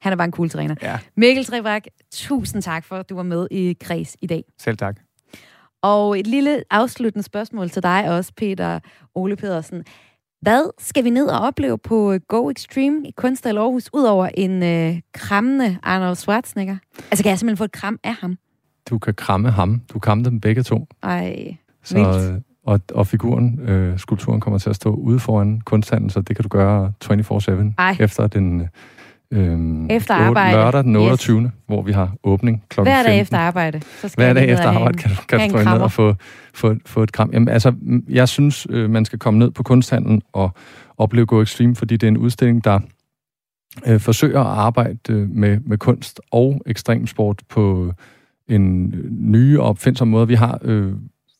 Han 0.00 0.12
er 0.12 0.16
bare 0.16 0.24
en 0.24 0.32
cool 0.32 0.50
træner. 0.50 0.74
Ja. 0.82 0.98
Mikkel 1.16 1.44
Trebak, 1.44 1.82
tusind 2.12 2.62
tak 2.62 2.84
for, 2.84 2.96
at 2.96 3.08
du 3.10 3.14
var 3.14 3.22
med 3.22 3.48
i 3.50 3.76
Kreds 3.80 4.16
i 4.22 4.26
dag. 4.26 4.44
Selv 4.58 4.76
tak. 4.76 4.96
Og 5.82 6.18
et 6.18 6.26
lille 6.26 6.62
afsluttende 6.70 7.22
spørgsmål 7.22 7.70
til 7.70 7.82
dig 7.82 8.10
også, 8.10 8.32
Peter 8.36 8.80
Ole 9.14 9.36
Pedersen. 9.36 9.84
Hvad 10.40 10.70
skal 10.78 11.04
vi 11.04 11.10
ned 11.10 11.26
og 11.26 11.40
opleve 11.40 11.78
på 11.78 12.14
Go 12.28 12.50
Extreme 12.50 13.08
i 13.08 13.10
Kunsthal 13.16 13.58
Aarhus, 13.58 13.90
udover 13.92 14.28
en 14.34 14.62
øh, 14.62 15.00
krammende 15.12 15.78
Arnold 15.82 16.16
Schwarzenegger? 16.16 16.76
Altså, 17.10 17.22
kan 17.22 17.30
jeg 17.30 17.38
simpelthen 17.38 17.56
få 17.56 17.64
et 17.64 17.72
kram 17.72 17.98
af 18.04 18.14
ham? 18.14 18.38
Du 18.90 18.98
kan 18.98 19.14
kramme 19.14 19.50
ham. 19.50 19.82
Du 19.92 19.98
kan 19.98 20.24
dem 20.24 20.40
begge 20.40 20.62
to. 20.62 20.86
Ej, 21.02 21.56
så, 21.82 21.94
vildt. 21.94 22.44
Og, 22.64 22.80
og 22.94 23.06
figuren, 23.06 23.60
øh, 23.60 23.98
skulpturen 23.98 24.40
kommer 24.40 24.58
til 24.58 24.70
at 24.70 24.76
stå 24.76 24.90
ude 24.94 25.20
foran 25.20 25.60
kunsthandlen, 25.60 26.10
så 26.10 26.20
det 26.20 26.36
kan 26.36 26.42
du 26.42 26.48
gøre 26.48 26.92
24-7 27.04 28.02
efter 28.04 28.26
den 28.26 28.68
Øhm, 29.32 29.90
Efter 29.90 30.14
arbejde. 30.14 30.56
Lørdag 30.56 30.84
den 30.84 30.94
Yes. 30.94 31.02
28. 31.02 31.50
hvor 31.66 31.82
vi 31.82 31.92
har 31.92 32.12
åbning 32.24 32.64
kl. 32.68 32.80
Hver 32.80 32.94
15. 32.94 33.12
dag 33.12 33.20
efter 33.20 33.38
arbejde. 33.38 33.80
Så 34.00 34.08
skal 34.08 34.24
Hver 34.24 34.32
dag 34.32 34.48
efter 34.48 34.68
arbejde 34.68 34.98
kan, 34.98 35.10
kan 35.28 35.50
du 35.50 35.58
ned 35.58 35.80
og 35.80 35.92
få, 35.92 36.14
få, 36.54 36.74
få 36.86 37.02
et 37.02 37.12
kram. 37.12 37.30
Jamen, 37.32 37.48
altså, 37.48 37.72
jeg 38.08 38.28
synes, 38.28 38.66
øh, 38.70 38.90
man 38.90 39.04
skal 39.04 39.18
komme 39.18 39.38
ned 39.38 39.50
på 39.50 39.62
kunsthandlen 39.62 40.22
og 40.32 40.50
opleve 40.98 41.26
Go 41.26 41.42
Extreme, 41.42 41.76
fordi 41.76 41.96
det 41.96 42.06
er 42.06 42.08
en 42.08 42.16
udstilling, 42.16 42.64
der 42.64 42.80
øh, 43.86 44.00
forsøger 44.00 44.40
at 44.40 44.58
arbejde 44.58 44.98
øh, 45.12 45.30
med, 45.30 45.60
med 45.60 45.78
kunst 45.78 46.20
og 46.30 46.62
ekstremsport 46.66 47.42
på 47.48 47.92
en 48.48 48.94
øh, 48.94 49.10
nye 49.10 49.60
og 49.60 49.68
opfindsom 49.68 50.08
måde. 50.08 50.28
Vi 50.28 50.34
har 50.34 50.58
øh, 50.62 50.92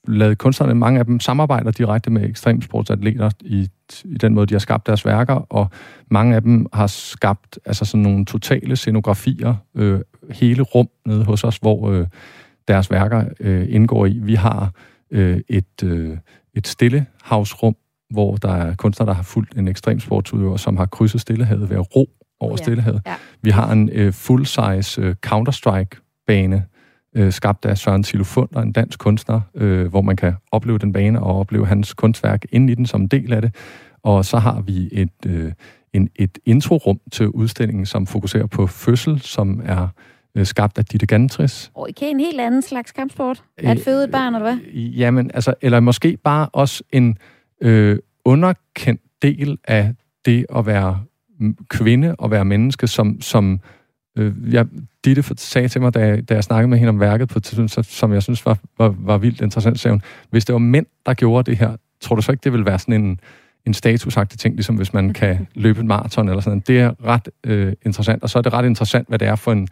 lavet 0.09 0.39
kunstnerne, 0.39 0.75
mange 0.75 0.99
af 0.99 1.07
dem 1.07 1.21
samarbejder 1.21 1.71
direkte 1.71 2.11
med 2.11 2.29
ekstremsportsatleter 2.29 3.31
i, 3.41 3.69
i 4.05 4.15
den 4.15 4.35
måde, 4.35 4.47
de 4.47 4.55
har 4.55 4.59
skabt 4.59 4.87
deres 4.87 5.05
værker, 5.07 5.35
og 5.35 5.71
mange 6.11 6.35
af 6.35 6.43
dem 6.43 6.67
har 6.73 6.87
skabt 6.87 7.59
altså 7.67 7.85
sådan 7.85 8.03
nogle 8.03 8.25
totale 8.25 8.77
scenografier, 8.77 9.55
øh, 9.75 10.01
hele 10.31 10.63
rum 10.63 10.89
nede 11.07 11.25
hos 11.25 11.45
os, 11.45 11.57
hvor 11.57 11.91
øh, 11.91 12.07
deres 12.69 12.91
værker 12.91 13.25
øh, 13.41 13.67
indgår 13.71 14.07
i. 14.07 14.19
Vi 14.23 14.35
har 14.35 14.71
øh, 15.11 15.41
et, 15.49 15.83
øh, 15.85 16.17
et 16.55 16.67
stillehavsrum, 16.67 17.77
hvor 18.11 18.37
der 18.37 18.53
er 18.53 18.75
kunstnere, 18.75 19.09
der 19.09 19.15
har 19.15 19.23
fulgt 19.23 19.59
en 19.59 19.69
ekstremsportsudøver, 19.69 20.57
som 20.57 20.77
har 20.77 20.87
krydset 20.87 21.21
Stillehavet 21.21 21.71
ved 21.71 21.77
at 21.77 21.97
ro 21.97 22.09
over 22.41 22.53
Ja. 22.53 22.57
Stillehavet. 22.57 23.03
Ja. 23.07 23.15
Vi 23.43 23.51
har 23.51 23.73
en 23.73 23.91
øh, 23.93 24.13
full-size 24.13 25.01
øh, 25.01 25.15
Counter-Strike-bane, 25.27 26.63
øh, 27.19 27.33
skabt 27.33 27.65
af 27.65 27.79
Søren 27.79 28.05
Silo 28.05 28.25
Funder, 28.25 28.61
en 28.61 28.73
dansk 28.73 28.99
kunstner, 28.99 29.41
øh, 29.55 29.87
hvor 29.87 30.03
man 30.03 30.17
kan 30.17 30.33
opleve 30.53 30.79
den 30.79 30.93
bane 30.93 31.21
og 31.21 31.39
opleve 31.41 31.67
hans 31.67 31.95
kunstværk 31.95 32.45
inde 32.53 32.73
i 32.73 32.75
den 32.75 32.87
som 32.87 33.01
en 33.01 33.07
del 33.07 33.33
af 33.33 33.43
det. 33.43 33.55
Og 34.03 34.25
så 34.25 34.39
har 34.39 34.61
vi 34.61 34.89
et, 34.93 35.27
øh, 35.27 35.53
en, 35.93 36.09
et 36.17 36.39
introrum 36.45 37.01
til 37.13 37.29
udstillingen, 37.29 37.87
som 37.87 38.07
fokuserer 38.07 38.47
på 38.47 38.67
fødsel, 38.67 39.21
som 39.21 39.63
er 39.65 39.89
øh, 40.35 40.47
skabt 40.47 40.79
af 40.79 40.85
Ditte 40.85 41.07
Gantris. 41.07 41.71
Og 41.75 41.89
okay, 41.91 42.11
en 42.11 42.21
helt 42.21 42.41
anden 42.41 42.63
slags 42.63 42.93
kampsport. 42.93 43.43
At 43.59 43.79
Øh, 43.79 43.85
føde 43.85 44.05
et 44.05 44.11
barn, 44.11 44.35
eller 44.35 44.55
hvad? 44.55 44.73
Jamen, 44.73 45.31
altså, 45.35 45.55
eller 45.61 45.81
måske 45.81 46.17
bare 46.25 46.49
også 46.53 46.83
en 46.93 47.19
øh, 47.61 47.99
underkendt 48.25 49.03
del 49.23 49.59
af 49.65 49.95
det 50.25 50.47
at 50.57 50.67
være 50.67 51.01
kvinde 51.69 52.15
og 52.19 52.31
være 52.31 52.45
menneske, 52.45 52.87
som, 52.87 53.21
som 53.21 53.61
øh, 54.17 54.35
jeg, 54.55 54.67
Ditte 55.15 55.37
sagde 55.37 55.69
til 55.69 55.81
mig, 55.81 55.95
da 55.95 56.07
jeg, 56.07 56.29
da 56.29 56.35
jeg 56.35 56.45
snakkede 56.45 56.69
med 56.69 56.79
hende 56.79 56.89
om 56.89 57.01
værket, 57.01 57.29
på 57.29 57.41
tidspunkt, 57.41 57.87
som 57.87 58.13
jeg 58.13 58.23
synes 58.23 58.47
var, 58.47 58.59
var, 58.79 58.95
var 58.99 59.19
vildt 59.19 59.41
interessant, 59.41 59.81
sagde 59.81 59.93
hun, 59.93 60.03
hvis 60.31 60.45
det 60.45 60.53
var 60.53 60.59
mænd, 60.59 60.87
der 61.07 61.15
gjorde 61.15 61.51
det 61.51 61.59
her, 61.59 61.77
tror 62.01 62.17
du 62.17 62.23
så 62.23 62.33
ikke, 62.33 62.45
det 62.45 62.53
ville 62.53 62.67
være 62.67 62.79
sådan 62.79 63.05
en, 63.05 63.21
en 63.67 63.75
statusagtig 63.75 64.39
ting, 64.39 64.55
ligesom 64.55 64.77
hvis 64.77 64.93
man 64.93 65.13
kan 65.21 65.47
løbe 65.55 65.81
et 65.81 65.87
maraton 65.87 66.29
eller 66.29 66.41
sådan. 66.41 66.61
Det 66.61 66.81
er 66.81 67.05
ret 67.05 67.29
øh, 67.45 67.73
interessant, 67.87 68.23
og 68.23 68.31
så 68.31 68.39
er 68.39 68.43
det 68.43 68.53
ret 68.53 68.67
interessant, 68.67 69.09
hvad 69.09 69.19
det 69.19 69.29
er 69.29 69.37
for 69.37 69.53
en, 69.53 69.69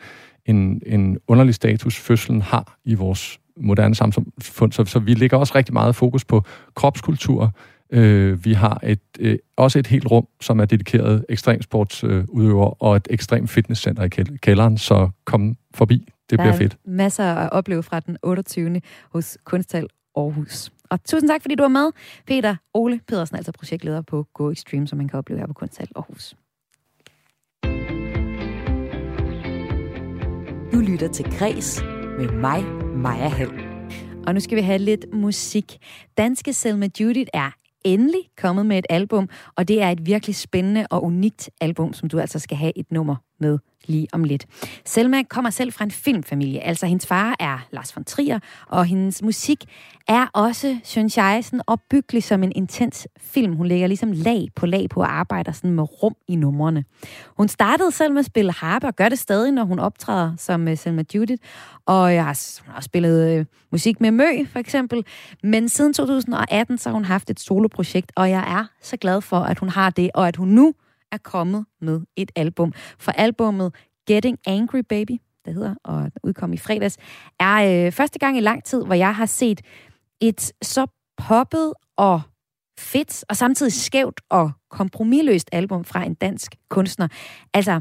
en, 0.46 0.83
en 0.87 1.18
underlig 1.29 1.55
status, 1.55 1.99
fødslen 1.99 2.42
har 2.42 2.79
i 2.85 2.94
vores 2.94 3.40
moderne 3.57 3.94
samfund. 3.94 4.72
Så, 4.72 4.85
så 4.85 4.99
vi 4.99 5.14
lægger 5.14 5.37
også 5.37 5.55
rigtig 5.55 5.72
meget 5.72 5.96
fokus 5.96 6.25
på 6.25 6.44
kropskultur. 6.75 7.53
Øh, 7.90 8.44
vi 8.44 8.53
har 8.53 8.81
et, 8.85 9.01
øh, 9.18 9.38
også 9.57 9.79
et 9.79 9.87
helt 9.87 10.11
rum, 10.11 10.27
som 10.40 10.61
er 10.61 10.64
dedikeret 10.64 11.25
ekstremsportsudøvere 11.29 12.66
øh, 12.68 12.72
og 12.79 12.96
et 12.96 13.07
ekstrem 13.11 13.49
fitnesscenter 13.49 14.03
i 14.05 14.09
kæld- 14.09 14.38
kælderen, 14.38 14.79
så 14.79 15.11
kom 15.25 15.57
forbi. 15.75 15.99
Det 15.99 16.31
der 16.31 16.37
bliver 16.37 16.53
er 16.53 16.57
fedt. 16.59 16.77
masser 16.85 17.25
at 17.25 17.53
opleve 17.53 17.83
fra 17.83 18.01
den 18.01 18.16
28. 18.22 18.81
hos 19.12 19.38
Kunsthal 19.44 19.87
Aarhus. 20.16 20.70
Og 20.90 21.05
tusind 21.05 21.29
tak, 21.31 21.42
fordi 21.42 21.55
du 21.55 21.62
var 21.62 21.68
med, 21.68 21.90
Peter 22.27 22.57
Ole 22.75 23.01
Pedersen, 23.09 23.37
altså 23.37 23.53
projektleder 23.53 24.03
på 24.03 24.27
Go 24.35 24.51
Extreme, 24.51 24.87
som 24.88 24.99
man 24.99 25.09
kan 25.09 25.18
opleve 25.18 25.38
her 25.40 25.46
på 25.46 25.53
Kunsthal 25.53 25.88
Aarhus. 25.96 26.35
Du 30.72 30.81
lytter 30.81 31.09
til 31.12 31.25
Græs 31.38 31.83
med 32.18 32.29
mig, 32.33 32.62
Maja 32.96 33.29
Hall. 33.29 33.51
Og 34.27 34.35
nu 34.35 34.40
skal 34.40 34.57
vi 34.57 34.62
have 34.62 34.79
lidt 34.79 35.07
musik. 35.12 35.79
Danske 36.18 36.53
Selma 36.53 36.88
Judith 37.01 37.29
er 37.35 37.51
endelig 37.87 38.20
kommet 38.37 38.66
med 38.66 38.79
et 38.79 38.87
album, 38.90 39.29
og 39.57 39.68
det 39.68 39.83
er 39.83 39.90
et 39.90 40.07
virkelig 40.07 40.37
spændende 40.37 40.87
og 40.90 41.05
unikt 41.05 41.51
album, 41.61 41.92
som 41.92 42.09
du 42.09 42.18
altså 42.18 42.38
skal 42.38 42.57
have 42.57 42.72
et 42.79 42.92
nummer 42.92 43.16
med 43.38 43.59
lige 43.88 44.09
om 44.12 44.25
lidt. 44.25 44.46
Selma 44.85 45.22
kommer 45.22 45.51
selv 45.51 45.72
fra 45.72 45.85
en 45.85 45.90
filmfamilie, 45.90 46.61
altså 46.61 46.87
hendes 46.87 47.07
far 47.07 47.37
er 47.40 47.66
Lars 47.70 47.96
von 47.96 48.05
Trier, 48.05 48.38
og 48.66 48.85
hendes 48.85 49.22
musik 49.22 49.64
er 50.09 50.27
også, 50.33 50.79
synes 50.85 51.16
jeg, 51.16 51.40
sådan 51.44 51.61
opbyggelig 51.66 52.22
som 52.22 52.42
en 52.42 52.53
intens 52.55 53.09
film. 53.18 53.57
Hun 53.57 53.66
lægger 53.66 53.87
ligesom 53.87 54.12
lag 54.12 54.49
på 54.55 54.66
lag 54.66 54.88
på 54.90 55.01
og 55.01 55.18
arbejder 55.18 55.53
sådan 55.53 55.70
med 55.70 56.03
rum 56.03 56.14
i 56.29 56.37
numrene. 56.37 56.85
Hun 57.37 57.49
startede 57.49 57.90
selv 57.90 58.12
med 58.12 58.18
at 58.18 58.27
spille 58.27 58.53
harpe, 58.53 58.87
og 58.87 58.96
gør 58.96 59.09
det 59.09 59.18
stadig, 59.18 59.53
når 59.53 59.64
hun 59.64 59.79
optræder 59.79 60.33
som 60.38 60.68
øh, 60.68 60.77
Selma 60.77 61.05
Judith. 61.14 61.42
Og 61.87 62.14
jeg 62.14 62.25
har, 62.25 62.61
hun 62.64 62.70
har 62.70 62.77
også 62.77 62.87
spillet 62.87 63.38
øh, 63.38 63.44
musik 63.72 64.01
med 64.01 64.11
Mø, 64.11 64.25
for 64.53 64.59
eksempel. 64.59 65.05
Men 65.42 65.68
siden 65.68 65.92
2018, 65.92 66.79
så 66.79 66.88
har 66.88 66.94
hun 66.94 67.05
haft 67.05 67.31
et 67.31 67.40
soloprojekt, 67.40 68.12
og 68.16 68.31
jeg 68.31 68.59
er 68.59 68.64
så 68.83 68.96
glad 68.96 69.20
for, 69.20 69.38
at 69.38 69.59
hun 69.59 69.68
har 69.68 69.90
det, 69.90 70.11
og 70.14 70.29
at 70.29 70.37
hun 70.37 70.49
nu 70.49 70.75
er 71.12 71.19
kommet 71.19 71.66
med 71.81 72.01
et 72.16 72.33
album. 72.37 72.73
For 72.99 73.12
albummet 73.12 73.75
Getting 74.07 74.38
Angry 74.47 74.83
Baby, 74.88 75.21
det 75.45 75.55
hedder, 75.55 75.75
og 75.85 76.11
udkom 76.23 76.53
i 76.53 76.57
fredags, 76.57 76.97
er 77.40 77.87
øh, 77.87 77.92
første 77.92 78.19
gang 78.19 78.37
i 78.37 78.40
lang 78.40 78.64
tid, 78.64 78.85
hvor 78.85 78.95
jeg 78.95 79.14
har 79.14 79.27
set 79.27 79.61
et 80.21 80.53
så 80.62 80.87
poppet 81.16 81.73
og 81.97 82.21
fedt, 82.79 83.25
og 83.29 83.37
samtidig 83.37 83.73
skævt 83.73 84.21
og 84.31 84.51
kompromilløst 84.71 85.49
album 85.53 85.85
fra 85.85 86.05
en 86.05 86.14
dansk 86.14 86.57
kunstner. 86.69 87.09
Altså, 87.55 87.81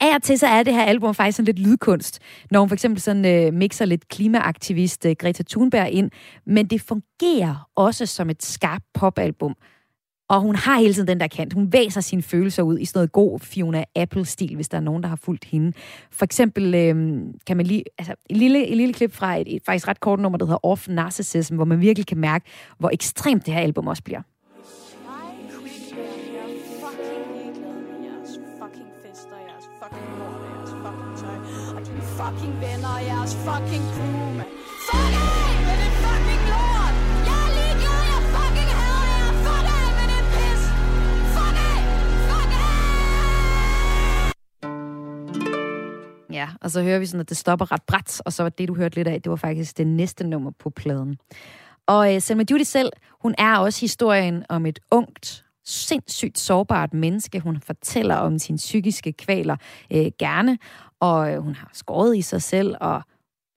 af 0.00 0.14
og 0.14 0.22
til 0.22 0.38
så 0.38 0.46
er 0.46 0.62
det 0.62 0.74
her 0.74 0.84
album 0.84 1.14
faktisk 1.14 1.36
sådan 1.36 1.54
lidt 1.54 1.68
lydkunst, 1.68 2.18
når 2.50 2.60
hun 2.60 2.68
for 2.68 2.74
eksempel 2.74 3.02
sådan 3.02 3.24
øh, 3.24 3.54
mixer 3.54 3.84
lidt 3.84 4.08
klimaaktivist 4.08 5.06
øh, 5.06 5.16
Greta 5.18 5.42
Thunberg 5.42 5.90
ind, 5.90 6.10
men 6.46 6.66
det 6.66 6.80
fungerer 6.80 7.68
også 7.74 8.06
som 8.06 8.30
et 8.30 8.42
skarpt 8.42 8.84
popalbum. 8.94 9.56
Og 10.28 10.40
hun 10.40 10.54
har 10.54 10.78
hele 10.78 10.94
tiden 10.94 11.08
den 11.08 11.20
der 11.20 11.26
kant. 11.26 11.52
Hun 11.52 11.72
væser 11.72 12.00
sine 12.00 12.22
følelser 12.22 12.62
ud 12.62 12.78
i 12.78 12.84
sådan 12.84 12.98
noget 12.98 13.12
god 13.12 13.40
Fiona 13.40 13.84
Apple-stil, 13.96 14.54
hvis 14.54 14.68
der 14.68 14.76
er 14.76 14.82
nogen, 14.82 15.02
der 15.02 15.08
har 15.08 15.16
fulgt 15.16 15.44
hende. 15.44 15.72
For 16.10 16.24
eksempel 16.24 16.74
øh, 16.74 17.20
kan 17.46 17.56
man 17.56 17.66
lige... 17.66 17.84
Altså, 17.98 18.14
et 18.30 18.36
lille, 18.36 18.66
et 18.66 18.76
lille 18.76 18.94
klip 18.94 19.12
fra 19.12 19.36
et, 19.36 19.56
et 19.56 19.62
faktisk 19.66 19.88
ret 19.88 20.00
kort 20.00 20.20
nummer, 20.20 20.38
der 20.38 20.46
hedder 20.46 20.66
Off 20.66 20.88
Narcissism, 20.88 21.54
hvor 21.54 21.64
man 21.64 21.80
virkelig 21.80 22.06
kan 22.06 22.18
mærke, 22.18 22.44
hvor 22.78 22.90
ekstremt 22.92 23.46
det 23.46 23.54
her 23.54 23.60
album 23.60 23.86
også 23.86 24.02
bliver. 24.02 24.22
fucking 32.18 32.60
venner 32.60 32.88
og 32.88 33.02
jeres 33.04 33.34
fucking 33.34 33.84
crew, 33.94 34.27
Ja, 46.38 46.48
og 46.60 46.70
så 46.70 46.82
hører 46.82 46.98
vi 46.98 47.06
sådan, 47.06 47.20
at 47.20 47.28
det 47.28 47.36
stopper 47.36 47.72
ret 47.72 47.82
bræt, 47.82 48.22
og 48.24 48.32
så 48.32 48.42
var 48.42 48.50
det, 48.50 48.68
du 48.68 48.74
hørte 48.74 48.94
lidt 48.94 49.08
af, 49.08 49.22
det 49.22 49.30
var 49.30 49.36
faktisk 49.36 49.78
det 49.78 49.86
næste 49.86 50.26
nummer 50.26 50.50
på 50.58 50.70
pladen. 50.70 51.16
Og 51.86 52.14
øh, 52.14 52.20
Selma 52.20 52.44
Judy 52.50 52.62
selv, 52.62 52.92
hun 53.22 53.34
er 53.38 53.56
også 53.56 53.80
historien 53.80 54.44
om 54.48 54.66
et 54.66 54.78
ungt, 54.90 55.44
sindssygt 55.64 56.38
sårbart 56.38 56.94
menneske. 56.94 57.40
Hun 57.40 57.60
fortæller 57.60 58.14
om 58.14 58.38
sine 58.38 58.56
psykiske 58.56 59.12
kvaler 59.12 59.56
øh, 59.92 60.06
gerne, 60.18 60.58
og 61.00 61.32
øh, 61.32 61.38
hun 61.38 61.54
har 61.54 61.70
skåret 61.72 62.16
i 62.16 62.22
sig 62.22 62.42
selv, 62.42 62.76
og 62.80 63.02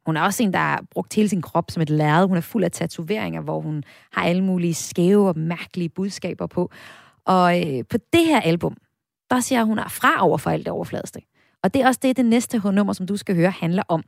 hun 0.06 0.18
er 0.18 0.22
også 0.22 0.44
en, 0.44 0.54
der 0.54 0.60
har 0.60 0.84
brugt 0.92 1.14
hele 1.14 1.30
sin 1.30 1.42
krop 1.42 1.72
som 1.72 1.82
et 1.82 1.90
lærred. 1.90 2.28
Hun 2.28 2.38
er 2.38 2.42
fuld 2.42 2.64
af 2.64 2.72
tatoveringer, 2.72 3.42
hvor 3.42 3.62
hun 3.62 3.84
har 4.12 4.24
alle 4.24 4.44
mulige 4.44 4.74
skæve 4.74 5.28
og 5.28 5.38
mærkelige 5.38 5.90
budskaber 5.90 6.48
på. 6.48 6.72
Og 7.26 7.62
øh, 7.62 7.84
på 7.90 7.98
det 8.14 8.26
her 8.26 8.42
album, 8.42 8.78
der 9.30 9.40
siger 9.40 9.64
hun 9.64 9.80
er 9.80 9.88
fra 9.88 10.26
over 10.26 10.38
for 10.38 10.50
alt 10.50 10.66
det 10.66 10.74
overfladiske. 10.74 11.31
Og 11.64 11.74
det 11.74 11.82
er 11.82 11.88
også 11.88 12.00
det, 12.04 12.18
det 12.18 12.26
næste 12.26 12.72
nummer, 12.72 12.94
som 12.94 13.08
du 13.08 13.18
skal 13.18 13.36
høre, 13.36 13.52
handler 13.52 13.84
om. 13.88 14.04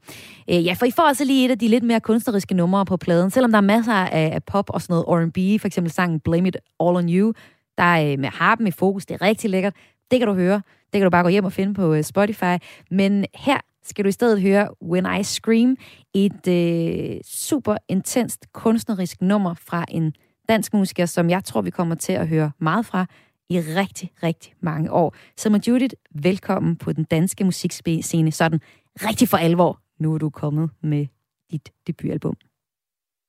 Øh, 0.50 0.66
ja, 0.66 0.74
for 0.74 0.86
I 0.86 0.92
får 0.92 1.04
altså 1.04 1.26
lige 1.26 1.46
et 1.46 1.52
af 1.52 1.60
de 1.60 1.68
lidt 1.68 1.84
mere 1.84 2.00
kunstneriske 2.00 2.54
numre 2.54 2.86
på 2.86 2.98
pladen, 2.98 3.30
selvom 3.30 3.52
der 3.52 3.58
er 3.58 3.62
masser 3.62 3.94
af, 3.94 4.36
af 4.36 4.44
pop 4.44 4.70
og 4.70 4.82
sådan 4.82 4.94
noget 4.94 5.26
R&B, 5.26 5.62
for 5.62 5.68
eksempel 5.68 5.92
sangen 5.92 6.20
Blame 6.20 6.48
It 6.48 6.58
All 6.80 6.96
On 6.96 7.10
You, 7.10 7.34
der 7.78 7.84
er 7.84 8.12
øh, 8.12 8.20
med 8.20 8.30
harpen 8.30 8.68
i 8.68 8.72
fokus, 8.72 9.06
det 9.06 9.14
er 9.22 9.22
rigtig 9.22 9.50
lækkert. 9.50 9.74
Det 10.12 10.20
kan 10.20 10.28
du 10.28 10.34
høre. 10.34 10.62
Det 10.94 11.00
kan 11.00 11.04
du 11.04 11.10
bare 11.10 11.24
gå 11.24 11.30
hjem 11.30 11.46
og 11.46 11.54
finde 11.54 11.74
på 11.74 11.94
øh, 11.94 12.04
Spotify. 12.04 12.58
Men 12.92 13.26
her 13.36 13.58
skal 13.84 14.06
du 14.06 14.10
i 14.10 14.12
stedet 14.12 14.42
høre 14.42 14.68
When 14.82 15.08
I 15.20 15.24
Scream, 15.24 15.78
et 16.14 16.48
øh, 16.48 17.20
super 17.26 17.78
intenst 17.90 18.46
kunstnerisk 18.54 19.22
nummer 19.22 19.54
fra 19.54 19.86
en 19.90 20.14
dansk 20.50 20.74
musiker, 20.74 21.06
som 21.06 21.30
jeg 21.30 21.44
tror, 21.44 21.62
vi 21.62 21.70
kommer 21.70 21.96
til 21.96 22.14
at 22.14 22.28
høre 22.28 22.52
meget 22.60 22.86
fra 22.86 23.06
i 23.50 23.60
rigtig, 23.60 24.12
rigtig 24.24 24.54
mange 24.60 24.92
år. 24.92 25.16
Så 25.16 25.34
Selma 25.38 25.60
Judith, 25.68 25.96
velkommen 26.12 26.76
på 26.76 26.94
den 26.94 27.04
danske 27.04 27.44
musikscene, 27.44 28.32
sådan 28.32 28.60
rigtig 28.96 29.30
for 29.30 29.38
alvor. 29.38 29.80
Nu 30.00 30.14
er 30.14 30.18
du 30.18 30.30
kommet 30.30 30.70
med 30.82 31.08
dit 31.52 31.72
debutalbum. 31.88 32.36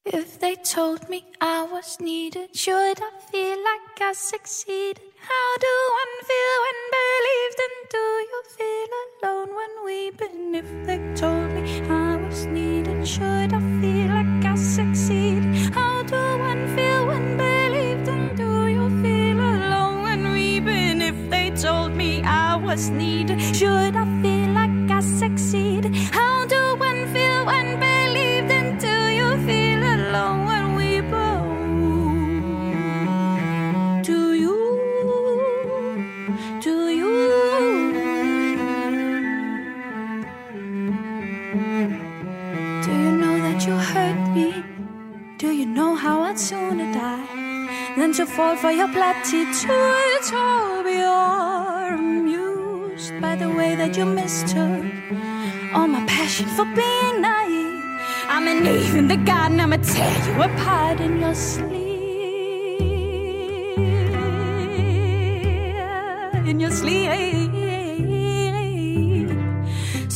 If 0.06 0.38
they 0.38 0.54
told 0.76 1.08
me 1.08 1.20
I 1.40 1.58
was 1.74 1.98
needed, 2.00 2.46
should 2.54 2.98
I 3.10 3.12
feel 3.30 3.56
like 3.70 3.96
I 4.10 4.12
succeeded? 4.32 5.06
How 5.30 5.48
do 5.66 5.74
one 6.02 6.14
feel 6.28 6.56
when 6.64 6.80
believed? 6.98 7.58
And 7.66 7.76
do 7.96 8.04
you 8.30 8.40
feel 8.58 8.90
alone 9.02 9.50
when 9.58 9.72
weeping? 9.88 10.54
If 10.62 10.70
they 10.86 11.00
told 11.22 11.48
me 11.54 11.62
I 11.88 12.16
was 12.26 12.44
needed, 12.46 13.08
should 13.08 13.43
I 22.74 22.76
was 22.76 22.90
needed, 22.90 23.40
should 23.54 23.94
I 23.94 24.04
feel 24.20 24.48
like 24.48 24.90
I 24.90 25.00
succeed? 25.00 25.94
How 26.10 26.44
do 26.44 26.74
one 26.74 27.06
feel 27.14 27.46
when 27.46 27.78
believed? 27.78 28.80
Do 28.80 28.94
you 29.18 29.36
feel 29.46 29.82
alone 29.94 30.44
when 30.48 30.74
weeping? 30.74 31.12
Do 34.02 34.32
you? 34.32 34.58
Do 36.60 36.88
you? 36.88 37.12
Do 42.82 42.90
you 42.90 43.12
know 43.22 43.36
that 43.46 43.64
you 43.68 43.74
hurt 43.92 44.20
me? 44.34 44.48
Do 45.38 45.52
you 45.52 45.66
know 45.66 45.94
how 45.94 46.22
I'd 46.22 46.40
sooner 46.40 46.92
die 46.92 47.24
than 47.96 48.12
to 48.14 48.26
fall 48.26 48.56
for 48.56 48.72
your 48.72 48.88
platitudes? 48.88 49.62
You're 49.62 50.80
amused 50.80 51.73
by 53.24 53.34
the 53.36 53.50
way 53.58 53.74
that 53.74 53.92
you 53.98 54.04
mistook 54.04 54.84
all 55.74 55.88
my 55.96 56.02
passion 56.16 56.46
for 56.56 56.66
being 56.80 57.16
naive. 57.28 57.82
I'm 58.34 58.46
an 58.52 58.60
Eve 58.76 58.96
in 59.00 59.06
the 59.14 59.20
garden, 59.30 59.56
I'ma 59.64 59.78
tear 59.92 60.16
you 60.26 60.34
apart 60.48 60.98
in 61.06 61.12
your 61.24 61.34
sleep. 61.34 61.84
In 66.50 66.56
your 66.64 66.74
sleep. 66.80 67.50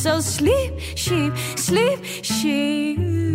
So 0.02 0.20
sleep, 0.20 0.72
sheep, 1.04 1.32
sleep, 1.68 1.98
sheep. 2.30 3.27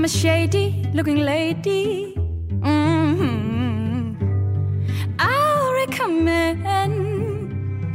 I'm 0.00 0.04
a 0.06 0.08
shady 0.08 0.88
looking 0.94 1.18
lady. 1.18 2.14
Mhm. 2.62 4.16
I'll 5.18 5.72
recommend 5.74 6.64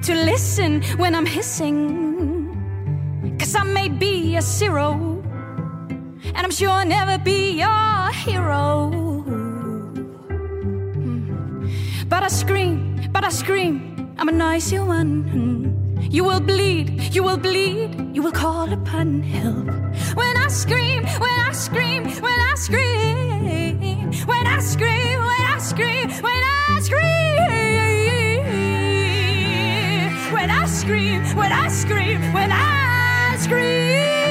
to 0.04 0.14
listen 0.14 0.84
when 0.98 1.16
I'm 1.16 1.26
hissing. 1.26 1.80
Cause 3.40 3.56
I 3.56 3.64
may 3.64 3.90
be 3.90 4.36
a 4.36 4.42
zero, 4.44 5.20
and 6.36 6.46
I'm 6.46 6.52
sure 6.52 6.70
I'll 6.70 6.86
never 6.86 7.18
be 7.18 7.58
your 7.58 8.12
hero. 8.14 8.92
Mm. 10.94 11.72
But 12.08 12.22
I 12.22 12.28
scream, 12.28 13.02
but 13.12 13.24
I 13.26 13.30
scream, 13.30 14.14
I'm 14.20 14.30
a 14.30 14.32
noisy 14.32 14.78
one. 14.78 15.26
You 16.12 16.24
will 16.24 16.40
bleed, 16.40 17.16
you 17.16 17.24
will 17.24 17.38
bleed, 17.38 18.16
you 18.16 18.22
will 18.22 18.32
call 18.32 18.72
upon 18.72 19.24
help. 19.24 19.74
Scream, 20.56 21.04
when 21.20 21.40
I 21.48 21.52
scream, 21.52 22.04
when 22.22 22.40
I 22.40 22.54
scream, 22.56 24.12
when 24.26 24.48
I 24.48 24.60
scream, 24.62 25.20
when 25.20 25.46
I 25.52 25.58
scream, 25.60 26.10
when 26.10 26.44
I 26.44 26.80
scream, 26.80 27.36
when 30.34 30.50
I 30.50 30.66
scream, 30.66 31.24
when 31.36 31.52
I 31.52 31.68
scream, 31.68 32.34
when 32.34 32.52
I 32.54 33.36
scream. 33.38 34.25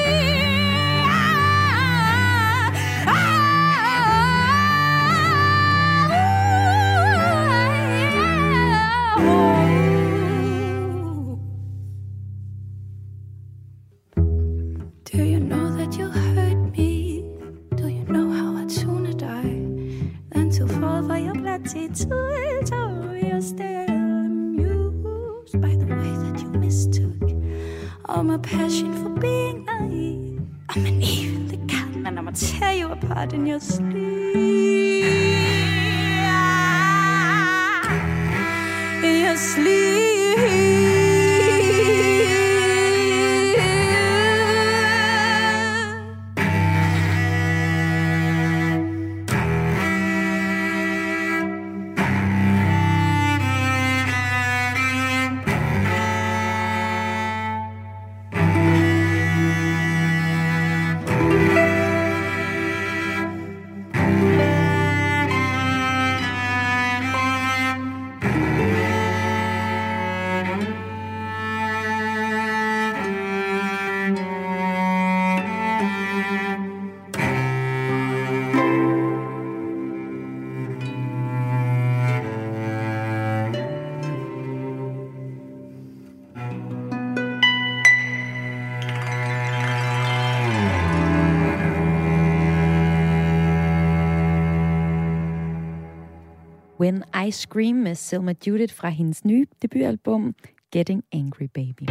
When 96.85 97.03
I 97.27 97.31
Scream 97.31 97.75
med 97.75 97.95
Selma 97.95 98.33
Judith 98.47 98.75
fra 98.75 98.89
hendes 98.89 99.25
nye 99.25 99.45
debutalbum 99.61 100.35
Getting 100.71 101.03
Angry 101.13 101.45
Baby. 101.53 101.83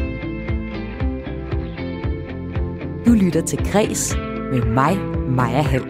Du 3.06 3.12
lytter 3.12 3.42
til 3.46 3.58
Græs 3.72 4.16
med 4.52 4.64
mig, 4.64 4.98
Maja 5.28 5.62
Hall. 5.62 5.84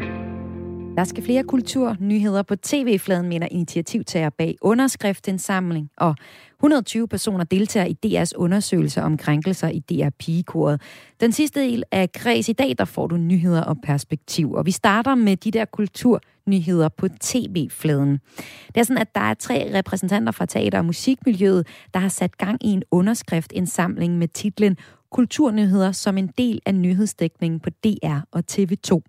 Der 0.97 1.05
skal 1.05 1.25
flere 1.25 1.45
kulturnyheder 1.45 2.43
på 2.43 2.57
tv-fladen, 2.57 3.29
mener 3.29 3.49
initiativtager 3.51 4.31
bag 4.31 4.57
underskriftindsamling, 4.61 5.91
og 5.97 6.17
120 6.65 7.09
personer 7.09 7.45
deltager 7.45 7.87
i 7.87 7.97
DR's 8.07 8.33
undersøgelse 8.37 9.03
om 9.03 9.17
krænkelser 9.17 9.69
i 9.69 9.79
DR 9.79 10.09
Pigekoret. 10.19 10.81
Den 11.21 11.33
sidste 11.33 11.61
del 11.61 11.85
af 11.93 12.13
Kreds 12.13 12.49
i 12.49 12.53
dag, 12.53 12.75
der 12.79 12.85
får 12.85 13.07
du 13.07 13.17
nyheder 13.17 13.63
og 13.63 13.77
perspektiv, 13.83 14.53
og 14.53 14.67
vi 14.67 14.71
starter 14.71 15.15
med 15.15 15.37
de 15.37 15.51
der 15.51 15.65
kulturnyheder 15.65 16.89
på 16.89 17.09
tv-fladen. 17.21 18.19
Det 18.67 18.77
er 18.77 18.83
sådan, 18.83 18.99
at 18.99 19.15
der 19.15 19.21
er 19.21 19.35
tre 19.35 19.79
repræsentanter 19.79 20.33
fra 20.33 20.47
teater- 20.47 20.79
og 20.79 20.85
musikmiljøet, 20.85 21.67
der 21.95 22.01
har 22.01 22.09
sat 22.09 22.39
gang 22.39 22.67
i 22.67 22.69
en 22.69 22.83
underskriftindsamling 22.91 24.19
med 24.19 24.29
titlen 24.29 24.77
Kulturnyheder 25.13 25.93
som 25.93 26.19
en 26.19 26.31
del 26.39 26.61
af 26.67 26.75
nyhedsdækningen 26.75 27.61
på 27.61 27.71
DR 27.71 28.19
og 28.33 28.43
TV2. 28.53 29.01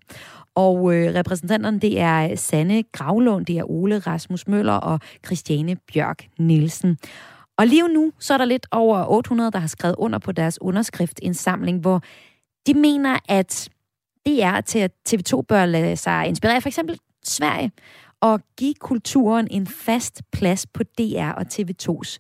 Og 0.55 0.95
øh, 0.95 1.15
repræsentanterne, 1.15 1.79
det 1.79 1.99
er 1.99 2.35
Sanne 2.35 2.83
Gravlund, 2.91 3.45
det 3.45 3.57
er 3.57 3.71
Ole 3.71 3.99
Rasmus 3.99 4.47
Møller 4.47 4.73
og 4.73 4.99
Christiane 5.25 5.75
Bjørk 5.93 6.27
Nielsen. 6.39 6.97
Og 7.57 7.67
lige 7.67 7.87
nu, 7.87 8.11
så 8.19 8.33
er 8.33 8.37
der 8.37 8.45
lidt 8.45 8.67
over 8.71 9.05
800, 9.09 9.51
der 9.51 9.59
har 9.59 9.67
skrevet 9.67 9.95
under 9.97 10.19
på 10.19 10.31
deres 10.31 10.61
underskriftindsamling, 10.61 11.79
hvor 11.79 12.01
de 12.67 12.73
mener, 12.73 13.19
at 13.29 13.69
det 14.25 14.43
er 14.43 14.61
til, 14.61 14.79
at 14.79 14.91
TV2 15.09 15.41
bør 15.41 15.65
lade 15.65 15.97
sig 15.97 16.27
inspirere 16.27 16.61
for 16.61 16.69
eksempel 16.69 16.99
Sverige 17.23 17.71
og 18.21 18.39
give 18.57 18.73
kulturen 18.73 19.47
en 19.51 19.67
fast 19.67 20.21
plads 20.31 20.67
på 20.67 20.83
DR 20.83 21.31
og 21.31 21.45
TV2's 21.53 22.17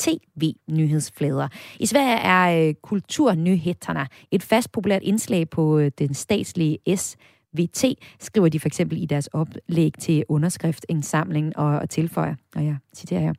tv-nyhedsflader. 0.00 1.48
I 1.80 1.86
Sverige 1.86 2.16
er 2.16 2.68
øh, 2.68 2.74
kulturnyhederne 2.74 4.06
et 4.30 4.42
fast 4.42 4.72
populært 4.72 5.02
indslag 5.02 5.50
på 5.50 5.78
øh, 5.78 5.90
den 5.98 6.14
statslige 6.14 6.78
SVT, 6.96 7.84
skriver 8.20 8.48
de 8.48 8.60
for 8.60 8.66
eksempel 8.66 9.02
i 9.02 9.06
deres 9.06 9.26
oplæg 9.26 9.92
til 10.00 10.24
underskriftindsamlingen 10.28 11.56
og, 11.56 11.78
og 11.78 11.90
tilføjer, 11.90 12.34
og 12.56 12.64
jeg 12.64 12.76
citerer 12.96 13.20
her. 13.20 13.32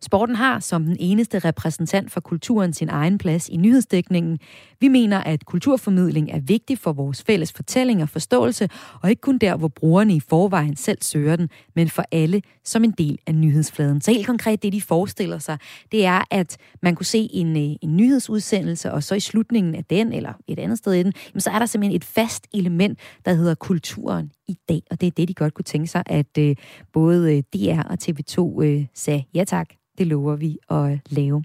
Sporten 0.00 0.36
har 0.36 0.60
som 0.60 0.84
den 0.84 0.96
eneste 1.00 1.38
repræsentant 1.38 2.12
for 2.12 2.20
kulturen 2.20 2.72
sin 2.72 2.88
egen 2.88 3.18
plads 3.18 3.48
i 3.48 3.56
nyhedsdækningen. 3.56 4.38
Vi 4.80 4.88
mener, 4.88 5.18
at 5.18 5.44
kulturformidling 5.44 6.30
er 6.30 6.40
vigtig 6.40 6.78
for 6.78 6.92
vores 6.92 7.22
fælles 7.22 7.52
fortælling 7.52 8.02
og 8.02 8.08
forståelse, 8.08 8.68
og 9.02 9.10
ikke 9.10 9.20
kun 9.20 9.38
der, 9.38 9.56
hvor 9.56 9.68
brugerne 9.68 10.14
i 10.14 10.20
forvejen 10.20 10.76
selv 10.76 10.98
søger 11.00 11.36
den, 11.36 11.48
men 11.74 11.88
for 11.88 12.04
alle 12.12 12.42
som 12.64 12.84
en 12.84 12.90
del 12.90 13.18
af 13.26 13.34
nyhedsfladen. 13.34 14.00
Så 14.00 14.10
helt 14.10 14.26
konkret 14.26 14.62
det, 14.62 14.72
de 14.72 14.80
forestiller 14.80 15.38
sig, 15.38 15.58
det 15.92 16.04
er, 16.04 16.24
at 16.30 16.56
man 16.82 16.94
kunne 16.94 17.06
se 17.06 17.28
en, 17.32 17.56
øh, 17.56 17.76
en 17.82 17.96
nyhedsudsendelse, 17.96 18.92
og 18.92 19.02
så 19.02 19.14
i 19.14 19.20
slutningen 19.20 19.74
af 19.74 19.84
den, 19.84 20.12
eller 20.12 20.32
et 20.48 20.58
andet 20.58 20.78
sted 20.78 20.92
i 20.92 21.02
den, 21.02 21.12
jamen, 21.34 21.40
så 21.40 21.50
er 21.50 21.58
der 21.58 21.66
simpelthen 21.66 21.96
et 21.96 22.04
fast 22.04 22.46
element, 22.54 22.98
der 23.24 23.34
hedder 23.34 23.54
kulturen 23.54 24.30
i 24.48 24.56
dag. 24.68 24.82
Og 24.90 25.00
det 25.00 25.06
er 25.06 25.10
det, 25.10 25.28
de 25.28 25.34
godt 25.34 25.54
kunne 25.54 25.64
tænke 25.64 25.86
sig, 25.86 26.02
at 26.06 26.38
øh, 26.38 26.56
både 26.92 27.36
øh, 27.36 27.42
DR 27.52 27.82
og 27.82 27.98
TV2 28.02 28.62
øh, 28.62 28.86
sagde 28.94 29.24
ja 29.34 29.44
tak 29.44 29.68
det 29.98 30.06
lover 30.06 30.36
vi 30.36 30.58
at 30.70 30.92
øh, 30.92 30.98
lave. 31.10 31.44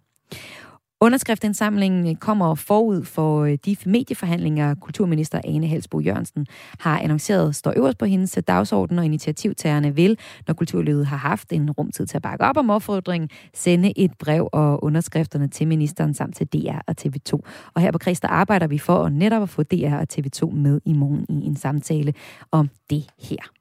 Underskriftindsamlingen 1.01 2.15
kommer 2.15 2.55
forud 2.55 3.03
for 3.03 3.43
øh, 3.43 3.57
de 3.65 3.75
medieforhandlinger, 3.85 4.75
kulturminister 4.75 5.41
Ane 5.43 5.67
Halsbo 5.67 5.99
Jørgensen 5.99 6.47
har 6.79 6.99
annonceret, 6.99 7.55
står 7.55 7.73
øverst 7.77 7.97
på 7.97 8.05
hendes 8.05 8.37
øh, 8.37 8.43
dagsorden, 8.47 8.99
og 8.99 9.05
initiativtagerne 9.05 9.95
vil, 9.95 10.19
når 10.47 10.53
kulturlivet 10.53 11.05
har 11.05 11.17
haft 11.17 11.53
en 11.53 11.71
rumtid 11.71 12.05
til 12.05 12.17
at 12.17 12.21
bakke 12.21 12.45
op 12.45 12.57
om 12.57 12.69
opfordringen, 12.69 13.29
sende 13.53 13.99
et 13.99 14.11
brev 14.19 14.49
og 14.53 14.83
underskrifterne 14.83 15.47
til 15.47 15.67
ministeren 15.67 16.13
samt 16.13 16.35
til 16.35 16.47
DR 16.47 16.79
og 16.87 16.95
TV2. 17.01 17.39
Og 17.73 17.81
her 17.81 17.91
på 17.91 17.97
Kreds, 17.97 18.19
der 18.19 18.27
arbejder 18.27 18.67
vi 18.67 18.77
for 18.77 19.03
at 19.03 19.13
netop 19.13 19.41
at 19.41 19.49
få 19.49 19.63
DR 19.63 19.95
og 19.95 20.07
TV2 20.13 20.51
med 20.55 20.81
i 20.85 20.93
morgen 20.93 21.25
i 21.29 21.45
en 21.45 21.55
samtale 21.55 22.13
om 22.51 22.69
det 22.89 23.09
her. 23.19 23.51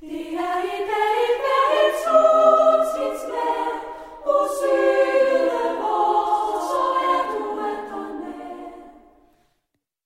Det 0.00 0.10
er 0.10 0.51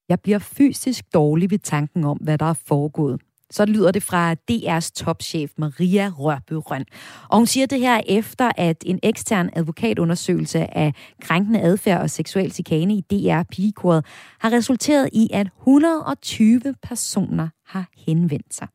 Jeg 0.08 0.20
bliver 0.20 0.38
fysisk 0.38 1.04
dårlig 1.14 1.50
ved 1.50 1.58
tanken 1.58 2.04
om, 2.04 2.16
hvad 2.16 2.38
der 2.38 2.46
er 2.46 2.58
foregået. 2.66 3.20
Så 3.50 3.64
lyder 3.64 3.90
det 3.90 4.02
fra 4.02 4.32
DR's 4.50 4.90
topchef 4.94 5.52
Maria 5.58 6.12
Rørbø 6.18 6.56
Røn. 6.56 6.84
Og 7.28 7.36
hun 7.36 7.46
siger 7.46 7.66
det 7.66 7.80
her 7.80 8.00
efter, 8.06 8.50
at 8.56 8.82
en 8.86 9.00
ekstern 9.02 9.50
advokatundersøgelse 9.52 10.76
af 10.76 10.94
krænkende 11.20 11.60
adfærd 11.60 12.00
og 12.00 12.10
seksuel 12.10 12.52
chikane 12.52 12.94
i 12.94 13.00
DR 13.00 13.42
Pigekoret 13.42 14.04
har 14.38 14.52
resulteret 14.52 15.08
i, 15.12 15.30
at 15.32 15.46
120 15.60 16.60
personer 16.82 17.48
har 17.66 17.88
henvendt 17.96 18.54
sig. 18.54 18.68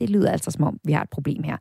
Det 0.00 0.10
lyder 0.10 0.30
altså 0.30 0.50
som 0.50 0.64
om, 0.64 0.78
vi 0.84 0.92
har 0.92 1.02
et 1.02 1.10
problem 1.10 1.42
her. 1.42 1.56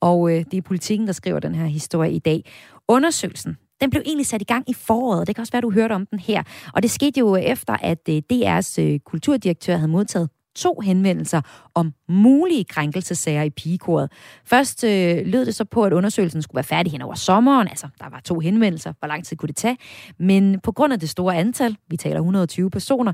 Og 0.00 0.30
øh, 0.30 0.44
det 0.50 0.54
er 0.54 0.62
politikken, 0.62 1.06
der 1.06 1.12
skriver 1.12 1.40
den 1.40 1.54
her 1.54 1.66
historie 1.66 2.12
i 2.12 2.18
dag. 2.18 2.44
Undersøgelsen 2.88 3.56
den 3.82 3.90
blev 3.90 4.02
egentlig 4.06 4.26
sat 4.26 4.42
i 4.42 4.44
gang 4.44 4.70
i 4.70 4.74
foråret. 4.74 5.26
Det 5.26 5.34
kan 5.34 5.42
også 5.42 5.52
være, 5.52 5.62
du 5.62 5.70
hørte 5.70 5.92
om 5.92 6.06
den 6.06 6.18
her. 6.18 6.42
Og 6.74 6.82
det 6.82 6.90
skete 6.90 7.20
jo 7.20 7.36
efter, 7.36 7.76
at 7.82 8.08
øh, 8.08 8.22
DR's 8.32 8.80
øh, 8.80 8.98
kulturdirektør 8.98 9.76
havde 9.76 9.90
modtaget 9.90 10.30
to 10.54 10.80
henvendelser 10.80 11.40
om 11.74 11.92
mulige 12.08 12.64
krænkelsesager 12.64 13.42
i 13.42 13.50
pigekoret. 13.50 14.12
Først 14.44 14.84
øh, 14.84 15.26
lød 15.26 15.46
det 15.46 15.54
så 15.54 15.64
på, 15.64 15.84
at 15.84 15.92
undersøgelsen 15.92 16.42
skulle 16.42 16.56
være 16.56 16.64
færdig 16.64 16.92
hen 16.92 17.02
over 17.02 17.14
sommeren. 17.14 17.68
Altså, 17.68 17.88
der 18.00 18.08
var 18.10 18.20
to 18.20 18.40
henvendelser. 18.40 18.92
Hvor 18.98 19.08
lang 19.08 19.24
tid 19.24 19.36
kunne 19.36 19.46
det 19.46 19.56
tage? 19.56 19.76
Men 20.18 20.60
på 20.60 20.72
grund 20.72 20.92
af 20.92 21.00
det 21.00 21.10
store 21.10 21.36
antal, 21.36 21.76
vi 21.88 21.96
taler 21.96 22.16
120 22.16 22.70
personer, 22.70 23.12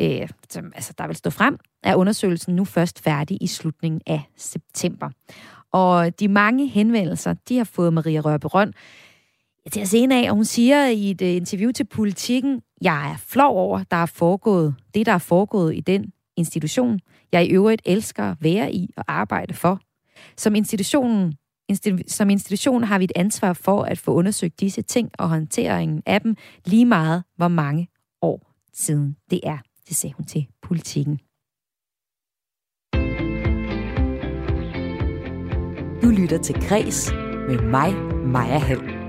øh, 0.00 0.28
som, 0.50 0.72
altså, 0.74 0.92
der 0.98 1.06
vil 1.06 1.16
stå 1.16 1.30
frem, 1.30 1.58
er 1.82 1.94
undersøgelsen 1.94 2.56
nu 2.56 2.64
først 2.64 3.02
færdig 3.02 3.38
i 3.40 3.46
slutningen 3.46 4.00
af 4.06 4.20
september. 4.36 5.10
Og 5.72 6.20
de 6.20 6.28
mange 6.28 6.68
henvendelser, 6.68 7.34
de 7.48 7.56
har 7.56 7.64
fået 7.64 7.92
Maria 7.92 8.20
Rørberøn 8.20 8.72
til 9.70 9.80
at 9.80 9.88
se 9.88 10.08
af, 10.10 10.30
og 10.30 10.34
hun 10.34 10.44
siger 10.44 10.86
i 10.86 11.10
et 11.10 11.22
øh, 11.22 11.28
interview 11.28 11.70
til 11.70 11.84
Politiken, 11.84 12.62
jeg 12.80 13.10
er 13.12 13.16
flov 13.16 13.56
over, 13.56 13.82
der 13.90 13.96
er 13.96 14.06
foregået, 14.06 14.74
det 14.94 15.06
der 15.06 15.12
er 15.12 15.18
foregået 15.18 15.76
i 15.76 15.80
den 15.80 16.12
institution, 16.36 17.00
jeg 17.32 17.46
i 17.46 17.50
øvrigt 17.50 17.82
elsker 17.84 18.30
at 18.30 18.36
være 18.40 18.74
i 18.74 18.90
og 18.96 19.04
arbejde 19.08 19.54
for. 19.54 19.80
Som 20.36 20.54
institutionen 20.54 21.34
Institu- 21.72 22.08
som 22.08 22.30
institution 22.30 22.84
har 22.84 22.98
vi 22.98 23.04
et 23.04 23.12
ansvar 23.16 23.52
for 23.52 23.82
at 23.82 23.98
få 23.98 24.14
undersøgt 24.14 24.60
disse 24.60 24.82
ting 24.82 25.10
og 25.18 25.28
håndteringen 25.28 26.02
af 26.06 26.20
dem 26.20 26.36
lige 26.64 26.84
meget, 26.84 27.24
hvor 27.36 27.48
mange 27.48 27.88
år 28.22 28.52
siden 28.72 29.16
det 29.30 29.40
er. 29.42 29.58
Det 29.88 29.96
sagde 29.96 30.14
hun 30.14 30.26
til 30.26 30.46
politikken. 30.62 31.20
Du 36.02 36.08
lytter 36.08 36.38
til 36.42 36.54
Græs 36.68 37.12
med 37.48 37.58
mig, 37.70 37.94
Maja 38.26 38.58
Hall. 38.58 39.01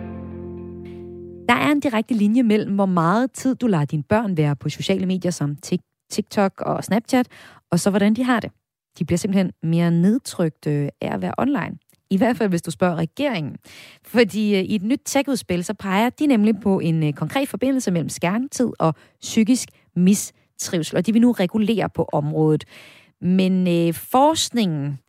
Der 1.48 1.54
er 1.54 1.72
en 1.72 1.80
direkte 1.80 2.14
linje 2.14 2.44
mellem, 2.44 2.76
hvor 2.76 2.86
meget 2.86 3.32
tid 3.32 3.56
du 3.56 3.68
lader 3.68 3.86
dine 3.86 4.04
børn 4.04 4.38
være 4.38 4.56
på 4.56 4.70
sociale 4.70 5.06
medier 5.06 5.32
som 5.32 5.58
TikTok 6.10 6.62
og 6.62 6.84
Snapchat, 6.84 7.28
og 7.72 7.80
så 7.80 7.90
hvordan 7.90 8.14
de 8.14 8.24
har 8.24 8.40
det. 8.40 8.52
De 9.00 9.06
bliver 9.06 9.18
simpelthen 9.18 9.52
mere 9.64 9.92
nedtrykt 9.92 10.68
af 10.68 10.92
at 11.02 11.22
være 11.22 11.34
online. 11.38 11.78
I 12.10 12.18
hvert 12.18 12.38
fald, 12.38 12.50
hvis 12.50 12.62
du 12.62 12.72
spørger 12.72 12.96
regeringen. 12.96 13.56
Fordi 14.04 14.56
øh, 14.56 14.62
i 14.62 14.76
et 14.76 14.84
nyt 14.84 15.02
tech-udspil, 15.06 15.64
så 15.64 15.74
peger 15.74 16.10
de 16.10 16.28
nemlig 16.28 16.60
på 16.60 16.80
en 16.80 17.04
øh, 17.04 17.14
konkret 17.14 17.50
forbindelse 17.50 17.92
mellem 17.92 18.10
skærmtid 18.10 18.72
og 18.80 18.96
psykisk 19.22 19.70
mistrivsel, 19.96 20.98
og 20.98 21.06
de 21.06 21.14
vil 21.14 21.22
nu 21.22 21.32
regulere 21.32 21.90
på 21.90 22.10
området. 22.14 22.64
Men 23.22 23.68
øh, 23.68 23.94
forskningen 23.94 25.00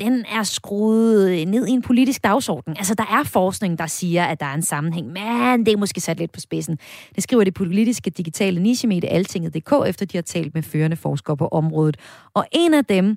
den 0.00 0.24
er 0.32 0.42
skruet 0.42 1.48
ned 1.48 1.66
i 1.66 1.70
en 1.70 1.82
politisk 1.82 2.24
dagsorden. 2.24 2.74
Altså, 2.78 2.94
der 2.94 3.02
er 3.02 3.24
forskning, 3.24 3.78
der 3.78 3.86
siger, 3.86 4.24
at 4.24 4.40
der 4.40 4.46
er 4.46 4.54
en 4.54 4.62
sammenhæng, 4.62 5.06
men 5.06 5.66
det 5.66 5.72
er 5.72 5.76
måske 5.76 6.00
sat 6.00 6.18
lidt 6.18 6.32
på 6.32 6.40
spidsen. 6.40 6.78
Det 7.14 7.22
skriver 7.22 7.44
det 7.44 7.54
politiske 7.54 8.10
digitale 8.10 8.62
nichemedie 8.62 9.10
Altinget.dk, 9.10 9.88
efter 9.88 10.06
de 10.06 10.16
har 10.16 10.22
talt 10.22 10.54
med 10.54 10.62
førende 10.62 10.96
forskere 10.96 11.36
på 11.36 11.48
området. 11.48 11.96
Og 12.34 12.46
en 12.52 12.74
af 12.74 12.84
dem, 12.84 13.16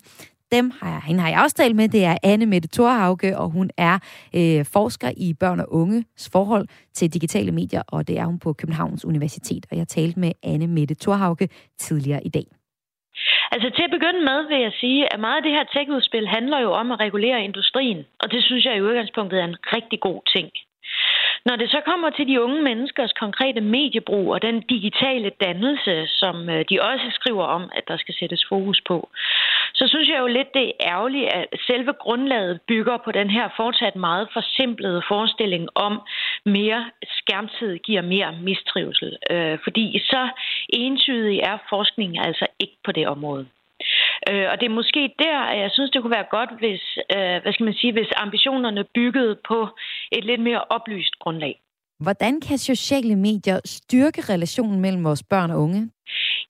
dem 0.51 0.71
har 0.81 0.89
jeg, 0.89 1.01
hende 1.05 1.21
har 1.21 1.29
jeg 1.29 1.41
også 1.43 1.55
talt 1.55 1.75
med, 1.75 1.89
det 1.89 2.03
er 2.03 2.17
Anne 2.23 2.45
Mette 2.45 2.69
Thorhauge, 2.73 3.37
og 3.37 3.49
hun 3.49 3.69
er 3.77 3.99
øh, 4.33 4.65
forsker 4.65 5.11
i 5.17 5.33
børn 5.33 5.59
og 5.59 5.73
unges 5.73 6.29
forhold 6.31 6.67
til 6.93 7.13
digitale 7.13 7.51
medier, 7.51 7.81
og 7.87 8.07
det 8.07 8.19
er 8.19 8.25
hun 8.25 8.39
på 8.39 8.53
Københavns 8.53 9.05
Universitet. 9.05 9.65
Og 9.71 9.77
jeg 9.77 9.87
talte 9.87 10.19
med 10.19 10.31
Anne 10.43 10.67
Mette 10.67 10.95
Thorhauge 10.95 11.49
tidligere 11.79 12.25
i 12.25 12.29
dag. 12.29 12.45
Altså 13.55 13.69
til 13.69 13.83
at 13.83 13.95
begynde 13.97 14.21
med 14.29 14.39
vil 14.47 14.59
jeg 14.61 14.73
sige, 14.79 15.13
at 15.13 15.19
meget 15.19 15.37
af 15.37 15.43
det 15.43 15.51
her 15.51 15.63
tech-udspil 15.63 16.27
handler 16.27 16.59
jo 16.59 16.71
om 16.71 16.91
at 16.91 16.99
regulere 16.99 17.43
industrien, 17.43 18.05
og 18.19 18.31
det 18.31 18.43
synes 18.43 18.65
jeg 18.65 18.77
i 18.77 18.81
udgangspunktet 18.81 19.39
er 19.39 19.45
en 19.45 19.57
rigtig 19.75 19.99
god 19.99 20.21
ting. 20.35 20.51
Når 21.45 21.55
det 21.55 21.69
så 21.69 21.81
kommer 21.85 22.09
til 22.09 22.27
de 22.27 22.41
unge 22.41 22.61
menneskers 22.61 23.13
konkrete 23.13 23.61
mediebrug 23.61 24.33
og 24.33 24.41
den 24.41 24.61
digitale 24.61 25.31
dannelse, 25.45 26.07
som 26.07 26.49
øh, 26.49 26.65
de 26.69 26.81
også 26.81 27.07
skriver 27.11 27.43
om, 27.43 27.63
at 27.77 27.83
der 27.87 27.97
skal 27.97 28.15
sættes 28.19 28.45
fokus 28.49 28.81
på, 28.87 29.09
så 29.73 29.87
synes 29.87 30.09
jeg 30.09 30.19
jo 30.19 30.27
lidt, 30.27 30.53
det 30.53 30.65
er 30.67 30.89
ærgerligt, 30.93 31.29
at 31.33 31.45
selve 31.67 31.93
grundlaget 31.93 32.59
bygger 32.67 32.97
på 33.05 33.11
den 33.11 33.29
her 33.29 33.49
fortsat 33.57 33.95
meget 33.95 34.27
forsimplede 34.33 35.01
forestilling 35.07 35.67
om, 35.75 36.01
mere 36.45 36.91
skærmtid 37.19 37.77
giver 37.77 38.01
mere 38.01 38.31
mistrivsel. 38.41 39.17
Øh, 39.31 39.57
fordi 39.63 39.99
så 39.99 40.29
entydig 40.69 41.39
er 41.39 41.57
forskningen 41.69 42.19
altså 42.27 42.47
ikke 42.59 42.77
på 42.85 42.91
det 42.91 43.07
område. 43.07 43.45
Øh, 44.29 44.45
og 44.51 44.55
det 44.59 44.65
er 44.65 44.79
måske 44.81 45.13
der, 45.19 45.39
at 45.51 45.59
jeg 45.59 45.71
synes, 45.71 45.91
det 45.91 46.01
kunne 46.01 46.17
være 46.19 46.33
godt, 46.37 46.51
hvis, 46.59 46.83
øh, 47.15 47.37
hvad 47.41 47.53
skal 47.53 47.63
man 47.63 47.73
sige, 47.73 47.93
hvis 47.93 48.11
ambitionerne 48.15 48.83
byggede 48.95 49.35
på 49.47 49.59
et 50.11 50.25
lidt 50.25 50.41
mere 50.41 50.61
oplyst 50.69 51.15
grundlag. 51.19 51.55
Hvordan 51.99 52.41
kan 52.41 52.57
sociale 52.57 53.15
medier 53.15 53.59
styrke 53.65 54.21
relationen 54.33 54.79
mellem 54.79 55.03
vores 55.03 55.23
børn 55.29 55.51
og 55.51 55.61
unge? 55.61 55.89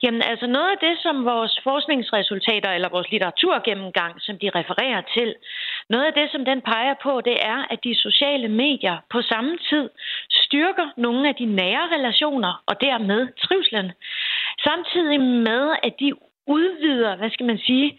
Jamen 0.02 0.22
altså 0.22 0.46
noget 0.46 0.70
af 0.70 0.78
det, 0.86 0.98
som 1.02 1.24
vores 1.24 1.60
forskningsresultater 1.64 2.70
eller 2.70 2.88
vores 2.88 3.10
litteraturgennemgang, 3.10 4.14
som 4.18 4.38
de 4.38 4.50
refererer 4.54 5.02
til, 5.16 5.34
noget 5.90 6.04
af 6.04 6.12
det, 6.12 6.30
som 6.30 6.44
den 6.44 6.60
peger 6.60 6.94
på, 7.02 7.20
det 7.20 7.36
er, 7.52 7.58
at 7.70 7.78
de 7.84 7.94
sociale 7.94 8.48
medier 8.48 8.96
på 9.10 9.22
samme 9.22 9.58
tid 9.70 9.90
styrker 10.30 10.86
nogle 10.96 11.28
af 11.28 11.34
de 11.34 11.44
nære 11.44 11.88
relationer 11.96 12.62
og 12.66 12.80
dermed 12.80 13.28
trivslen. 13.44 13.92
Samtidig 14.66 15.20
med, 15.20 15.76
at 15.82 15.94
de 16.00 16.12
udvider, 16.46 17.16
hvad 17.16 17.30
skal 17.30 17.46
man 17.46 17.58
sige, 17.58 17.98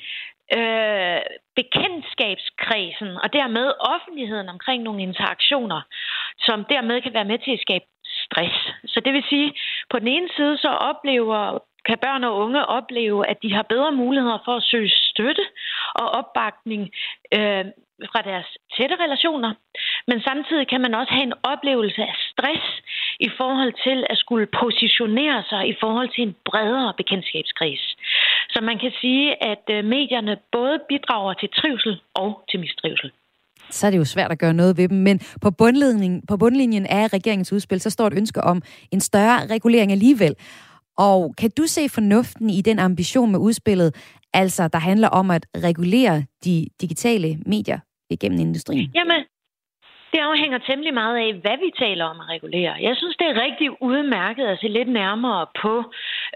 øh, 0.57 1.21
bekendtskabskredsen 1.55 3.11
og 3.23 3.33
dermed 3.33 3.67
offentligheden 3.79 4.49
omkring 4.49 4.83
nogle 4.83 5.01
interaktioner, 5.01 5.81
som 6.39 6.65
dermed 6.69 7.01
kan 7.01 7.13
være 7.13 7.31
med 7.31 7.39
til 7.39 7.51
at 7.51 7.63
skabe 7.65 7.85
stress. 8.23 8.57
Så 8.85 8.99
det 9.05 9.13
vil 9.13 9.23
sige, 9.29 9.53
på 9.89 9.99
den 9.99 10.07
ene 10.07 10.29
side 10.35 10.57
så 10.57 10.69
oplever 10.69 11.59
kan 11.87 11.97
børn 12.05 12.23
og 12.23 12.37
unge 12.43 12.65
opleve, 12.65 13.27
at 13.31 13.37
de 13.43 13.53
har 13.53 13.65
bedre 13.73 13.91
muligheder 13.91 14.39
for 14.45 14.55
at 14.55 14.63
søge 14.71 14.91
støtte 15.09 15.45
og 16.01 16.07
opbakning 16.19 16.81
øh, 17.37 17.65
fra 18.11 18.21
deres 18.29 18.49
tætte 18.75 18.95
relationer. 19.03 19.51
Men 20.09 20.17
samtidig 20.27 20.67
kan 20.67 20.81
man 20.81 20.93
også 20.93 21.11
have 21.13 21.27
en 21.31 21.39
oplevelse 21.53 22.01
af 22.01 22.17
stress 22.31 22.65
i 23.19 23.29
forhold 23.39 23.73
til 23.85 23.97
at 24.09 24.17
skulle 24.17 24.47
positionere 24.63 25.43
sig 25.49 25.61
i 25.73 25.75
forhold 25.83 26.09
til 26.15 26.23
en 26.27 26.35
bredere 26.45 26.93
bekendtskabskreds. 26.97 27.83
Så 28.53 28.59
man 28.69 28.77
kan 28.79 28.91
sige, 29.01 29.43
at 29.51 29.65
øh, 29.69 29.85
medierne 29.85 30.37
både 30.51 30.79
bidrager 30.89 31.33
til 31.33 31.49
trivsel 31.59 32.01
og 32.13 32.29
til 32.49 32.59
mistrivsel. 32.59 33.11
så 33.69 33.87
er 33.87 33.91
det 33.91 33.97
jo 33.97 34.05
svært 34.05 34.31
at 34.31 34.39
gøre 34.39 34.53
noget 34.53 34.77
ved 34.77 34.87
dem. 34.89 34.97
Men 34.97 35.19
på 35.41 35.51
bundlinjen, 35.51 36.21
på 36.27 36.37
bundlinjen 36.37 36.85
af 36.85 37.13
regeringens 37.13 37.53
udspil, 37.53 37.79
så 37.81 37.89
står 37.89 38.07
et 38.07 38.13
ønske 38.13 38.41
om 38.41 38.61
en 38.91 39.01
større 39.01 39.47
regulering 39.47 39.91
alligevel. 39.91 40.35
Og 40.97 41.33
kan 41.37 41.51
du 41.57 41.63
se 41.67 41.89
fornuften 41.89 42.49
i 42.49 42.61
den 42.61 42.79
ambition 42.79 43.31
med 43.31 43.39
udspillet, 43.39 43.89
altså 44.33 44.67
der 44.67 44.79
handler 44.79 45.09
om 45.09 45.31
at 45.31 45.45
regulere 45.67 46.23
de 46.45 46.67
digitale 46.81 47.37
medier 47.45 47.79
igennem 48.09 48.39
industrien? 48.39 48.91
Jamen, 48.95 49.21
det 50.11 50.19
afhænger 50.19 50.57
temmelig 50.57 50.93
meget 50.93 51.17
af, 51.25 51.33
hvad 51.43 51.57
vi 51.65 51.69
taler 51.85 52.05
om 52.05 52.19
at 52.19 52.29
regulere. 52.35 52.73
Jeg 52.87 52.95
synes, 52.97 53.15
det 53.19 53.27
er 53.27 53.41
rigtig 53.45 53.67
udmærket 53.81 54.45
at 54.45 54.59
se 54.61 54.67
lidt 54.67 54.91
nærmere 55.01 55.45
på 55.61 55.73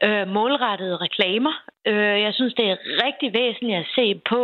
øh, 0.06 0.28
målrettede 0.36 0.98
reklamer. 1.06 1.54
Øh, 1.88 2.16
jeg 2.26 2.34
synes, 2.34 2.54
det 2.54 2.66
er 2.74 2.78
rigtig 3.06 3.30
væsentligt 3.34 3.80
at 3.84 3.88
se 3.98 4.22
på 4.32 4.40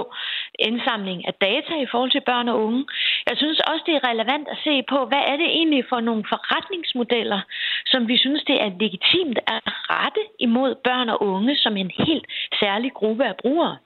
indsamling 0.60 1.28
af 1.28 1.34
data 1.34 1.74
i 1.82 1.88
forhold 1.92 2.12
til 2.12 2.28
børn 2.30 2.48
og 2.50 2.64
unge. 2.66 2.86
Jeg 3.30 3.38
synes 3.38 3.60
også, 3.60 3.84
det 3.86 3.96
er 3.96 4.10
relevant 4.10 4.48
at 4.54 4.58
se 4.64 4.84
på, 4.92 5.06
hvad 5.06 5.24
er 5.32 5.36
det 5.38 5.50
egentlig 5.60 5.84
for 5.90 6.00
nogle 6.00 6.24
forretningsmodeller, 6.30 7.42
som 7.86 8.08
vi 8.08 8.18
synes, 8.18 8.44
det 8.44 8.62
er 8.62 8.70
legitimt 8.80 9.40
at 9.48 9.62
rette 9.66 10.24
imod 10.40 10.76
børn 10.76 11.10
og 11.10 11.22
unge 11.22 11.56
som 11.56 11.78
en 11.78 11.92
helt 12.06 12.26
særlig 12.60 12.94
gruppe 12.94 13.26
af 13.26 13.38
brugere. 13.38 13.78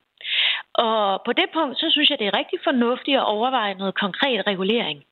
Og 0.74 1.22
på 1.26 1.34
det 1.34 1.50
punkt, 1.54 1.80
så 1.80 1.88
synes 1.90 2.10
jeg, 2.10 2.20
det 2.20 2.28
er 2.28 2.38
rigtig 2.38 2.60
fornuftigt 2.64 3.18
at 3.18 3.26
overveje 3.26 3.74
noget 3.74 3.96
konkret 3.96 4.48
regulering. 4.48 5.04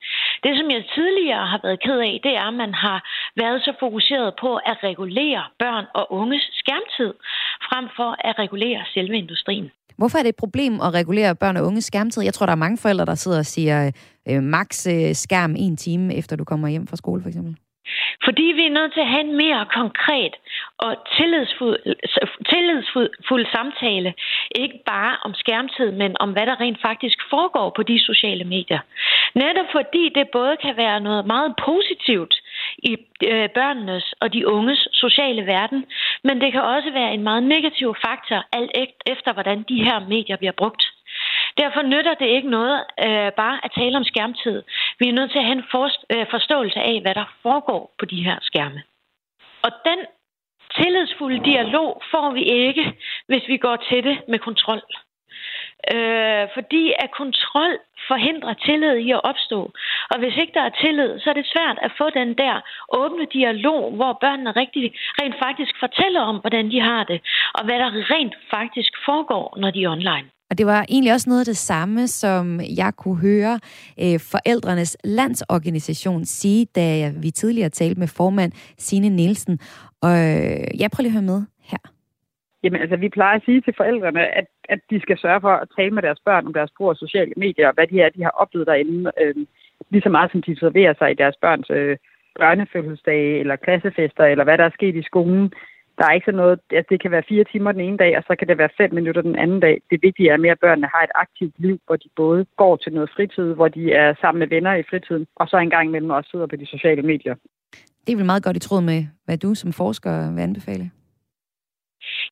Det, 0.43 0.51
som 0.57 0.67
jeg 0.75 0.83
tidligere 0.95 1.45
har 1.51 1.59
været 1.63 1.79
ked 1.85 1.99
af, 2.09 2.19
det 2.23 2.33
er, 2.41 2.47
at 2.51 2.57
man 2.63 2.73
har 2.73 2.99
været 3.35 3.59
så 3.65 3.71
fokuseret 3.79 4.33
på 4.43 4.51
at 4.55 4.77
regulere 4.83 5.43
børn 5.59 5.85
og 5.93 6.05
unges 6.19 6.45
skærmtid, 6.61 7.13
frem 7.67 7.85
for 7.97 8.11
at 8.29 8.39
regulere 8.39 8.81
selve 8.93 9.15
industrien. 9.17 9.71
Hvorfor 9.97 10.17
er 10.17 10.23
det 10.23 10.29
et 10.29 10.43
problem 10.45 10.73
at 10.81 10.93
regulere 10.93 11.35
børn 11.35 11.57
og 11.57 11.63
unges 11.65 11.85
skærmtid? 11.85 12.23
Jeg 12.23 12.33
tror, 12.33 12.45
der 12.45 12.53
er 12.53 12.65
mange 12.65 12.77
forældre, 12.77 13.05
der 13.05 13.15
sidder 13.15 13.39
og 13.39 13.45
siger, 13.45 13.91
øh, 14.29 14.43
max 14.43 14.87
øh, 14.87 15.15
skærm 15.15 15.55
en 15.57 15.77
time, 15.77 16.15
efter 16.15 16.35
du 16.35 16.43
kommer 16.43 16.67
hjem 16.67 16.87
fra 16.87 16.95
skole, 16.95 17.21
for 17.21 17.29
eksempel. 17.29 17.55
Fordi 18.25 18.45
vi 18.59 18.63
er 18.65 18.77
nødt 18.77 18.93
til 18.93 19.03
at 19.05 19.13
have 19.13 19.25
en 19.29 19.35
mere 19.43 19.61
konkret 19.79 20.33
og 20.85 20.91
tillidsfuld, 21.17 21.79
tillidsfuld 22.51 23.45
samtale. 23.55 24.13
Ikke 24.55 24.79
bare 24.85 25.17
om 25.25 25.33
skærmtid, 25.33 25.91
men 25.91 26.15
om 26.19 26.29
hvad 26.31 26.45
der 26.45 26.59
rent 26.59 26.81
faktisk 26.81 27.17
foregår 27.29 27.69
på 27.75 27.83
de 27.83 28.05
sociale 28.09 28.43
medier. 28.43 28.79
Netop 29.35 29.65
fordi 29.71 30.03
det 30.15 30.29
både 30.31 30.57
kan 30.57 30.77
være 30.77 30.99
noget 30.99 31.25
meget 31.25 31.53
positivt 31.65 32.35
i 32.77 32.93
øh, 33.31 33.49
børnenes 33.49 34.13
og 34.21 34.33
de 34.33 34.47
unges 34.47 34.87
sociale 34.93 35.45
verden, 35.45 35.85
men 36.23 36.41
det 36.41 36.51
kan 36.51 36.61
også 36.61 36.91
være 36.91 37.13
en 37.13 37.23
meget 37.23 37.43
negativ 37.43 37.95
faktor, 38.05 38.39
alt 38.53 38.71
efter 39.05 39.33
hvordan 39.33 39.65
de 39.69 39.83
her 39.83 39.99
medier 39.99 40.37
bliver 40.37 40.57
brugt. 40.61 40.83
Derfor 41.57 41.81
nytter 41.81 42.13
det 42.13 42.25
ikke 42.25 42.49
noget 42.49 42.83
øh, 43.05 43.31
bare 43.41 43.59
at 43.63 43.71
tale 43.75 43.97
om 43.97 44.03
skærmtid. 44.03 44.63
Vi 44.99 45.05
er 45.07 45.13
nødt 45.13 45.31
til 45.31 45.39
at 45.39 45.45
have 45.45 45.57
en 45.57 45.69
for, 45.71 45.89
øh, 46.13 46.25
forståelse 46.29 46.79
af, 46.79 47.01
hvad 47.01 47.15
der 47.15 47.25
foregår 47.41 47.95
på 47.99 48.05
de 48.05 48.23
her 48.23 48.37
skærme. 48.41 48.81
Og 49.61 49.71
den 49.85 49.99
tillidsfulde 50.81 51.43
dialog 51.51 52.01
får 52.11 52.33
vi 52.33 52.43
ikke, 52.43 52.85
hvis 53.27 53.47
vi 53.47 53.57
går 53.57 53.75
til 53.89 54.03
det 54.03 54.17
med 54.27 54.39
kontrol. 54.39 54.81
Øh, 55.93 56.45
fordi 56.53 56.93
at 57.03 57.11
kontrol 57.11 57.73
forhindrer 58.07 58.53
tillid 58.53 58.95
i 59.07 59.11
at 59.11 59.23
opstå. 59.23 59.59
Og 60.11 60.19
hvis 60.19 60.37
ikke 60.41 60.53
der 60.53 60.61
er 60.61 60.79
tillid, 60.83 61.19
så 61.19 61.29
er 61.29 61.33
det 61.33 61.51
svært 61.53 61.77
at 61.81 61.91
få 61.97 62.09
den 62.09 62.37
der 62.37 62.55
åbne 63.01 63.25
dialog, 63.25 63.91
hvor 63.95 64.13
børnene 64.21 64.51
rigtig, 64.51 64.85
rent 65.21 65.35
faktisk 65.45 65.73
fortæller 65.79 66.21
om, 66.21 66.37
hvordan 66.43 66.71
de 66.71 66.79
har 66.79 67.03
det, 67.03 67.19
og 67.53 67.65
hvad 67.65 67.79
der 67.79 67.91
rent 68.13 68.35
faktisk 68.49 68.93
foregår, 69.05 69.57
når 69.57 69.71
de 69.71 69.83
er 69.83 69.89
online. 69.89 70.27
Og 70.49 70.57
det 70.57 70.65
var 70.65 70.85
egentlig 70.89 71.13
også 71.13 71.29
noget 71.29 71.39
af 71.39 71.45
det 71.45 71.57
samme, 71.57 72.07
som 72.07 72.59
jeg 72.77 72.93
kunne 72.97 73.19
høre 73.19 73.59
øh, 74.03 74.19
Forældrenes 74.31 74.97
Landsorganisation 75.03 76.25
sige, 76.25 76.65
da 76.75 77.11
vi 77.21 77.31
tidligere 77.31 77.69
talte 77.69 77.99
med 77.99 78.07
formand 78.07 78.51
Sine 78.77 79.09
Nielsen. 79.09 79.59
Og 80.01 80.11
øh, 80.11 80.81
jeg 80.81 80.89
prøver 80.91 81.03
lige 81.03 81.13
at 81.15 81.19
høre 81.19 81.31
med 81.33 81.41
her. 81.71 81.83
Jamen 82.63 82.81
altså, 82.81 82.95
vi 82.95 83.09
plejer 83.09 83.35
at 83.35 83.45
sige 83.45 83.61
til 83.61 83.73
forældrene, 83.77 84.37
at, 84.39 84.47
at 84.69 84.79
de 84.89 85.01
skal 85.01 85.17
sørge 85.17 85.41
for 85.41 85.49
at 85.49 85.67
tale 85.77 85.91
med 85.91 86.01
deres 86.01 86.19
børn 86.25 86.45
om 86.47 86.53
deres 86.53 86.71
brug 86.77 86.89
af 86.89 86.95
sociale 86.95 87.33
medier, 87.37 87.67
og 87.67 87.73
hvad 87.73 87.87
de 87.87 88.01
er, 88.01 88.09
de 88.09 88.23
har 88.23 88.35
oplevet 88.41 88.67
derinde, 88.67 89.11
øh, 89.21 89.35
lige 89.89 90.01
så 90.01 90.09
meget 90.09 90.31
som 90.31 90.41
de 90.41 90.59
serverer 90.59 90.93
sig 90.97 91.11
i 91.11 91.21
deres 91.21 91.35
børns 91.41 91.69
øh, 91.69 91.97
børnefødselsdage, 92.39 93.39
eller 93.39 93.55
klassefester, 93.55 94.25
eller 94.25 94.43
hvad 94.43 94.57
der 94.57 94.63
er 94.63 94.77
sket 94.79 94.95
i 94.95 95.09
skolen 95.11 95.53
der 95.99 96.05
er 96.05 96.13
ikke 96.13 96.25
sådan 96.25 96.43
noget, 96.43 96.59
at 96.79 96.85
det 96.89 97.01
kan 97.01 97.11
være 97.11 97.29
fire 97.29 97.43
timer 97.51 97.71
den 97.71 97.81
ene 97.81 97.97
dag, 97.97 98.17
og 98.17 98.23
så 98.27 98.35
kan 98.39 98.47
det 98.47 98.57
være 98.57 98.77
fem 98.77 98.93
minutter 98.93 99.21
den 99.21 99.35
anden 99.35 99.59
dag. 99.59 99.81
Det 99.91 99.99
vigtige 100.01 100.29
er 100.29 100.37
mere, 100.37 100.51
at 100.51 100.59
børnene 100.59 100.89
har 100.93 101.03
et 101.03 101.15
aktivt 101.15 101.55
liv, 101.57 101.77
hvor 101.85 101.95
de 101.95 102.09
både 102.15 102.45
går 102.57 102.75
til 102.75 102.93
noget 102.93 103.09
fritid, 103.15 103.53
hvor 103.53 103.67
de 103.67 103.83
er 103.93 104.13
sammen 104.21 104.39
med 104.39 104.47
venner 104.47 104.73
i 104.75 104.83
fritiden, 104.89 105.27
og 105.35 105.47
så 105.47 105.57
en 105.57 105.69
gang 105.69 105.85
imellem 105.87 106.09
også 106.09 106.29
sidder 106.29 106.47
på 106.47 106.55
de 106.55 106.65
sociale 106.65 107.01
medier. 107.01 107.35
Det 108.07 108.11
er 108.13 108.17
vel 108.17 108.25
meget 108.25 108.43
godt 108.43 108.57
i 108.57 108.59
tråd 108.59 108.81
med, 108.81 108.99
hvad 109.25 109.37
du 109.37 109.55
som 109.55 109.73
forsker 109.73 110.33
vil 110.35 110.41
anbefale? 110.41 110.91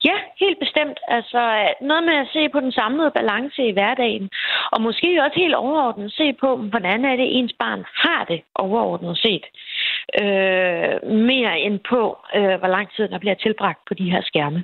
Ja, 0.05 0.17
helt 0.39 0.59
bestemt. 0.59 0.99
Altså 1.07 1.41
noget 1.81 2.03
med 2.03 2.15
at 2.23 2.31
se 2.35 2.49
på 2.49 2.59
den 2.59 2.71
samlede 2.71 3.11
balance 3.19 3.61
i 3.67 3.75
hverdagen, 3.77 4.29
og 4.71 4.81
måske 4.81 5.23
også 5.25 5.39
helt 5.39 5.55
overordnet 5.55 6.11
se 6.11 6.33
på, 6.33 6.49
hvordan 6.57 7.05
er 7.05 7.15
det 7.15 7.37
ens 7.37 7.53
barn 7.59 7.83
har 8.03 8.25
det 8.31 8.41
overordnet 8.55 9.17
set. 9.17 9.45
Øh, 10.21 10.93
mere 11.29 11.59
end 11.65 11.79
på, 11.89 12.01
øh, 12.35 12.55
hvor 12.59 12.67
lang 12.67 12.87
tid 12.95 13.07
der 13.07 13.19
bliver 13.19 13.35
tilbragt 13.35 13.79
på 13.87 13.93
de 13.93 14.11
her 14.11 14.21
skærme. 14.21 14.63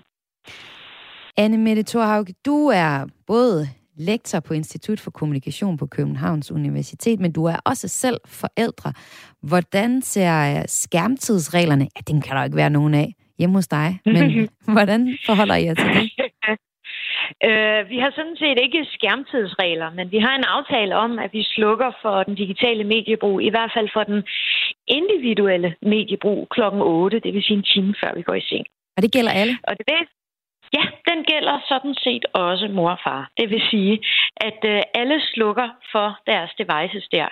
Anne 1.38 1.58
Mette 1.58 1.84
Thorhaug, 1.84 2.26
du 2.46 2.68
er 2.68 3.06
både 3.28 3.68
lektor 3.98 4.40
på 4.40 4.54
Institut 4.54 5.00
for 5.00 5.12
Kommunikation 5.12 5.78
på 5.78 5.88
Københavns 5.88 6.52
Universitet, 6.52 7.20
men 7.20 7.32
du 7.32 7.46
er 7.46 7.56
også 7.66 7.88
selv 7.88 8.20
forældre. 8.26 8.94
Hvordan 9.42 10.02
ser 10.02 10.64
skærmtidsreglerne? 10.68 11.84
Ja, 11.96 12.02
den 12.08 12.22
kan 12.22 12.36
der 12.36 12.44
ikke 12.44 12.58
være 12.58 12.70
nogen 12.70 12.94
af 12.94 13.14
hjemme 13.40 13.56
hos 13.56 13.68
dig. 13.68 14.00
Men 14.06 14.50
hvordan 14.74 15.18
forholder 15.26 15.56
I 15.56 15.66
jer 15.66 15.74
til 15.74 15.86
det? 15.86 16.12
Øh, 17.50 17.90
vi 17.90 17.98
har 18.04 18.12
sådan 18.16 18.38
set 18.42 18.58
ikke 18.66 18.86
skærmtidsregler, 18.96 19.90
men 19.98 20.12
vi 20.12 20.20
har 20.26 20.36
en 20.36 20.44
aftale 20.58 20.96
om, 20.96 21.20
at 21.20 21.34
vi 21.34 21.44
slukker 21.44 21.92
for 22.02 22.24
den 22.24 22.36
digitale 22.36 22.84
mediebrug, 22.84 23.42
i 23.42 23.50
hvert 23.50 23.72
fald 23.76 23.90
for 23.94 24.04
den 24.04 24.24
individuelle 24.88 25.76
mediebrug 25.82 26.48
klokken 26.50 26.82
8, 26.82 27.20
det 27.20 27.34
vil 27.34 27.44
sige 27.44 27.58
en 27.58 27.64
time 27.64 27.96
før 28.04 28.12
vi 28.16 28.22
går 28.22 28.34
i 28.34 28.42
seng. 28.42 28.66
Og 28.98 29.04
det 29.04 29.12
gælder 29.12 29.32
alle? 29.32 29.58
Og 29.64 29.78
det, 29.78 29.86
Ja, 30.78 30.86
den 31.10 31.24
gælder 31.24 31.60
sådan 31.68 31.96
set 31.96 32.26
også 32.34 32.68
mor 32.68 32.92
og 32.92 33.00
far. 33.04 33.32
Det 33.38 33.50
vil 33.50 33.62
sige, 33.72 34.00
at 34.38 34.60
øh, 34.66 34.82
alle 34.94 35.22
slukker 35.34 35.70
for 35.92 36.20
deres 36.28 36.52
devices 36.62 37.08
der. 37.12 37.28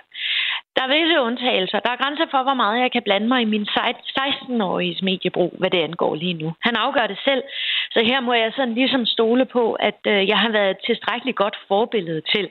Der 0.75 0.81
er 0.83 0.93
visse 0.97 1.21
undtagelser. 1.21 1.79
Der 1.79 1.91
er 1.91 2.03
grænser 2.03 2.27
for, 2.31 2.43
hvor 2.43 2.53
meget 2.53 2.81
jeg 2.81 2.91
kan 2.91 3.03
blande 3.03 3.27
mig 3.27 3.41
i 3.41 3.51
min 3.53 3.67
16-årige 3.79 5.05
mediebrug, 5.05 5.53
hvad 5.59 5.69
det 5.69 5.81
angår 5.87 6.15
lige 6.15 6.33
nu. 6.33 6.53
Han 6.61 6.75
afgør 6.75 7.07
det 7.07 7.19
selv, 7.23 7.43
så 7.91 7.99
her 8.09 8.19
må 8.21 8.33
jeg 8.33 8.53
sådan 8.55 8.75
ligesom 8.75 9.05
stole 9.05 9.45
på, 9.45 9.73
at 9.73 9.99
øh, 10.07 10.27
jeg 10.27 10.39
har 10.39 10.51
været 10.51 10.77
tilstrækkeligt 10.85 11.37
godt 11.37 11.57
forbillede 11.67 12.21
til, 12.33 12.49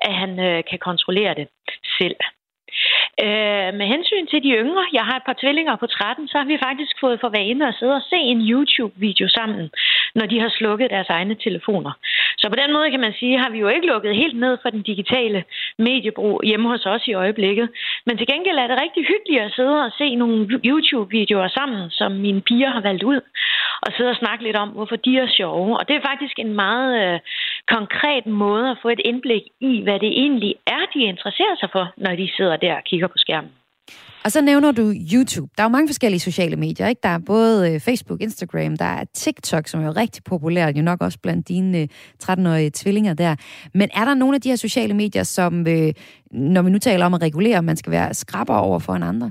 at 0.00 0.14
han 0.14 0.40
øh, 0.40 0.62
kan 0.70 0.78
kontrollere 0.78 1.34
det 1.34 1.48
selv. 1.98 2.16
Øh, 3.24 3.70
med 3.78 3.86
hensyn 3.94 4.26
til 4.26 4.42
de 4.42 4.50
yngre, 4.62 4.84
jeg 4.92 5.04
har 5.08 5.16
et 5.16 5.26
par 5.28 5.38
tvillinger 5.40 5.76
på 5.76 5.86
13, 5.86 6.28
så 6.28 6.38
har 6.38 6.46
vi 6.52 6.64
faktisk 6.68 6.94
fået 7.00 7.20
for 7.20 7.28
vane 7.28 7.68
at 7.68 7.74
sidde 7.78 7.94
og 8.00 8.06
se 8.10 8.16
en 8.32 8.40
YouTube-video 8.50 9.28
sammen, 9.28 9.70
når 10.14 10.26
de 10.26 10.40
har 10.40 10.50
slukket 10.58 10.90
deres 10.90 11.08
egne 11.08 11.34
telefoner. 11.34 11.92
Så 12.40 12.46
på 12.48 12.56
den 12.62 12.72
måde 12.72 12.90
kan 12.90 13.00
man 13.00 13.14
sige, 13.18 13.38
har 13.38 13.50
vi 13.50 13.58
jo 13.58 13.68
ikke 13.68 13.86
lukket 13.86 14.16
helt 14.16 14.38
ned 14.40 14.58
for 14.62 14.70
den 14.70 14.82
digitale 14.82 15.44
mediebrug 15.78 16.40
hjemme 16.44 16.68
hos 16.68 16.86
os 16.86 17.08
i 17.08 17.12
øjeblikket. 17.12 17.68
Men 18.06 18.18
til 18.18 18.26
gengæld 18.26 18.58
er 18.58 18.66
det 18.66 18.82
rigtig 18.82 19.02
hyggeligt 19.12 19.42
at 19.42 19.52
sidde 19.52 19.84
og 19.84 19.92
se 19.98 20.14
nogle 20.14 20.60
YouTube-videoer 20.70 21.48
sammen, 21.48 21.90
som 21.90 22.12
mine 22.12 22.40
piger 22.40 22.70
har 22.70 22.80
valgt 22.80 23.02
ud, 23.02 23.20
og 23.82 23.92
sidde 23.96 24.10
og 24.10 24.16
snakke 24.22 24.44
lidt 24.44 24.56
om, 24.56 24.68
hvorfor 24.68 24.96
de 24.96 25.18
er 25.18 25.28
sjove. 25.38 25.78
Og 25.78 25.88
det 25.88 25.96
er 25.96 26.08
faktisk 26.10 26.38
en 26.38 26.52
meget 26.54 26.90
øh, 27.04 27.20
konkret 27.76 28.26
måde 28.26 28.70
at 28.70 28.78
få 28.82 28.88
et 28.88 29.00
indblik 29.04 29.44
i, 29.60 29.82
hvad 29.82 29.98
det 30.04 30.12
egentlig 30.22 30.54
er, 30.66 30.82
de 30.94 31.00
interesserer 31.12 31.56
sig 31.60 31.68
for, 31.72 31.84
når 31.96 32.16
de 32.16 32.28
sidder 32.36 32.56
der 32.56 32.74
og 32.74 32.84
kigger 32.84 33.06
på 33.06 33.18
skærmen. 33.24 33.52
Og 34.24 34.30
så 34.32 34.40
nævner 34.40 34.72
du 34.72 34.92
YouTube. 35.12 35.50
Der 35.56 35.62
er 35.62 35.68
jo 35.68 35.76
mange 35.76 35.88
forskellige 35.88 36.20
sociale 36.20 36.56
medier, 36.56 36.86
ikke? 36.88 37.00
Der 37.02 37.08
er 37.08 37.18
både 37.26 37.74
øh, 37.74 37.80
Facebook, 37.80 38.20
Instagram, 38.20 38.76
der 38.76 38.84
er 38.84 39.04
TikTok, 39.14 39.66
som 39.66 39.80
er 39.80 39.86
jo 39.86 39.92
rigtig 39.96 40.24
populært, 40.24 40.76
jo 40.76 40.82
nok 40.82 41.00
også 41.00 41.18
blandt 41.22 41.48
dine 41.48 41.88
13-årige 42.22 42.66
øh, 42.66 42.70
tvillinger 42.70 43.14
der. 43.14 43.36
Men 43.74 43.88
er 43.94 44.04
der 44.04 44.14
nogle 44.14 44.34
af 44.34 44.40
de 44.40 44.48
her 44.48 44.56
sociale 44.56 44.94
medier, 44.94 45.22
som, 45.22 45.66
øh, 45.66 45.92
når 46.30 46.62
vi 46.62 46.70
nu 46.70 46.78
taler 46.78 47.06
om 47.06 47.14
at 47.14 47.22
regulere, 47.22 47.62
man 47.62 47.76
skal 47.76 47.92
være 47.92 48.14
skrabber 48.14 48.56
over 48.56 48.78
for 48.78 48.92
en 48.92 49.02
andre? 49.02 49.30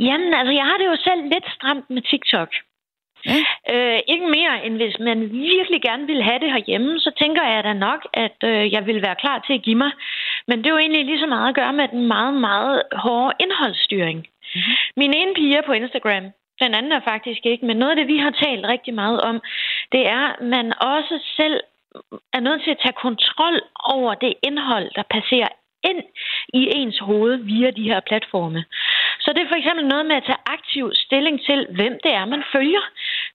Jamen, 0.00 0.34
altså, 0.34 0.52
jeg 0.60 0.64
har 0.64 0.76
det 0.78 0.86
jo 0.92 0.96
selv 1.08 1.22
lidt 1.22 1.46
stramt 1.56 1.90
med 1.90 2.02
TikTok. 2.10 2.48
Ja. 3.26 3.40
Øh, 3.72 4.00
ikke 4.08 4.26
mere, 4.26 4.66
end 4.66 4.76
hvis 4.76 4.96
man 4.98 5.18
virkelig 5.32 5.82
gerne 5.82 6.06
vil 6.06 6.22
have 6.22 6.38
det 6.38 6.52
herhjemme, 6.52 7.00
så 7.00 7.10
tænker 7.18 7.42
jeg 7.42 7.64
da 7.64 7.72
nok, 7.72 8.00
at 8.12 8.38
øh, 8.44 8.72
jeg 8.72 8.86
vil 8.86 9.02
være 9.02 9.20
klar 9.22 9.44
til 9.46 9.54
at 9.54 9.62
give 9.62 9.76
mig. 9.76 9.92
Men 10.48 10.58
det 10.58 10.66
er 10.66 10.70
jo 10.70 10.78
egentlig 10.78 11.04
lige 11.04 11.20
så 11.20 11.26
meget 11.26 11.48
at 11.48 11.54
gøre 11.54 11.72
med 11.72 11.88
den 11.88 12.06
meget, 12.06 12.34
meget 12.34 12.82
hårde 12.92 13.34
indholdsstyring. 13.40 14.18
Mm-hmm. 14.18 14.74
Min 14.96 15.14
ene 15.14 15.34
pige 15.34 15.62
på 15.66 15.72
Instagram, 15.72 16.24
den 16.62 16.74
anden 16.74 16.92
er 16.92 17.00
faktisk 17.04 17.46
ikke, 17.46 17.66
men 17.66 17.76
noget 17.76 17.90
af 17.90 17.96
det, 17.96 18.06
vi 18.06 18.18
har 18.18 18.30
talt 18.30 18.66
rigtig 18.66 18.94
meget 18.94 19.20
om, 19.20 19.40
det 19.92 20.06
er, 20.06 20.22
at 20.32 20.40
man 20.40 20.66
også 20.80 21.14
selv 21.36 21.60
er 22.32 22.40
nødt 22.40 22.62
til 22.62 22.70
at 22.70 22.82
tage 22.82 23.02
kontrol 23.06 23.56
over 23.74 24.14
det 24.14 24.34
indhold, 24.42 24.90
der 24.96 25.02
passerer 25.10 25.48
ind 25.90 26.02
i 26.54 26.62
ens 26.78 26.98
hoved 26.98 27.36
via 27.36 27.70
de 27.70 27.82
her 27.82 28.00
platforme. 28.00 28.64
Så 29.22 29.28
det 29.32 29.40
er 29.42 29.48
for 29.52 29.60
eksempel 29.60 29.84
noget 29.86 30.06
med 30.06 30.16
at 30.16 30.26
tage 30.26 30.44
aktiv 30.56 30.84
stilling 30.94 31.36
til, 31.48 31.66
hvem 31.76 31.94
det 32.04 32.12
er, 32.20 32.24
man 32.24 32.42
følger. 32.54 32.84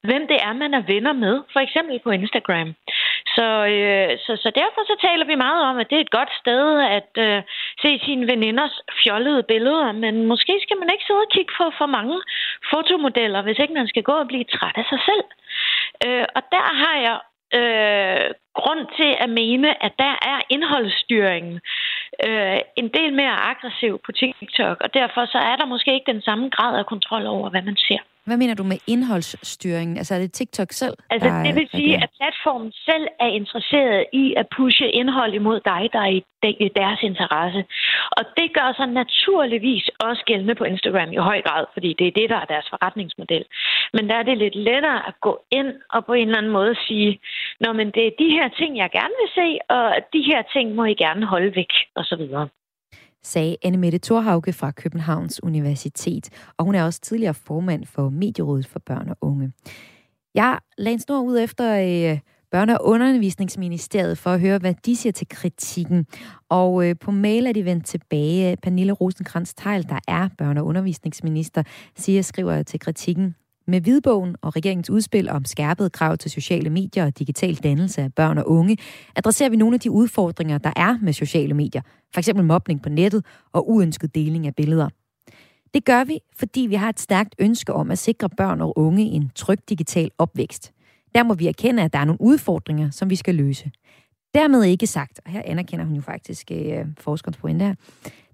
Hvem 0.08 0.28
det 0.28 0.38
er, 0.48 0.54
man 0.54 0.74
er 0.74 0.84
venner 0.94 1.14
med. 1.14 1.36
For 1.54 1.60
eksempel 1.60 2.00
på 2.00 2.10
Instagram. 2.12 2.70
Så, 3.36 3.48
øh, 3.74 4.10
så, 4.26 4.32
så 4.44 4.50
derfor 4.62 4.82
så 4.92 4.96
taler 5.08 5.26
vi 5.26 5.36
meget 5.36 5.62
om, 5.70 5.78
at 5.78 5.90
det 5.90 5.98
er 5.98 6.06
et 6.06 6.18
godt 6.20 6.32
sted 6.42 6.64
at 6.98 7.12
øh, 7.28 7.42
se 7.82 8.00
sine 8.06 8.28
veninders 8.28 8.76
fjollede 9.04 9.44
billeder. 9.44 9.92
Men 9.92 10.26
måske 10.32 10.54
skal 10.62 10.78
man 10.78 10.90
ikke 10.94 11.06
sidde 11.08 11.26
og 11.28 11.34
kigge 11.36 11.54
på 11.58 11.66
for 11.78 11.86
mange 11.86 12.18
fotomodeller, 12.72 13.42
hvis 13.42 13.60
ikke 13.60 13.74
man 13.74 13.88
skal 13.88 14.04
gå 14.04 14.16
og 14.24 14.28
blive 14.28 14.44
træt 14.44 14.78
af 14.82 14.86
sig 14.92 15.02
selv. 15.10 15.26
Øh, 16.06 16.26
og 16.36 16.42
der 16.56 16.66
har 16.84 16.96
jeg 17.08 17.18
øh, 17.60 18.30
grund 18.60 18.82
til 18.98 19.12
at 19.24 19.30
mene, 19.30 19.84
at 19.86 19.94
der 20.00 20.14
er 20.32 20.40
indholdsstyringen 20.50 21.62
øh, 22.26 22.60
en 22.76 22.88
del 22.98 23.14
mere 23.14 23.38
aggressiv 23.52 24.02
på 24.06 24.12
TikTok, 24.12 24.78
og 24.82 24.94
derfor 24.94 25.26
så 25.26 25.38
er 25.38 25.56
der 25.56 25.66
måske 25.66 25.94
ikke 25.94 26.12
den 26.14 26.22
samme 26.22 26.50
grad 26.50 26.80
af 26.80 26.86
kontrol 26.86 27.26
over, 27.26 27.50
hvad 27.50 27.62
man 27.62 27.78
ser. 27.88 28.02
Hvad 28.28 28.38
mener 28.38 28.56
du 28.56 28.64
med 28.64 28.80
indholdsstyringen? 28.88 29.98
Altså 29.98 30.16
er 30.16 30.20
det 30.20 30.32
TikTok 30.32 30.72
selv? 30.72 30.96
Altså 31.10 31.30
der 31.30 31.44
det 31.44 31.56
vil 31.56 31.68
sige, 31.72 31.94
at 32.04 32.10
platformen 32.20 32.72
selv 32.72 33.06
er 33.20 33.32
interesseret 33.40 34.06
i 34.14 34.34
at 34.38 34.46
pushe 34.58 34.88
indhold 35.00 35.34
imod 35.34 35.60
dig, 35.72 35.82
der 35.94 36.00
er 36.00 36.12
i 36.20 36.24
de- 36.44 36.58
i 36.66 36.70
deres 36.76 37.00
interesse. 37.04 37.62
Og 38.18 38.24
det 38.38 38.48
gør 38.58 38.74
sig 38.78 38.88
naturligvis 38.88 39.90
også 40.00 40.24
gældende 40.26 40.56
på 40.56 40.64
Instagram 40.64 41.12
i 41.12 41.16
høj 41.30 41.42
grad, 41.42 41.66
fordi 41.74 41.90
det 42.00 42.08
er 42.08 42.12
det, 42.20 42.30
der 42.30 42.40
er 42.44 42.46
deres 42.54 42.68
forretningsmodel. 42.70 43.46
Men 43.94 44.10
der 44.10 44.16
er 44.16 44.24
det 44.24 44.38
lidt 44.38 44.56
lettere 44.56 45.08
at 45.08 45.14
gå 45.22 45.34
ind 45.52 45.72
og 45.94 46.06
på 46.06 46.14
en 46.14 46.28
eller 46.28 46.38
anden 46.38 46.52
måde 46.52 46.76
sige, 46.88 47.20
Nå, 47.60 47.74
men 47.74 47.88
det 47.92 48.04
er 48.08 48.12
de 48.20 48.30
her 48.38 48.48
ting, 48.60 48.78
jeg 48.78 48.90
gerne 48.92 49.16
vil 49.22 49.32
se, 49.40 49.48
og 49.70 49.96
de 50.14 50.22
her 50.22 50.42
ting 50.54 50.76
må 50.76 50.84
I 50.86 50.94
gerne 50.94 51.26
holde 51.26 51.56
væk, 51.56 51.74
og 51.96 52.06
så 52.06 52.16
videre 52.16 52.48
sagde 53.24 53.56
Annemette 53.64 53.98
Thorhauge 53.98 54.54
fra 54.54 54.72
Københavns 54.72 55.44
Universitet, 55.44 56.30
og 56.58 56.66
hun 56.66 56.76
er 56.76 56.84
også 56.84 57.02
tidligere 57.02 57.34
formand 57.34 57.86
for 57.86 58.10
Medierådet 58.10 58.68
for 58.68 58.80
Børn 58.80 59.10
og 59.10 59.18
Unge. 59.22 59.52
Jeg 60.36 60.60
lagde 60.78 60.94
en 60.94 61.00
snor 61.00 61.22
ud 61.22 61.40
efter 61.40 61.76
øh, 61.76 62.20
Børne- 62.56 62.78
og 62.78 62.86
Undervisningsministeriet 62.86 64.18
for 64.18 64.30
at 64.30 64.40
høre, 64.40 64.58
hvad 64.58 64.74
de 64.86 64.96
siger 64.96 65.14
til 65.14 65.28
kritikken. 65.30 66.06
Og 66.50 66.90
øh, 66.90 66.96
på 67.02 67.12
mail 67.12 67.46
er 67.46 67.52
de 67.52 67.66
vendt 67.66 67.86
tilbage. 67.86 68.58
Pernille 68.58 68.94
rosenkrantz 68.94 69.54
teil 69.54 69.90
der 69.90 70.00
er 70.08 70.30
børne- 70.42 70.60
og 70.60 70.66
undervisningsminister, 70.66 71.64
siger, 71.96 72.22
skriver 72.22 72.64
til 72.64 72.80
kritikken. 72.80 73.36
Med 73.70 73.82
hvidbogen 73.82 74.36
og 74.42 74.56
regeringens 74.56 74.90
udspil 74.90 75.30
om 75.30 75.46
skærpet 75.46 75.92
krav 75.92 76.18
til 76.18 76.32
sociale 76.32 76.70
medier 76.70 77.06
og 77.06 77.20
digital 77.20 77.56
dannelse 77.56 78.02
af 78.02 78.14
børn 78.14 78.38
og 78.38 78.50
unge, 78.50 78.78
adresserer 79.16 79.50
vi 79.50 79.56
nogle 79.56 79.74
af 79.74 79.80
de 79.80 79.92
udfordringer, 79.92 80.58
der 80.58 80.74
er 80.76 80.98
med 81.02 81.14
sociale 81.14 81.54
medier. 81.54 81.82
For 82.14 82.20
eksempel 82.20 82.46
mobning 82.46 82.82
på 82.82 82.90
nettet 82.90 83.26
og 83.54 83.70
uønsket 83.70 84.16
deling 84.16 84.48
af 84.48 84.56
billeder. 84.56 84.90
Det 85.74 85.86
gør 85.86 86.04
vi, 86.04 86.20
fordi 86.36 86.62
vi 86.62 86.76
har 86.76 86.90
et 86.90 87.00
stærkt 87.00 87.36
ønske 87.40 87.74
om 87.74 87.92
at 87.92 87.98
sikre 87.98 88.30
børn 88.30 88.62
og 88.62 88.78
unge 88.78 89.04
en 89.04 89.32
tryg 89.36 89.60
digital 89.70 90.12
opvækst. 90.18 90.74
Der 91.16 91.24
må 91.24 91.34
vi 91.34 91.48
erkende, 91.48 91.84
at 91.84 91.94
der 91.94 92.00
er 92.00 92.06
nogle 92.06 92.22
udfordringer, 92.22 92.90
som 92.90 93.10
vi 93.10 93.16
skal 93.16 93.36
løse. 93.36 93.72
Dermed 94.34 94.64
ikke 94.64 94.88
sagt, 94.88 95.20
og 95.26 95.32
her 95.32 95.42
anerkender 95.46 95.86
hun 95.86 95.96
jo 95.96 96.02
faktisk 96.02 96.52
øh, 96.52 96.86
forskerens 97.00 97.38
pointe 97.38 97.66
her, 97.66 97.76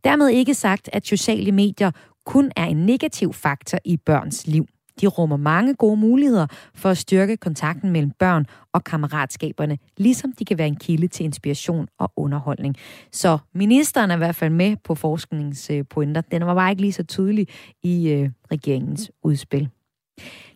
dermed 0.03 0.29
ikke 0.29 0.53
sagt, 0.53 0.89
at 0.93 1.07
sociale 1.07 1.51
medier 1.51 1.91
kun 2.25 2.51
er 2.55 2.65
en 2.65 2.85
negativ 2.85 3.33
faktor 3.33 3.77
i 3.85 3.97
børns 3.97 4.47
liv. 4.47 4.67
De 5.01 5.07
rummer 5.07 5.37
mange 5.37 5.75
gode 5.75 5.97
muligheder 5.97 6.47
for 6.75 6.89
at 6.89 6.97
styrke 6.97 7.37
kontakten 7.37 7.91
mellem 7.91 8.11
børn 8.19 8.45
og 8.73 8.83
kammeratskaberne, 8.83 9.77
ligesom 9.97 10.33
de 10.39 10.45
kan 10.45 10.57
være 10.57 10.67
en 10.67 10.75
kilde 10.75 11.07
til 11.07 11.23
inspiration 11.23 11.87
og 11.99 12.11
underholdning. 12.15 12.75
Så 13.11 13.37
ministeren 13.53 14.11
er 14.11 14.15
i 14.15 14.17
hvert 14.17 14.35
fald 14.35 14.53
med 14.53 14.75
på 14.83 14.95
forskningspointer. 14.95 16.21
Den 16.21 16.45
var 16.45 16.55
bare 16.55 16.69
ikke 16.69 16.81
lige 16.81 16.93
så 16.93 17.03
tydelig 17.03 17.47
i 17.83 18.09
øh, 18.09 18.29
regeringens 18.51 19.11
udspil. 19.23 19.69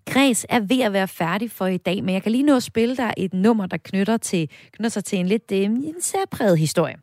Kreds 0.08 0.46
er 0.50 0.60
ved 0.60 0.82
at 0.82 0.94
være 0.94 1.08
færdig 1.08 1.52
for 1.52 1.66
i 1.66 1.78
dag, 1.78 2.04
men 2.04 2.14
jeg 2.14 2.24
kan 2.24 2.32
lige 2.32 2.44
nå 2.44 2.56
at 2.56 2.64
spille 2.64 2.98
dig 2.98 3.14
et 3.18 3.34
nummer, 3.34 3.66
der 3.66 3.78
knytter, 3.78 4.18
til, 4.18 4.50
knytter 4.72 4.90
sig 4.90 5.04
til 5.04 5.20
en 5.20 5.28
lidt 5.28 5.52
øh, 5.52 5.60
en 5.60 6.02
særpræget 6.02 6.60
historie. 6.60 6.96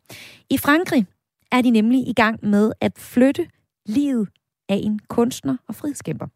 I 0.49 0.57
Frankrig 0.57 1.05
er 1.51 1.61
de 1.61 1.69
nemlig 1.69 2.07
i 2.07 2.13
gang 2.13 2.39
med 2.47 2.71
at 2.81 2.91
flytte 2.97 3.47
livet 3.85 4.29
af 4.69 4.79
en 4.83 4.99
kunstner 5.07 5.57
og 5.67 5.75
frihedskæmper. 5.75 6.27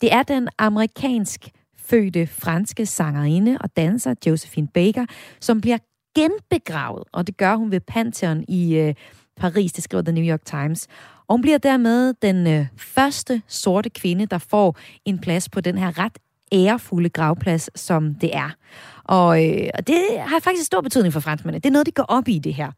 Det 0.00 0.12
er 0.12 0.22
den 0.22 0.48
amerikansk 0.58 1.48
fødte 1.76 2.26
franske 2.26 2.86
sangerinde 2.86 3.58
og 3.60 3.76
danser 3.76 4.14
Josephine 4.26 4.68
Baker, 4.68 5.06
som 5.40 5.60
bliver 5.60 5.78
genbegravet, 6.14 7.04
og 7.12 7.26
det 7.26 7.36
gør 7.36 7.56
hun 7.56 7.70
ved 7.70 7.80
Pantheon 7.80 8.44
i 8.48 8.76
øh, 8.76 8.94
Paris, 9.36 9.72
det 9.72 9.84
skriver 9.84 10.02
The 10.02 10.12
New 10.12 10.24
York 10.24 10.44
Times. 10.44 10.86
Og 11.26 11.34
hun 11.34 11.42
bliver 11.42 11.58
dermed 11.58 12.14
den 12.22 12.46
øh, 12.46 12.66
første 12.76 13.42
sorte 13.46 13.90
kvinde, 13.90 14.26
der 14.26 14.38
får 14.38 14.78
en 15.04 15.18
plads 15.18 15.48
på 15.48 15.60
den 15.60 15.78
her 15.78 15.98
ret 15.98 16.18
ærefulde 16.52 17.08
gravplads, 17.08 17.80
som 17.80 18.14
det 18.14 18.36
er. 18.36 18.50
Og, 19.04 19.48
øh, 19.48 19.68
og 19.74 19.86
det 19.86 20.04
har 20.18 20.40
faktisk 20.40 20.66
stor 20.66 20.80
betydning 20.80 21.12
for 21.12 21.20
franskmændene. 21.20 21.60
Det 21.60 21.68
er 21.68 21.72
noget, 21.72 21.86
de 21.86 21.92
går 21.92 22.02
op 22.08 22.28
i, 22.28 22.38
det 22.38 22.54
her. 22.54 22.70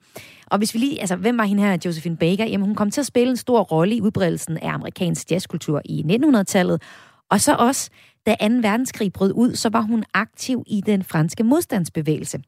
Og 0.47 0.59
hvis 0.59 0.75
vi 0.75 0.79
lige, 0.79 1.01
altså, 1.01 1.17
hvem 1.17 1.39
var 1.39 1.45
hende 1.45 1.63
her, 1.63 1.79
Josephine 1.85 2.17
Baker? 2.17 2.45
Jamen, 2.45 2.67
hun 2.67 2.75
kom 2.75 2.91
til 2.91 3.01
at 3.01 3.07
spille 3.07 3.31
en 3.31 3.37
stor 3.37 3.61
rolle 3.61 3.95
i 3.95 4.01
udbredelsen 4.01 4.59
af 4.59 4.73
amerikansk 4.75 5.31
jazzkultur 5.31 5.83
i 5.85 6.05
1900-tallet. 6.09 6.83
Og 7.31 7.41
så 7.41 7.55
også, 7.55 7.91
da 8.27 8.37
2. 8.41 8.55
verdenskrig 8.55 9.13
brød 9.13 9.33
ud, 9.35 9.55
så 9.55 9.69
var 9.69 9.81
hun 9.81 10.05
aktiv 10.15 10.63
i 10.67 10.81
den 10.87 11.05
franske 11.05 11.45
modstandsbevægelse. 11.45 12.43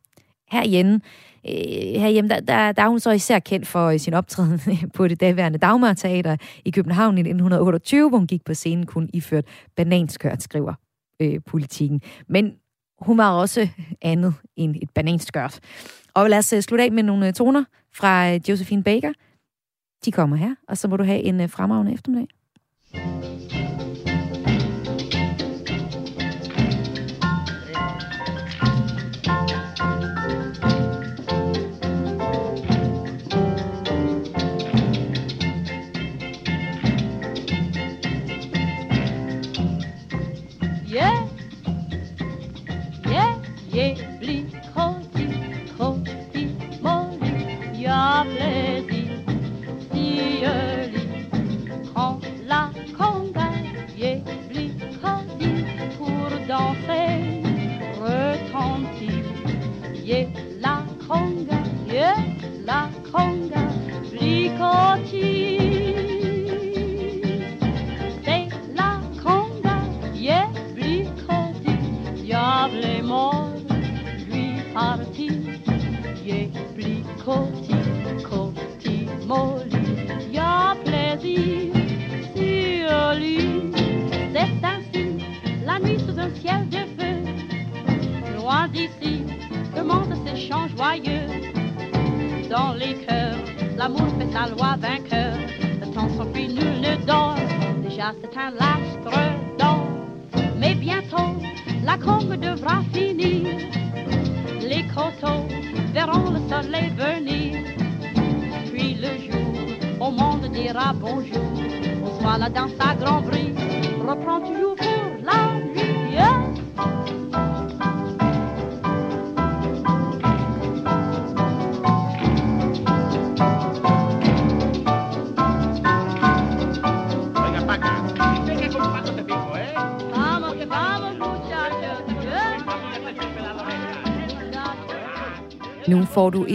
Herhjemme, 0.51 1.01
øh, 1.49 2.01
herhjemme 2.01 2.29
der, 2.29 2.41
der, 2.41 2.73
der 2.73 2.83
er 2.83 2.89
hun 2.89 3.01
så 3.01 3.11
især 3.11 3.39
kendt 3.39 3.67
for 3.67 3.87
øh, 3.87 4.01
sin 4.01 4.15
optræden 4.15 4.61
på 4.97 5.09
det 5.09 5.21
daværende 5.21 5.59
Dagmar 5.59 5.93
Teater 5.93 6.37
i 6.65 6.71
København 6.71 7.19
i 7.19 7.21
1928, 7.21 8.09
hvor 8.09 8.19
hun 8.19 8.27
gik 8.27 8.45
på 8.45 8.55
scenen 8.55 8.87
kun 8.87 9.11
iført 9.13 9.45
bananskørt, 9.77 10.43
skriver 10.43 10.75
øh, 11.21 11.41
politikken. 11.47 12.03
Men 12.29 12.57
hun 12.99 13.19
var 13.19 13.31
også 13.31 13.69
andet 14.03 14.35
end 14.57 14.77
et 14.83 14.91
bananskørt. 14.91 15.61
Og 16.15 16.31
lad 16.31 16.39
os 16.39 16.53
øh, 16.53 16.63
slutte 16.63 16.85
af 16.85 16.93
med 16.93 17.03
nogle 17.03 17.27
øh, 17.27 17.33
toner 17.33 17.65
fra 17.93 18.35
øh, 18.35 18.41
Josephine 18.49 18.83
Baker. 18.83 19.13
De 20.05 20.13
kommer 20.13 20.37
her, 20.37 20.55
og 20.69 20.79
så 20.79 20.89
må 20.89 20.97
du 20.97 21.05
have 21.05 21.21
en 21.21 21.49
fremragende 21.49 21.93
eftermiddag. 21.93 22.29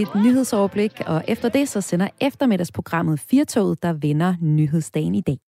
Et 0.01 0.15
nyhedsoverblik, 0.15 1.01
og 1.05 1.23
efter 1.27 1.49
det 1.49 1.69
så 1.69 1.81
sender 1.81 2.07
eftermiddagsprogrammet 2.21 3.19
Firtoget, 3.19 3.83
der 3.83 3.93
vender 3.93 4.35
nyhedsdagen 4.41 5.15
i 5.15 5.21
dag. 5.21 5.39